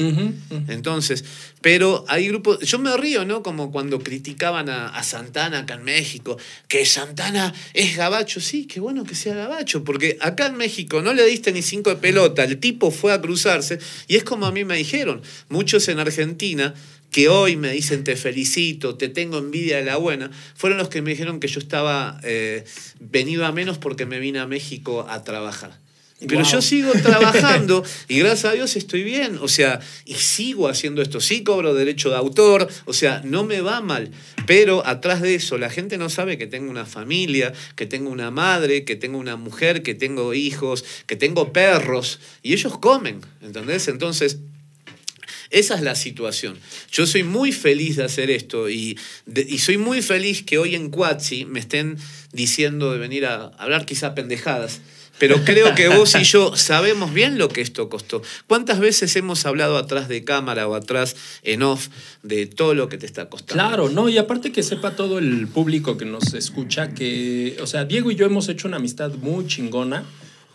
Entonces, 0.70 1.26
pero 1.60 2.06
hay 2.08 2.30
grupos, 2.30 2.60
yo 2.62 2.80
me 2.80 2.96
río, 2.96 3.26
¿no? 3.26 3.44
Como 3.44 3.70
cuando 3.70 4.00
criticaban 4.00 4.70
a, 4.70 4.88
a 4.88 5.04
Santana 5.04 5.60
acá 5.60 5.74
en 5.74 5.84
México, 5.84 6.38
que 6.70 6.86
Santana 6.86 7.54
es 7.74 7.98
gabacho, 7.98 8.40
sí, 8.40 8.66
qué 8.66 8.80
bueno 8.80 9.04
que 9.04 9.16
sea 9.16 9.36
gabacho, 9.36 9.84
porque 9.84 10.18
acá 10.22 10.46
en 10.46 10.56
México 10.56 11.02
no 11.02 11.14
le 11.14 11.26
diste 11.26 11.52
ni 11.52 11.62
cinco 11.62 11.90
de 11.90 11.98
pelota, 11.98 12.46
el 12.46 12.60
tipo 12.60 12.92
fue 12.92 13.12
a 13.12 13.20
cruzarse, 13.20 13.78
y 14.08 14.16
es 14.16 14.24
como 14.24 14.46
a 14.46 14.54
mí 14.54 14.64
me 14.64 14.78
dijeron, 14.78 15.22
muchos 15.50 15.90
en 15.90 16.00
Argentina 16.00 16.74
que 17.12 17.30
hoy 17.30 17.56
me 17.56 17.72
dicen 17.72 18.04
te 18.04 18.16
felicito, 18.16 18.96
te 18.96 19.10
tengo 19.10 19.38
envidia 19.38 19.78
de 19.78 19.86
la 19.86 19.98
buena, 19.98 20.32
fueron 20.56 20.78
los 20.78 20.90
que 20.90 21.02
me 21.02 21.12
dijeron 21.12 21.40
que 21.40 21.48
yo 21.48 21.60
estaba 21.60 22.20
eh, 22.24 22.66
venido 23.00 23.46
a 23.46 23.52
menos 23.52 23.78
porque 23.78 24.06
me 24.06 24.20
vine 24.20 24.40
a 24.40 24.48
México 24.48 25.06
a 25.10 25.24
trabajar. 25.24 25.80
Pero 26.28 26.42
Wow. 26.44 26.50
yo 26.50 26.62
sigo 26.62 26.94
trabajando 26.94 27.84
y 28.08 28.20
gracias 28.20 28.46
a 28.46 28.56
Dios 28.56 28.78
estoy 28.78 29.04
bien, 29.04 29.38
o 29.42 29.50
sea, 29.50 29.82
y 30.06 30.14
sigo 30.14 30.70
haciendo 30.70 31.02
esto, 31.02 31.20
sí 31.20 31.44
cobro 31.44 31.74
derecho 31.74 32.10
de 32.10 32.16
autor, 32.16 32.70
o 32.86 32.94
sea, 32.94 33.22
no 33.26 33.44
me 33.44 33.60
va 33.60 33.82
mal, 33.82 34.12
pero 34.48 34.86
atrás 34.88 35.22
de 35.22 35.36
eso 35.36 35.58
la 35.58 35.70
gente 35.70 35.98
no 35.98 36.10
sabe 36.10 36.38
que 36.38 36.48
tengo 36.48 36.72
una 36.72 36.86
familia, 36.86 37.52
que 37.76 37.86
tengo 37.86 38.10
una 38.10 38.32
madre, 38.32 38.86
que 38.86 38.96
tengo 38.96 39.18
una 39.18 39.36
mujer, 39.36 39.84
que 39.84 39.94
tengo 39.94 40.34
hijos, 40.34 40.86
que 41.06 41.18
tengo 41.18 41.52
perros, 41.52 42.22
y 42.42 42.54
ellos 42.54 42.78
comen, 42.78 43.20
¿entendés? 43.42 43.90
Entonces, 43.90 44.40
esa 45.50 45.76
es 45.76 45.82
la 45.82 45.96
situación. 45.96 46.58
Yo 46.92 47.06
soy 47.06 47.24
muy 47.24 47.52
feliz 47.52 47.96
de 47.96 48.04
hacer 48.04 48.30
esto 48.30 48.70
y, 48.70 48.98
y 49.36 49.58
soy 49.60 49.78
muy 49.78 50.02
feliz 50.02 50.44
que 50.44 50.58
hoy 50.58 50.76
en 50.76 50.90
Cuatsi 50.90 51.46
me 51.46 51.60
estén 51.60 51.98
diciendo 52.32 52.92
de 52.92 53.00
venir 53.00 53.26
a 53.26 53.46
hablar 53.58 53.86
quizá 53.86 54.16
pendejadas. 54.16 54.82
Pero 55.18 55.46
creo 55.46 55.74
que 55.76 55.88
vos 55.88 56.14
y 56.20 56.24
yo 56.24 56.58
sabemos 56.58 57.14
bien 57.14 57.38
lo 57.38 57.48
que 57.48 57.62
esto 57.62 57.88
costó. 57.88 58.22
¿Cuántas 58.48 58.80
veces 58.80 59.16
hemos 59.16 59.46
hablado 59.46 59.78
atrás 59.78 60.10
de 60.10 60.26
cámara 60.26 60.68
o 60.68 60.76
atrás 60.76 61.16
en 61.44 61.64
off 61.64 61.88
de 62.22 62.48
todo 62.48 62.74
lo 62.74 62.90
que 62.90 62.98
te 62.98 63.06
está 63.06 63.30
costando? 63.30 63.54
Claro, 63.64 63.90
no, 63.90 64.10
y 64.10 64.18
aparte 64.18 64.52
que 64.52 64.62
sepa 64.62 64.96
todo 64.96 65.20
el 65.20 65.48
público 65.48 65.98
que 65.98 66.06
nos 66.06 66.34
escucha 66.34 66.94
que, 66.94 67.56
o 67.62 67.68
sea, 67.68 67.86
Diego 67.86 68.12
y 68.12 68.16
yo 68.16 68.26
hemos 68.26 68.50
hecho 68.50 68.68
una 68.68 68.78
amistad 68.78 69.14
muy 69.14 69.48
chingona 69.48 70.04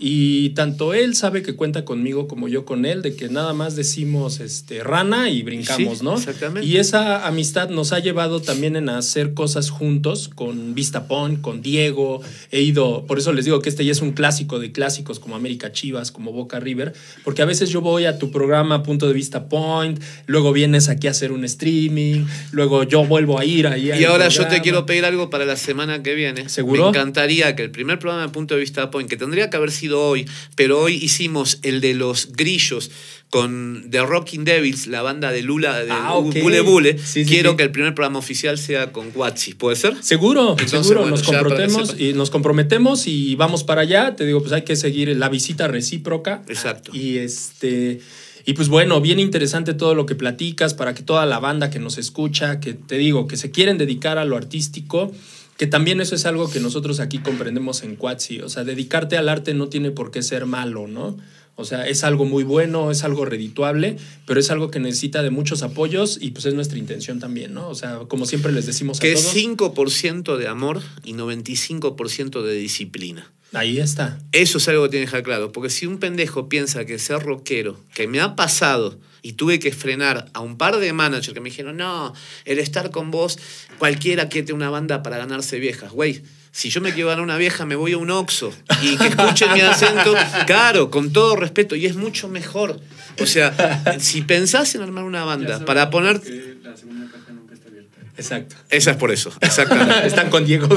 y 0.02 0.50
tanto 0.50 0.94
él 0.94 1.14
sabe 1.14 1.42
que 1.42 1.54
cuenta 1.54 1.84
conmigo 1.84 2.26
como 2.26 2.48
yo 2.48 2.64
con 2.64 2.86
él, 2.86 3.02
de 3.02 3.14
que 3.14 3.28
nada 3.28 3.52
más 3.52 3.76
decimos 3.76 4.40
este, 4.40 4.82
rana 4.82 5.28
y 5.28 5.42
brincamos, 5.42 5.98
Sí, 5.98 6.04
¿no? 6.04 6.16
exactamente. 6.16 6.66
Y 6.66 6.78
esa 6.78 7.26
amistad 7.26 7.68
nos 7.68 7.92
ha 7.92 7.98
llevado 7.98 8.40
también 8.40 8.76
en 8.76 8.88
hacer 8.88 9.34
cosas 9.34 9.68
juntos 9.68 10.30
con 10.34 10.74
Vista 10.74 11.06
Point, 11.06 11.42
con 11.42 11.60
Diego. 11.60 12.22
He 12.50 12.62
ido, 12.62 13.04
por 13.06 13.18
eso 13.18 13.34
les 13.34 13.44
digo 13.44 13.60
que 13.60 13.68
este 13.68 13.84
ya 13.84 13.92
es 13.92 14.00
un 14.00 14.12
clásico 14.12 14.58
de 14.58 14.72
clásicos 14.72 15.20
como 15.20 15.36
América 15.36 15.70
Chivas, 15.70 16.10
como 16.10 16.32
Boca 16.32 16.60
River, 16.60 16.94
porque 17.22 17.42
a 17.42 17.44
veces 17.44 17.68
yo 17.68 17.82
voy 17.82 18.06
a 18.06 18.18
tu 18.18 18.30
programa 18.30 18.82
Punto 18.82 19.06
de 19.06 19.12
Vista 19.12 19.50
Point, 19.50 20.02
luego 20.24 20.54
vienes 20.54 20.88
aquí 20.88 21.08
a 21.08 21.10
hacer 21.10 21.30
un 21.30 21.44
streaming, 21.44 22.24
luego 22.52 22.84
yo 22.84 23.04
vuelvo 23.04 23.38
a 23.38 23.44
ir 23.44 23.66
ahí. 23.66 23.90
Y 23.90 24.04
ahora 24.04 24.28
yo 24.28 24.48
te 24.48 24.62
quiero 24.62 24.86
pedir 24.86 25.04
algo 25.04 25.28
para 25.28 25.44
la 25.44 25.56
semana 25.56 26.02
que 26.02 26.14
viene. 26.14 26.48
¿Seguro? 26.48 26.84
Me 26.84 26.88
encantaría 26.88 27.54
que 27.54 27.64
el 27.64 27.70
primer 27.70 27.98
programa 27.98 28.22
de 28.22 28.32
Punto 28.32 28.54
de 28.54 28.60
Vista 28.60 28.90
Point, 28.90 29.10
que 29.10 29.18
tendría 29.18 29.50
que 29.50 29.58
haber 29.58 29.70
sido 29.70 29.89
hoy, 29.92 30.26
pero 30.56 30.80
hoy 30.80 30.94
hicimos 30.94 31.58
el 31.62 31.80
de 31.80 31.94
los 31.94 32.32
grillos 32.32 32.90
con 33.30 33.86
The 33.90 34.00
Rocking 34.00 34.44
Devils, 34.44 34.88
la 34.88 35.02
banda 35.02 35.30
de 35.30 35.42
Lula, 35.42 35.84
de 35.84 35.90
Ah. 35.92 36.14
Bule 36.18 36.62
Bule. 36.62 36.98
Sí, 36.98 37.24
sí, 37.24 37.24
quiero 37.24 37.52
sí. 37.52 37.56
que 37.58 37.62
el 37.62 37.70
primer 37.70 37.94
programa 37.94 38.18
oficial 38.18 38.58
sea 38.58 38.90
con 38.90 39.12
Guatsi. 39.12 39.54
¿Puede 39.54 39.76
ser? 39.76 39.94
Seguro, 40.02 40.50
Entonces, 40.58 40.70
seguro, 40.80 41.00
bueno, 41.02 41.16
nos 41.16 41.22
comprometemos 41.24 41.94
y 41.98 42.12
nos 42.12 42.30
comprometemos 42.30 43.06
y 43.06 43.36
vamos 43.36 43.62
para 43.62 43.82
allá. 43.82 44.16
Te 44.16 44.26
digo, 44.26 44.40
pues 44.40 44.52
hay 44.52 44.62
que 44.62 44.74
seguir 44.74 45.16
la 45.16 45.28
visita 45.28 45.68
recíproca. 45.68 46.42
Exacto. 46.48 46.90
Y 46.94 47.18
este. 47.18 48.00
Y 48.46 48.54
pues 48.54 48.68
bueno, 48.68 49.00
bien 49.00 49.20
interesante 49.20 49.74
todo 49.74 49.94
lo 49.94 50.06
que 50.06 50.14
platicas 50.16 50.74
para 50.74 50.94
que 50.94 51.02
toda 51.02 51.24
la 51.26 51.38
banda 51.38 51.70
que 51.70 51.78
nos 51.78 51.98
escucha, 51.98 52.58
que 52.58 52.72
te 52.72 52.96
digo, 52.96 53.28
que 53.28 53.36
se 53.36 53.50
quieren 53.52 53.78
dedicar 53.78 54.18
a 54.18 54.24
lo 54.24 54.36
artístico, 54.36 55.12
Que 55.60 55.66
también 55.66 56.00
eso 56.00 56.14
es 56.14 56.24
algo 56.24 56.50
que 56.50 56.58
nosotros 56.58 57.00
aquí 57.00 57.18
comprendemos 57.18 57.82
en 57.82 57.94
Quatsi. 57.94 58.40
O 58.40 58.48
sea, 58.48 58.64
dedicarte 58.64 59.18
al 59.18 59.28
arte 59.28 59.52
no 59.52 59.68
tiene 59.68 59.90
por 59.90 60.10
qué 60.10 60.22
ser 60.22 60.46
malo, 60.46 60.88
¿no? 60.88 61.18
O 61.54 61.66
sea, 61.66 61.86
es 61.86 62.02
algo 62.02 62.24
muy 62.24 62.44
bueno, 62.44 62.90
es 62.90 63.04
algo 63.04 63.26
redituable, 63.26 63.98
pero 64.24 64.40
es 64.40 64.50
algo 64.50 64.70
que 64.70 64.80
necesita 64.80 65.22
de 65.22 65.28
muchos 65.28 65.62
apoyos 65.62 66.16
y 66.18 66.30
pues 66.30 66.46
es 66.46 66.54
nuestra 66.54 66.78
intención 66.78 67.20
también, 67.20 67.52
¿no? 67.52 67.68
O 67.68 67.74
sea, 67.74 67.98
como 68.08 68.24
siempre 68.24 68.52
les 68.52 68.64
decimos 68.64 69.00
que 69.00 69.12
todos. 69.12 69.36
es 69.36 69.44
5% 69.44 70.38
de 70.38 70.48
amor 70.48 70.80
y 71.04 71.12
95% 71.12 72.40
de 72.40 72.54
disciplina. 72.54 73.30
Ahí 73.52 73.80
está. 73.80 74.18
Eso 74.32 74.56
es 74.56 74.66
algo 74.68 74.84
que 74.84 74.92
tienes 74.92 75.10
que 75.10 75.16
dejar 75.16 75.24
claro, 75.24 75.52
porque 75.52 75.68
si 75.68 75.84
un 75.84 75.98
pendejo 75.98 76.48
piensa 76.48 76.86
que 76.86 76.98
ser 76.98 77.22
rockero, 77.22 77.78
que 77.92 78.08
me 78.08 78.20
ha 78.22 78.34
pasado 78.34 78.98
y 79.22 79.32
tuve 79.32 79.58
que 79.58 79.72
frenar 79.72 80.30
a 80.32 80.40
un 80.40 80.56
par 80.56 80.78
de 80.78 80.92
managers 80.92 81.32
que 81.32 81.40
me 81.40 81.50
dijeron, 81.50 81.76
no, 81.76 82.14
el 82.44 82.58
estar 82.58 82.90
con 82.90 83.10
vos, 83.10 83.38
cualquiera 83.78 84.28
quiere 84.28 84.52
una 84.52 84.70
banda 84.70 85.02
para 85.02 85.18
ganarse 85.18 85.58
viejas, 85.58 85.92
güey 85.92 86.22
si 86.52 86.68
yo 86.68 86.80
me 86.80 86.92
quiero 86.92 87.08
ganar 87.08 87.22
una 87.22 87.36
vieja, 87.36 87.64
me 87.64 87.76
voy 87.76 87.92
a 87.92 87.98
un 87.98 88.10
oxo 88.10 88.52
y 88.82 88.96
que 88.96 89.08
escuchen 89.08 89.52
mi 89.52 89.60
acento, 89.60 90.14
claro, 90.46 90.90
con 90.90 91.12
todo 91.12 91.36
respeto, 91.36 91.76
y 91.76 91.86
es 91.86 91.96
mucho 91.96 92.28
mejor. 92.28 92.80
O 93.20 93.26
sea, 93.26 93.98
si 94.00 94.22
pensás 94.22 94.74
en 94.74 94.82
armar 94.82 95.04
una 95.04 95.24
banda 95.24 95.64
para 95.64 95.90
poner... 95.90 96.16
La 96.62 96.76
segunda 96.76 97.10
caja 97.10 97.32
nunca 97.32 97.54
está 97.54 97.68
abierta. 97.68 97.98
Exacto. 98.16 98.56
Esa 98.68 98.90
es 98.92 98.96
por 98.96 99.12
eso, 99.12 99.32
exactamente. 99.40 99.94
Están 100.06 100.30
con 100.30 100.44
Diego. 100.44 100.68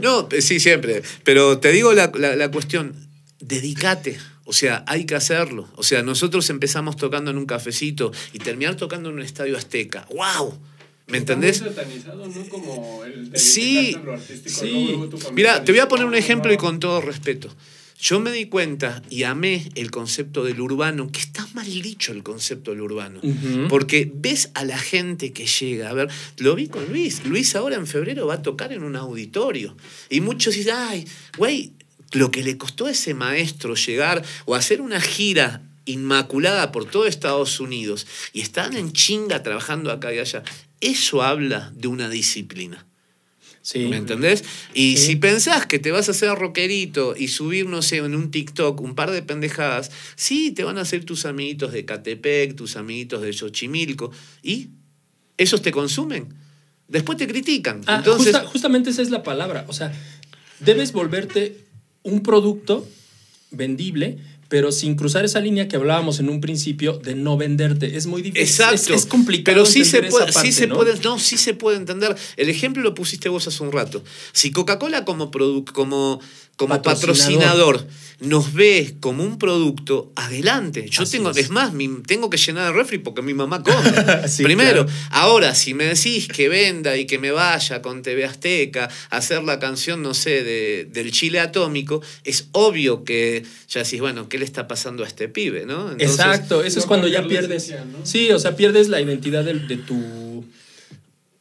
no, 0.00 0.28
sí, 0.40 0.60
siempre. 0.60 1.02
Pero 1.24 1.58
te 1.58 1.72
digo 1.72 1.92
la, 1.92 2.12
la 2.14 2.50
cuestión, 2.50 2.94
dedícate. 3.40 4.18
O 4.50 4.52
sea, 4.52 4.82
hay 4.88 5.04
que 5.04 5.14
hacerlo. 5.14 5.68
O 5.76 5.84
sea, 5.84 6.02
nosotros 6.02 6.50
empezamos 6.50 6.96
tocando 6.96 7.30
en 7.30 7.38
un 7.38 7.46
cafecito 7.46 8.10
y 8.32 8.40
terminar 8.40 8.74
tocando 8.74 9.08
en 9.08 9.14
un 9.14 9.22
estadio 9.22 9.56
azteca. 9.56 10.08
¡Wow! 10.12 10.58
¿Me 11.06 11.18
entendés? 11.18 11.62
¿no? 11.62 11.68
Como 12.48 13.04
el 13.04 13.30
sí, 13.38 13.96
sí. 14.46 14.98
Mira, 15.34 15.62
te 15.62 15.70
voy 15.70 15.78
a 15.78 15.86
poner 15.86 16.04
un 16.04 16.16
ejemplo 16.16 16.52
y 16.52 16.56
con 16.56 16.80
todo 16.80 17.00
respeto. 17.00 17.48
Yo 18.00 18.18
me 18.18 18.32
di 18.32 18.46
cuenta 18.46 19.02
y 19.08 19.22
amé 19.22 19.70
el 19.76 19.92
concepto 19.92 20.42
del 20.42 20.60
urbano, 20.60 21.12
que 21.12 21.20
está 21.20 21.46
mal 21.54 21.66
dicho 21.66 22.10
el 22.10 22.24
concepto 22.24 22.72
del 22.72 22.80
urbano, 22.80 23.20
porque 23.68 24.10
ves 24.12 24.50
a 24.54 24.64
la 24.64 24.78
gente 24.78 25.32
que 25.32 25.46
llega, 25.46 25.90
a 25.90 25.92
ver, 25.92 26.08
lo 26.38 26.56
vi 26.56 26.66
con 26.66 26.88
Luis, 26.88 27.24
Luis 27.24 27.54
ahora 27.54 27.76
en 27.76 27.86
febrero 27.86 28.26
va 28.26 28.34
a 28.34 28.42
tocar 28.42 28.72
en 28.72 28.82
un 28.82 28.96
auditorio, 28.96 29.76
y 30.08 30.22
muchos 30.22 30.54
dicen, 30.54 30.74
ay, 30.76 31.06
güey, 31.36 31.72
lo 32.12 32.30
que 32.30 32.42
le 32.42 32.58
costó 32.58 32.86
a 32.86 32.90
ese 32.90 33.14
maestro 33.14 33.74
llegar 33.74 34.24
o 34.44 34.54
hacer 34.54 34.80
una 34.80 35.00
gira 35.00 35.62
inmaculada 35.84 36.72
por 36.72 36.84
todo 36.84 37.06
Estados 37.06 37.60
Unidos 37.60 38.06
y 38.32 38.40
están 38.40 38.76
en 38.76 38.92
chinga 38.92 39.42
trabajando 39.42 39.90
acá 39.90 40.12
y 40.12 40.18
allá, 40.18 40.42
eso 40.80 41.22
habla 41.22 41.72
de 41.74 41.88
una 41.88 42.08
disciplina. 42.08 42.86
Sí. 43.62 43.80
¿Me 43.80 43.98
entendés? 43.98 44.42
Y 44.72 44.96
si 44.96 45.16
pensás 45.16 45.66
que 45.66 45.78
te 45.78 45.90
vas 45.90 46.08
a 46.08 46.12
hacer 46.12 46.30
rockerito 46.34 47.14
y 47.14 47.28
subir, 47.28 47.66
no 47.66 47.82
sé, 47.82 47.98
en 47.98 48.14
un 48.14 48.30
TikTok 48.30 48.80
un 48.80 48.94
par 48.94 49.10
de 49.10 49.22
pendejadas, 49.22 49.90
sí, 50.16 50.50
te 50.50 50.64
van 50.64 50.78
a 50.78 50.82
hacer 50.82 51.04
tus 51.04 51.26
amiguitos 51.26 51.72
de 51.72 51.84
Catepec, 51.84 52.56
tus 52.56 52.76
amiguitos 52.76 53.20
de 53.20 53.32
Xochimilco, 53.34 54.12
y 54.42 54.70
esos 55.36 55.60
te 55.60 55.72
consumen. 55.72 56.34
Después 56.88 57.18
te 57.18 57.26
critican. 57.26 57.82
Ah, 57.86 57.96
Entonces, 57.98 58.34
justamente 58.46 58.90
esa 58.90 59.02
es 59.02 59.10
la 59.10 59.22
palabra. 59.22 59.66
O 59.68 59.72
sea, 59.74 59.92
debes 60.60 60.92
volverte 60.92 61.69
un 62.02 62.22
producto 62.22 62.86
vendible 63.50 64.18
pero 64.50 64.72
sin 64.72 64.96
cruzar 64.96 65.24
esa 65.24 65.38
línea 65.38 65.68
que 65.68 65.76
hablábamos 65.76 66.18
en 66.18 66.28
un 66.28 66.40
principio 66.40 66.94
de 66.94 67.14
no 67.14 67.36
venderte. 67.36 67.96
Es 67.96 68.06
muy 68.06 68.20
difícil. 68.20 68.42
Exacto. 68.42 68.92
Es, 68.92 69.06
complicado. 69.06 69.54
Pero 69.54 69.64
sí 69.64 69.84
se, 69.84 70.02
puede, 70.02 70.32
sí 70.32 70.50
se 70.50 70.66
puede, 70.66 70.98
no, 71.04 71.20
sí 71.20 71.38
se 71.38 71.54
puede 71.54 71.76
entender. 71.76 72.16
El 72.36 72.48
ejemplo 72.48 72.82
lo 72.82 72.92
pusiste 72.92 73.28
vos 73.28 73.46
hace 73.46 73.62
un 73.62 73.70
rato. 73.70 74.02
Si 74.32 74.50
Coca-Cola 74.50 75.04
como, 75.04 75.30
como 75.72 76.20
como 76.60 76.82
patrocinador. 76.82 77.86
nos 78.20 78.52
ve 78.52 78.94
como 79.00 79.24
un 79.24 79.38
producto, 79.38 80.12
adelante. 80.14 80.86
Yo 80.90 81.06
tengo, 81.06 81.30
es. 81.30 81.48
más, 81.48 81.72
tengo 82.06 82.28
que 82.28 82.36
llenar 82.36 82.68
el 82.68 82.74
refri 82.74 82.98
porque 82.98 83.22
mi 83.22 83.32
mamá 83.32 83.62
come. 83.62 83.90
Primero, 84.42 84.86
ahora, 85.08 85.54
si 85.54 85.72
me 85.72 85.84
decís 85.84 86.28
que 86.28 86.50
venda 86.50 86.98
y 86.98 87.06
que 87.06 87.18
me 87.18 87.30
vaya 87.30 87.80
con 87.80 88.02
TV 88.02 88.26
Azteca 88.26 88.90
a 89.08 89.16
hacer 89.16 89.42
la 89.42 89.58
canción, 89.58 90.02
no 90.02 90.12
sé, 90.12 90.44
de, 90.44 90.84
del 90.84 91.12
Chile 91.12 91.40
Atómico, 91.40 92.02
es 92.24 92.48
obvio 92.52 93.04
que 93.04 93.42
ya 93.66 93.82
decís, 93.82 94.00
bueno, 94.00 94.28
¿qué 94.28 94.38
le 94.38 94.44
está 94.44 94.68
pasando 94.68 95.02
a 95.02 95.06
este 95.06 95.30
pibe? 95.30 95.64
¿no? 95.64 95.92
Exacto, 95.92 96.62
eso 96.62 96.78
es 96.78 96.84
cuando 96.84 97.08
ya 97.08 97.26
pierdes. 97.26 97.72
Sí, 98.02 98.30
o 98.32 98.38
sea, 98.38 98.54
pierdes 98.54 98.88
la 98.88 99.00
identidad 99.00 99.44
de, 99.44 99.54
de 99.54 99.76
tu 99.78 100.44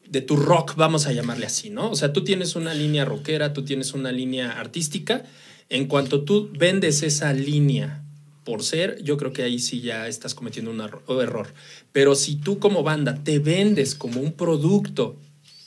de 0.09 0.21
tu 0.21 0.35
rock, 0.35 0.75
vamos 0.75 1.05
a 1.05 1.13
llamarle 1.13 1.45
así, 1.45 1.69
¿no? 1.69 1.91
O 1.91 1.95
sea, 1.95 2.11
tú 2.11 2.23
tienes 2.23 2.55
una 2.55 2.73
línea 2.73 3.05
rockera, 3.05 3.53
tú 3.53 3.63
tienes 3.63 3.93
una 3.93 4.11
línea 4.11 4.59
artística. 4.59 5.23
En 5.69 5.87
cuanto 5.87 6.23
tú 6.23 6.49
vendes 6.51 7.03
esa 7.03 7.31
línea 7.31 8.03
por 8.43 8.63
ser, 8.63 9.01
yo 9.03 9.17
creo 9.17 9.31
que 9.33 9.43
ahí 9.43 9.59
sí 9.59 9.81
ya 9.81 10.07
estás 10.07 10.33
cometiendo 10.33 10.71
un 10.71 11.21
error. 11.21 11.53
Pero 11.91 12.15
si 12.15 12.37
tú 12.37 12.57
como 12.57 12.81
banda 12.81 13.23
te 13.23 13.37
vendes 13.37 13.93
como 13.93 14.19
un 14.19 14.33
producto 14.33 15.15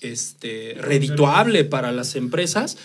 este, 0.01 0.75
redituable 0.77 1.65
para 1.65 1.93
las 1.93 2.17
empresas, 2.17 2.77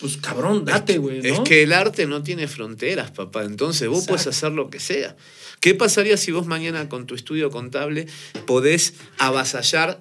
pues 0.00 0.16
cabrón, 0.16 0.64
date, 0.64 0.96
güey. 0.96 1.20
Es 1.26 1.40
que 1.40 1.62
el 1.62 1.74
arte 1.74 2.06
no 2.06 2.22
tiene 2.22 2.48
fronteras, 2.48 3.10
papá. 3.10 3.44
Entonces 3.44 3.88
vos 3.88 4.06
puedes 4.06 4.26
hacer 4.26 4.52
lo 4.52 4.70
que 4.70 4.80
sea. 4.80 5.14
¿Qué 5.60 5.74
pasaría 5.74 6.16
si 6.16 6.32
vos 6.32 6.46
mañana 6.46 6.88
con 6.88 7.06
tu 7.06 7.14
estudio 7.14 7.50
contable 7.50 8.06
podés 8.46 8.94
avasallar 9.18 10.00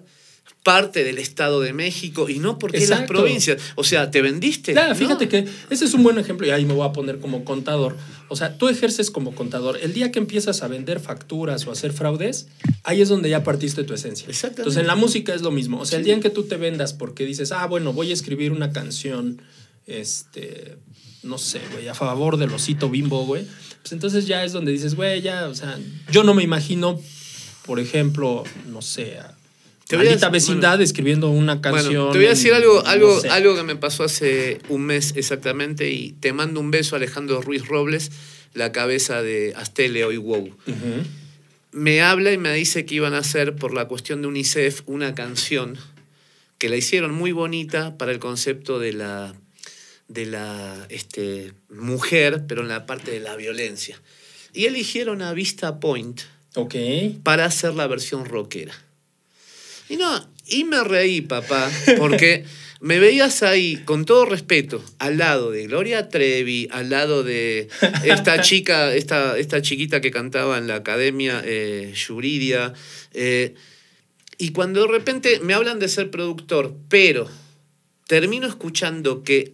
parte 0.65 1.03
del 1.03 1.19
Estado 1.19 1.61
de 1.61 1.73
México 1.73 2.27
y 2.27 2.39
no 2.39 2.57
porque 2.57 2.87
las 2.87 3.03
provincias. 3.03 3.61
O 3.75 3.83
sea, 3.83 4.09
te 4.09 4.23
vendiste. 4.23 4.73
Claro, 4.73 4.95
fíjate 4.95 5.29
que 5.29 5.45
ese 5.69 5.85
es 5.85 5.93
un 5.93 6.01
buen 6.01 6.17
ejemplo 6.17 6.47
y 6.47 6.49
ahí 6.49 6.65
me 6.65 6.73
voy 6.73 6.87
a 6.87 6.91
poner 6.91 7.19
como 7.19 7.45
contador. 7.45 7.95
O 8.29 8.35
sea, 8.35 8.57
tú 8.57 8.67
ejerces 8.67 9.11
como 9.11 9.35
contador. 9.35 9.77
El 9.79 9.93
día 9.93 10.11
que 10.11 10.17
empiezas 10.17 10.63
a 10.63 10.67
vender 10.67 10.99
facturas 10.99 11.67
o 11.67 11.69
a 11.69 11.73
hacer 11.73 11.93
fraudes, 11.93 12.47
ahí 12.83 12.99
es 12.99 13.09
donde 13.09 13.29
ya 13.29 13.43
partiste 13.43 13.83
tu 13.83 13.93
esencia. 13.93 14.27
Exactamente. 14.27 14.61
Entonces, 14.61 14.81
en 14.81 14.87
la 14.87 14.95
música 14.95 15.35
es 15.35 15.43
lo 15.43 15.51
mismo. 15.51 15.79
O 15.79 15.85
sea, 15.85 15.99
el 15.99 16.03
día 16.03 16.15
en 16.15 16.19
que 16.19 16.31
tú 16.31 16.45
te 16.45 16.57
vendas 16.57 16.93
porque 16.93 17.27
dices, 17.27 17.51
ah, 17.51 17.67
bueno, 17.67 17.93
voy 17.93 18.09
a 18.09 18.13
escribir 18.13 18.51
una 18.51 18.71
canción, 18.71 19.43
este, 19.85 20.77
no 21.21 21.37
sé, 21.37 21.61
güey, 21.73 21.89
a 21.89 21.93
favor 21.93 22.37
del 22.37 22.51
osito 22.51 22.89
bimbo, 22.89 23.23
güey. 23.27 23.45
Pues 23.83 23.91
entonces 23.91 24.25
ya 24.25 24.43
es 24.43 24.51
donde 24.51 24.71
dices, 24.71 24.95
güey, 24.95 25.21
ya, 25.21 25.47
o 25.47 25.53
sea, 25.53 25.77
yo 26.11 26.23
no 26.23 26.33
me 26.33 26.41
imagino, 26.41 26.99
por 27.67 27.79
ejemplo, 27.79 28.43
no 28.67 28.81
sé, 28.81 29.19
te 29.87 29.97
voy 29.97 30.07
a, 30.07 30.29
vecindad 30.29 30.81
escribiendo 30.81 31.29
una 31.29 31.61
canción. 31.61 32.11
te 32.11 32.17
voy 32.17 32.27
a 32.27 32.31
decir 32.31 32.53
algo, 32.53 32.85
algo, 32.85 33.21
algo 33.29 33.55
que 33.55 33.63
me 33.63 33.75
pasó 33.75 34.03
hace 34.03 34.59
un 34.69 34.81
mes 34.81 35.13
exactamente 35.15 35.91
y 35.91 36.13
te 36.13 36.33
mando 36.33 36.59
un 36.59 36.71
beso 36.71 36.95
Alejandro 36.95 37.41
Ruiz 37.41 37.67
Robles, 37.67 38.11
la 38.53 38.71
cabeza 38.71 39.21
de 39.21 39.53
Asteleo 39.55 40.11
y 40.11 40.17
Wow. 40.17 40.55
Me 41.71 42.01
habla 42.01 42.31
y 42.31 42.37
me 42.37 42.53
dice 42.53 42.85
que 42.85 42.95
iban 42.95 43.13
a 43.13 43.19
hacer 43.19 43.55
por 43.55 43.73
la 43.73 43.87
cuestión 43.87 44.21
de 44.21 44.29
UNICEF 44.29 44.81
una 44.85 45.13
canción 45.13 45.77
que 46.57 46.69
la 46.69 46.77
hicieron 46.77 47.13
muy 47.13 47.33
bonita 47.33 47.97
para 47.97 48.13
el 48.13 48.19
concepto 48.19 48.79
de 48.79 48.93
la, 48.93 49.35
de 50.07 50.25
la 50.25 50.87
este, 50.89 51.51
mujer, 51.69 52.45
pero 52.47 52.61
en 52.61 52.69
la 52.69 52.85
parte 52.85 53.11
de 53.11 53.19
la 53.19 53.35
violencia. 53.35 54.01
Y 54.53 54.65
eligieron 54.65 55.21
a 55.21 55.33
Vista 55.33 55.81
Point 55.81 56.21
para 57.23 57.43
hacer 57.43 57.73
la 57.73 57.87
versión 57.87 58.23
rockera. 58.23 58.73
Y 59.89 59.97
no, 59.97 60.27
y 60.47 60.63
me 60.63 60.83
reí, 60.83 61.21
papá, 61.21 61.71
porque 61.97 62.45
me 62.79 62.99
veías 62.99 63.41
ahí, 63.43 63.77
con 63.85 64.05
todo 64.05 64.25
respeto, 64.25 64.83
al 64.99 65.17
lado 65.17 65.51
de 65.51 65.65
Gloria 65.67 66.09
Trevi, 66.09 66.67
al 66.71 66.89
lado 66.89 67.23
de 67.23 67.69
esta 68.03 68.41
chica, 68.43 68.93
esta, 68.93 69.37
esta 69.37 69.61
chiquita 69.61 70.01
que 70.01 70.11
cantaba 70.11 70.57
en 70.57 70.67
la 70.67 70.75
academia, 70.75 71.41
eh, 71.43 71.93
Yuridia. 71.95 72.73
Eh, 73.13 73.55
y 74.37 74.51
cuando 74.51 74.81
de 74.81 74.91
repente 74.91 75.39
me 75.39 75.53
hablan 75.53 75.79
de 75.79 75.87
ser 75.87 76.11
productor, 76.11 76.75
pero 76.89 77.27
termino 78.07 78.47
escuchando 78.47 79.23
que 79.23 79.53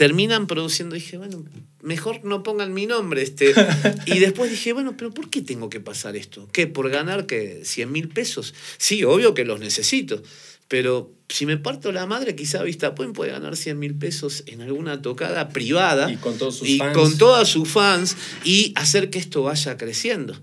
terminan 0.00 0.46
produciendo, 0.46 0.94
dije, 0.94 1.18
bueno, 1.18 1.44
mejor 1.82 2.24
no 2.24 2.42
pongan 2.42 2.72
mi 2.72 2.86
nombre. 2.86 3.20
Este. 3.20 3.52
Y 4.06 4.18
después 4.18 4.50
dije, 4.50 4.72
bueno, 4.72 4.96
pero 4.96 5.10
¿por 5.10 5.28
qué 5.28 5.42
tengo 5.42 5.68
que 5.68 5.78
pasar 5.78 6.16
esto? 6.16 6.48
¿Qué? 6.52 6.66
¿Por 6.66 6.88
ganar 6.88 7.26
que 7.26 7.66
100 7.66 7.92
mil 7.92 8.08
pesos? 8.08 8.54
Sí, 8.78 9.04
obvio 9.04 9.34
que 9.34 9.44
los 9.44 9.60
necesito. 9.60 10.22
Pero 10.68 11.12
si 11.28 11.44
me 11.44 11.58
parto 11.58 11.92
la 11.92 12.06
madre, 12.06 12.34
quizá 12.34 12.62
Vista 12.62 12.94
puede 12.94 13.30
ganar 13.30 13.58
100 13.58 13.78
mil 13.78 13.94
pesos 13.94 14.42
en 14.46 14.62
alguna 14.62 15.02
tocada 15.02 15.50
privada. 15.50 16.10
Y 16.10 16.16
con 16.16 16.38
todos 16.38 16.56
sus 16.56 16.68
y 16.70 16.78
con 16.78 17.18
todas 17.18 17.46
sus 17.46 17.68
fans 17.68 18.16
y 18.42 18.72
hacer 18.76 19.10
que 19.10 19.18
esto 19.18 19.42
vaya 19.42 19.76
creciendo. 19.76 20.34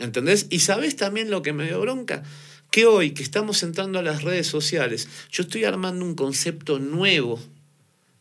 ¿Entendés? 0.00 0.48
Y 0.50 0.58
sabes 0.58 0.96
también 0.96 1.30
lo 1.30 1.40
que 1.40 1.54
me 1.54 1.64
dio 1.64 1.80
bronca. 1.80 2.24
Que 2.70 2.84
hoy 2.84 3.12
que 3.12 3.22
estamos 3.22 3.62
entrando 3.62 3.98
a 3.98 4.02
las 4.02 4.22
redes 4.22 4.48
sociales, 4.48 5.08
yo 5.30 5.44
estoy 5.44 5.64
armando 5.64 6.04
un 6.04 6.14
concepto 6.14 6.78
nuevo 6.78 7.40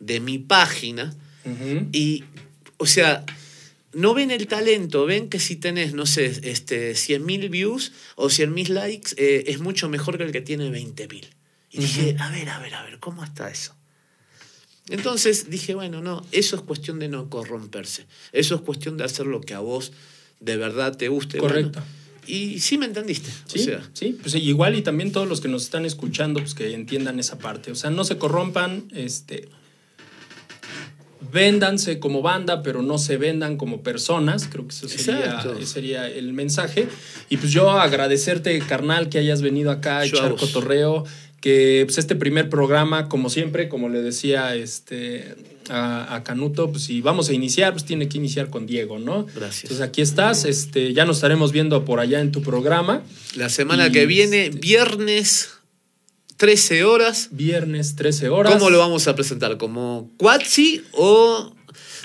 de 0.05 0.19
mi 0.19 0.37
página 0.37 1.15
y, 1.91 2.23
o 2.77 2.87
sea, 2.87 3.23
no 3.93 4.13
ven 4.13 4.31
el 4.31 4.47
talento, 4.47 5.05
ven 5.05 5.29
que 5.29 5.39
si 5.39 5.55
tenés, 5.55 5.93
no 5.93 6.05
sé, 6.05 6.25
este, 6.25 6.93
100.000 6.93 7.49
views 7.49 7.91
o 8.15 8.27
100.000 8.27 8.67
likes, 8.69 9.15
eh, 9.17 9.45
es 9.47 9.59
mucho 9.59 9.87
mejor 9.87 10.17
que 10.17 10.23
el 10.23 10.31
que 10.31 10.41
tiene 10.41 10.69
20.000. 10.71 11.27
Y 11.71 11.79
dije, 11.79 12.15
a 12.19 12.31
ver, 12.31 12.49
a 12.49 12.59
ver, 12.59 12.73
a 12.73 12.83
ver, 12.83 12.99
¿cómo 12.99 13.23
está 13.23 13.49
eso? 13.49 13.75
Entonces 14.89 15.49
dije, 15.49 15.75
bueno, 15.75 16.01
no, 16.01 16.25
eso 16.31 16.55
es 16.55 16.61
cuestión 16.61 16.99
de 16.99 17.09
no 17.09 17.29
corromperse. 17.29 18.05
Eso 18.31 18.55
es 18.55 18.61
cuestión 18.61 18.97
de 18.97 19.03
hacer 19.03 19.25
lo 19.27 19.41
que 19.41 19.53
a 19.53 19.59
vos 19.59 19.91
de 20.39 20.57
verdad 20.57 20.97
te 20.97 21.07
guste. 21.07 21.37
Correcto. 21.37 21.79
Bueno, 21.79 22.05
y 22.27 22.59
sí 22.59 22.77
me 22.77 22.85
entendiste. 22.85 23.29
Sí, 23.45 23.59
O 23.59 23.63
sea, 23.63 23.89
sí, 23.93 24.17
pues 24.19 24.35
igual 24.35 24.75
y 24.75 24.81
también 24.81 25.11
todos 25.11 25.27
los 25.27 25.41
que 25.41 25.47
nos 25.47 25.63
están 25.63 25.85
escuchando, 25.85 26.39
pues 26.39 26.53
que 26.53 26.73
entiendan 26.73 27.19
esa 27.19 27.37
parte. 27.37 27.71
O 27.71 27.75
sea, 27.75 27.89
no 27.89 28.03
se 28.03 28.17
corrompan, 28.17 28.85
este. 28.93 29.49
Véndanse 31.35 31.99
como 31.99 32.21
banda, 32.21 32.63
pero 32.63 32.81
no 32.81 32.97
se 32.97 33.17
vendan 33.17 33.57
como 33.57 33.81
personas. 33.83 34.47
Creo 34.49 34.65
que 34.67 34.73
eso 34.73 34.87
sería, 34.87 35.43
ese 35.59 35.65
sería 35.65 36.07
el 36.09 36.31
mensaje. 36.31 36.87
Y 37.29 37.35
pues 37.37 37.51
yo 37.51 37.69
agradecerte, 37.71 38.57
carnal, 38.59 39.09
que 39.09 39.17
hayas 39.19 39.41
venido 39.41 39.69
acá 39.69 39.99
a 39.99 40.05
echar 40.05 40.35
cotorreo. 40.35 41.03
Que 41.41 41.83
pues 41.85 41.99
este 41.99 42.15
primer 42.15 42.49
programa, 42.49 43.07
como 43.07 43.29
siempre, 43.29 43.69
como 43.69 43.87
le 43.89 44.01
decía 44.01 44.55
este, 44.55 45.35
a, 45.69 46.15
a 46.15 46.23
Canuto, 46.23 46.71
pues 46.71 46.85
si 46.85 47.01
vamos 47.01 47.29
a 47.29 47.33
iniciar, 47.33 47.71
pues 47.73 47.85
tiene 47.85 48.07
que 48.09 48.17
iniciar 48.17 48.49
con 48.49 48.65
Diego, 48.65 48.97
¿no? 48.97 49.27
Gracias. 49.35 49.65
Entonces 49.65 49.81
aquí 49.87 50.01
estás, 50.01 50.45
este, 50.45 50.93
ya 50.93 51.05
nos 51.05 51.17
estaremos 51.17 51.51
viendo 51.51 51.85
por 51.85 51.99
allá 51.99 52.19
en 52.21 52.31
tu 52.31 52.41
programa. 52.41 53.03
la 53.35 53.49
semana 53.49 53.87
Y- 53.89 53.91
que 53.91 54.05
viene, 54.07 54.49
viernes, 54.49 55.49
13 56.37 56.83
horas. 56.83 57.29
Viernes, 57.31 57.95
13 57.95 58.29
horas. 58.29 58.53
¿Cómo 58.53 58.69
lo 58.69 58.79
vamos 58.79 59.07
a 59.07 59.15
presentar? 59.15 59.57
¿Como 59.57 60.11
Quatsi 60.17 60.83
o.? 60.91 61.53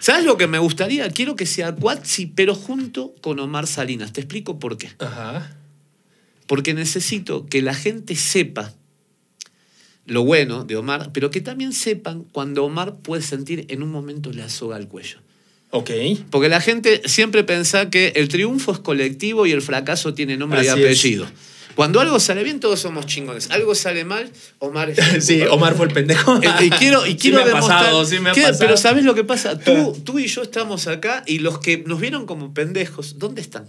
¿Sabes 0.00 0.24
lo 0.24 0.36
que 0.36 0.46
me 0.46 0.58
gustaría? 0.58 1.08
Quiero 1.10 1.36
que 1.36 1.46
sea 1.46 1.74
Quatsi, 1.74 2.26
pero 2.26 2.54
junto 2.54 3.14
con 3.20 3.38
Omar 3.38 3.66
Salinas. 3.66 4.12
Te 4.12 4.20
explico 4.20 4.58
por 4.58 4.78
qué. 4.78 4.90
Ajá. 4.98 5.56
Porque 6.46 6.74
necesito 6.74 7.46
que 7.46 7.62
la 7.62 7.74
gente 7.74 8.16
sepa 8.16 8.74
lo 10.06 10.24
bueno 10.24 10.64
de 10.64 10.76
Omar, 10.76 11.10
pero 11.12 11.30
que 11.30 11.40
también 11.40 11.72
sepan 11.72 12.24
cuando 12.32 12.64
Omar 12.64 12.96
puede 12.96 13.22
sentir 13.22 13.66
en 13.68 13.82
un 13.82 13.90
momento 13.90 14.32
la 14.32 14.48
soga 14.48 14.76
al 14.76 14.88
cuello. 14.88 15.18
Ok. 15.70 15.90
Porque 16.30 16.48
la 16.48 16.60
gente 16.60 17.02
siempre 17.04 17.44
piensa 17.44 17.90
que 17.90 18.08
el 18.16 18.28
triunfo 18.28 18.72
es 18.72 18.78
colectivo 18.78 19.46
y 19.46 19.52
el 19.52 19.62
fracaso 19.62 20.14
tiene 20.14 20.36
nombre 20.36 20.64
y 20.64 20.66
es. 20.66 21.06
Cuando 21.74 22.00
algo 22.00 22.18
sale 22.20 22.42
bien, 22.44 22.60
todos 22.60 22.80
somos 22.80 23.06
chingones. 23.06 23.50
Algo 23.50 23.74
sale 23.74 24.04
mal, 24.04 24.30
Omar 24.58 24.90
es 24.90 24.98
Sí, 25.24 25.42
Omar 25.42 25.74
fue 25.76 25.86
el 25.86 25.92
pendejo. 25.92 26.36
Eh, 26.42 26.48
y 26.66 26.70
quiero, 26.70 27.06
y 27.06 27.10
Sí 27.12 27.16
quiero 27.16 27.36
me 27.38 27.42
ha 27.44 27.46
demostrar 27.46 27.78
pasado, 27.80 28.04
sí 28.04 28.18
me 28.20 28.30
ha 28.30 28.32
que- 28.32 28.42
pasado. 28.42 28.58
Pero 28.60 28.76
¿sabes 28.76 29.04
lo 29.04 29.14
que 29.14 29.24
pasa? 29.24 29.58
Tú, 29.58 29.96
tú 30.04 30.18
y 30.18 30.26
yo 30.26 30.42
estamos 30.42 30.86
acá 30.86 31.22
y 31.26 31.38
los 31.38 31.58
que 31.60 31.78
nos 31.86 32.00
vieron 32.00 32.26
como 32.26 32.52
pendejos, 32.54 33.18
¿dónde 33.18 33.40
están? 33.40 33.66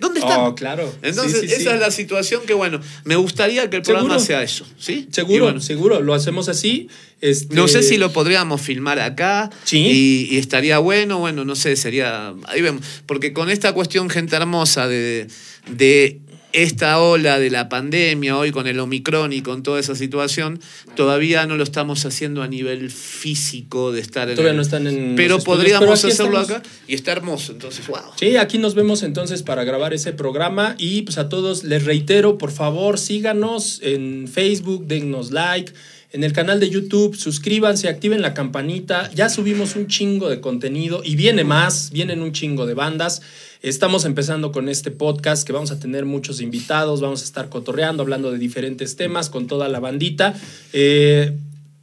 ¿Dónde 0.00 0.18
están? 0.18 0.40
Oh, 0.40 0.54
claro. 0.56 0.92
Entonces, 1.02 1.42
Sí, 1.42 1.48
sí, 1.48 1.54
sí. 1.54 1.62
esa 1.62 1.74
es 1.74 1.80
la 1.80 1.92
situación 1.92 2.42
que, 2.44 2.54
bueno, 2.54 2.80
me 3.04 3.14
gustaría 3.14 3.70
que 3.70 3.76
el 3.76 3.82
programa 3.82 4.18
Seguro. 4.18 4.26
sea 4.26 4.42
eso, 4.42 4.66
¿sí? 4.76 5.06
Seguro, 5.12 5.44
bueno, 5.44 5.60
seguro. 5.60 6.00
Lo 6.00 6.12
hacemos 6.14 6.48
así. 6.48 6.88
Este, 7.20 7.54
no 7.54 7.68
sé 7.68 7.84
si 7.84 7.98
lo 7.98 8.12
podríamos 8.12 8.60
filmar 8.60 8.98
acá 8.98 9.48
Sí. 9.62 9.78
y, 9.78 10.34
y 10.34 10.38
estaría 10.38 10.78
bueno, 10.78 11.18
bueno, 11.20 11.44
no 11.44 11.54
sé, 11.54 11.76
sería... 11.76 12.34
Ahí 12.46 12.62
vemos. 12.62 12.84
Porque 13.06 13.32
con 13.32 13.48
esta 13.48 13.72
cuestión, 13.74 14.10
gente 14.10 14.34
hermosa, 14.34 14.88
de, 14.88 15.28
de 15.70 16.18
esta 16.52 17.00
ola 17.00 17.38
de 17.38 17.50
la 17.50 17.68
pandemia, 17.68 18.36
hoy 18.36 18.50
con 18.52 18.66
el 18.66 18.78
Omicron 18.80 19.32
y 19.32 19.42
con 19.42 19.62
toda 19.62 19.80
esa 19.80 19.94
situación, 19.94 20.60
todavía 20.96 21.46
no 21.46 21.56
lo 21.56 21.62
estamos 21.64 22.04
haciendo 22.04 22.42
a 22.42 22.48
nivel 22.48 22.90
físico 22.90 23.92
de 23.92 24.00
estar 24.00 24.28
en... 24.28 24.34
Todavía 24.36 24.50
el- 24.50 24.56
no 24.56 24.62
están 24.62 24.86
en 24.86 25.14
Pero 25.16 25.38
podríamos 25.38 25.80
pero 25.80 25.92
hacerlo 26.12 26.40
estamos. 26.40 26.50
acá 26.50 26.62
y 26.86 26.94
está 26.94 27.12
hermoso, 27.12 27.52
entonces, 27.52 27.86
wow. 27.86 27.98
Sí, 28.16 28.36
aquí 28.36 28.58
nos 28.58 28.74
vemos 28.74 29.02
entonces 29.02 29.42
para 29.42 29.64
grabar 29.64 29.94
ese 29.94 30.12
programa 30.12 30.74
y 30.78 31.02
pues 31.02 31.18
a 31.18 31.28
todos 31.28 31.64
les 31.64 31.84
reitero, 31.84 32.36
por 32.38 32.50
favor, 32.52 32.98
síganos 32.98 33.80
en 33.82 34.28
Facebook, 34.28 34.86
dennos 34.86 35.30
like, 35.30 35.72
en 36.12 36.24
el 36.24 36.32
canal 36.34 36.60
de 36.60 36.68
YouTube, 36.68 37.16
suscríbanse, 37.16 37.88
activen 37.88 38.20
la 38.20 38.34
campanita, 38.34 39.10
ya 39.14 39.30
subimos 39.30 39.76
un 39.76 39.86
chingo 39.86 40.28
de 40.28 40.40
contenido 40.40 41.00
y 41.04 41.16
viene 41.16 41.42
más, 41.42 41.90
vienen 41.90 42.20
un 42.20 42.32
chingo 42.32 42.66
de 42.66 42.74
bandas. 42.74 43.22
Estamos 43.62 44.04
empezando 44.04 44.52
con 44.52 44.68
este 44.68 44.90
podcast 44.90 45.46
que 45.46 45.54
vamos 45.54 45.70
a 45.70 45.78
tener 45.78 46.04
muchos 46.04 46.42
invitados, 46.42 47.00
vamos 47.00 47.22
a 47.22 47.24
estar 47.24 47.48
cotorreando, 47.48 48.02
hablando 48.02 48.30
de 48.30 48.38
diferentes 48.38 48.96
temas 48.96 49.30
con 49.30 49.46
toda 49.46 49.68
la 49.68 49.80
bandita. 49.80 50.34
Eh, 50.74 51.32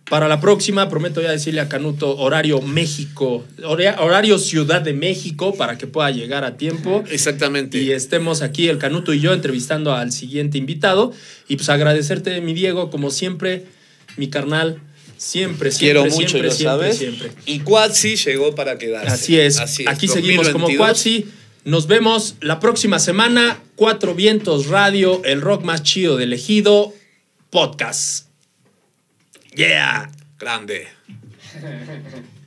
para 0.09 0.27
la 0.27 0.39
próxima, 0.41 0.89
prometo 0.89 1.21
ya 1.21 1.31
decirle 1.31 1.61
a 1.61 1.69
Canuto 1.69 2.17
horario 2.17 2.61
México, 2.61 3.45
hora- 3.63 3.97
horario 3.99 4.37
Ciudad 4.39 4.81
de 4.81 4.93
México, 4.93 5.55
para 5.55 5.77
que 5.77 5.87
pueda 5.87 6.09
llegar 6.11 6.43
a 6.43 6.57
tiempo. 6.57 7.03
Exactamente. 7.09 7.79
Y 7.81 7.91
estemos 7.91 8.41
aquí, 8.41 8.67
el 8.69 8.77
Canuto 8.79 9.13
y 9.13 9.19
yo, 9.21 9.33
entrevistando 9.33 9.93
al 9.93 10.11
siguiente 10.11 10.57
invitado. 10.57 11.13
Y 11.47 11.55
pues 11.55 11.69
agradecerte, 11.69 12.41
mi 12.41 12.53
Diego, 12.53 12.89
como 12.89 13.11
siempre, 13.11 13.65
mi 14.17 14.29
carnal, 14.29 14.81
siempre, 15.17 15.71
siempre, 15.71 15.77
Quiero 15.79 16.03
mucho, 16.05 16.29
siempre, 16.29 16.41
lo 16.43 16.51
siempre, 16.51 16.63
sabes. 16.63 16.97
siempre. 16.97 17.31
Y 17.45 17.59
Quatsi 17.59 18.15
llegó 18.15 18.55
para 18.55 18.77
quedarse. 18.77 19.09
Así 19.09 19.39
es. 19.39 19.59
Aquí 19.87 20.07
seguimos 20.07 20.49
como 20.49 20.67
2022. 20.67 20.77
Quatsi. 20.77 21.25
Nos 21.65 21.87
vemos 21.87 22.35
la 22.41 22.59
próxima 22.59 22.99
semana. 22.99 23.59
Cuatro 23.75 24.15
Vientos 24.15 24.67
Radio, 24.67 25.21
el 25.25 25.41
rock 25.41 25.63
más 25.63 25.83
chido 25.83 26.17
del 26.17 26.33
ejido, 26.33 26.93
podcast. 27.49 28.27
Yeah. 29.55 30.09
Grande. 30.39 30.87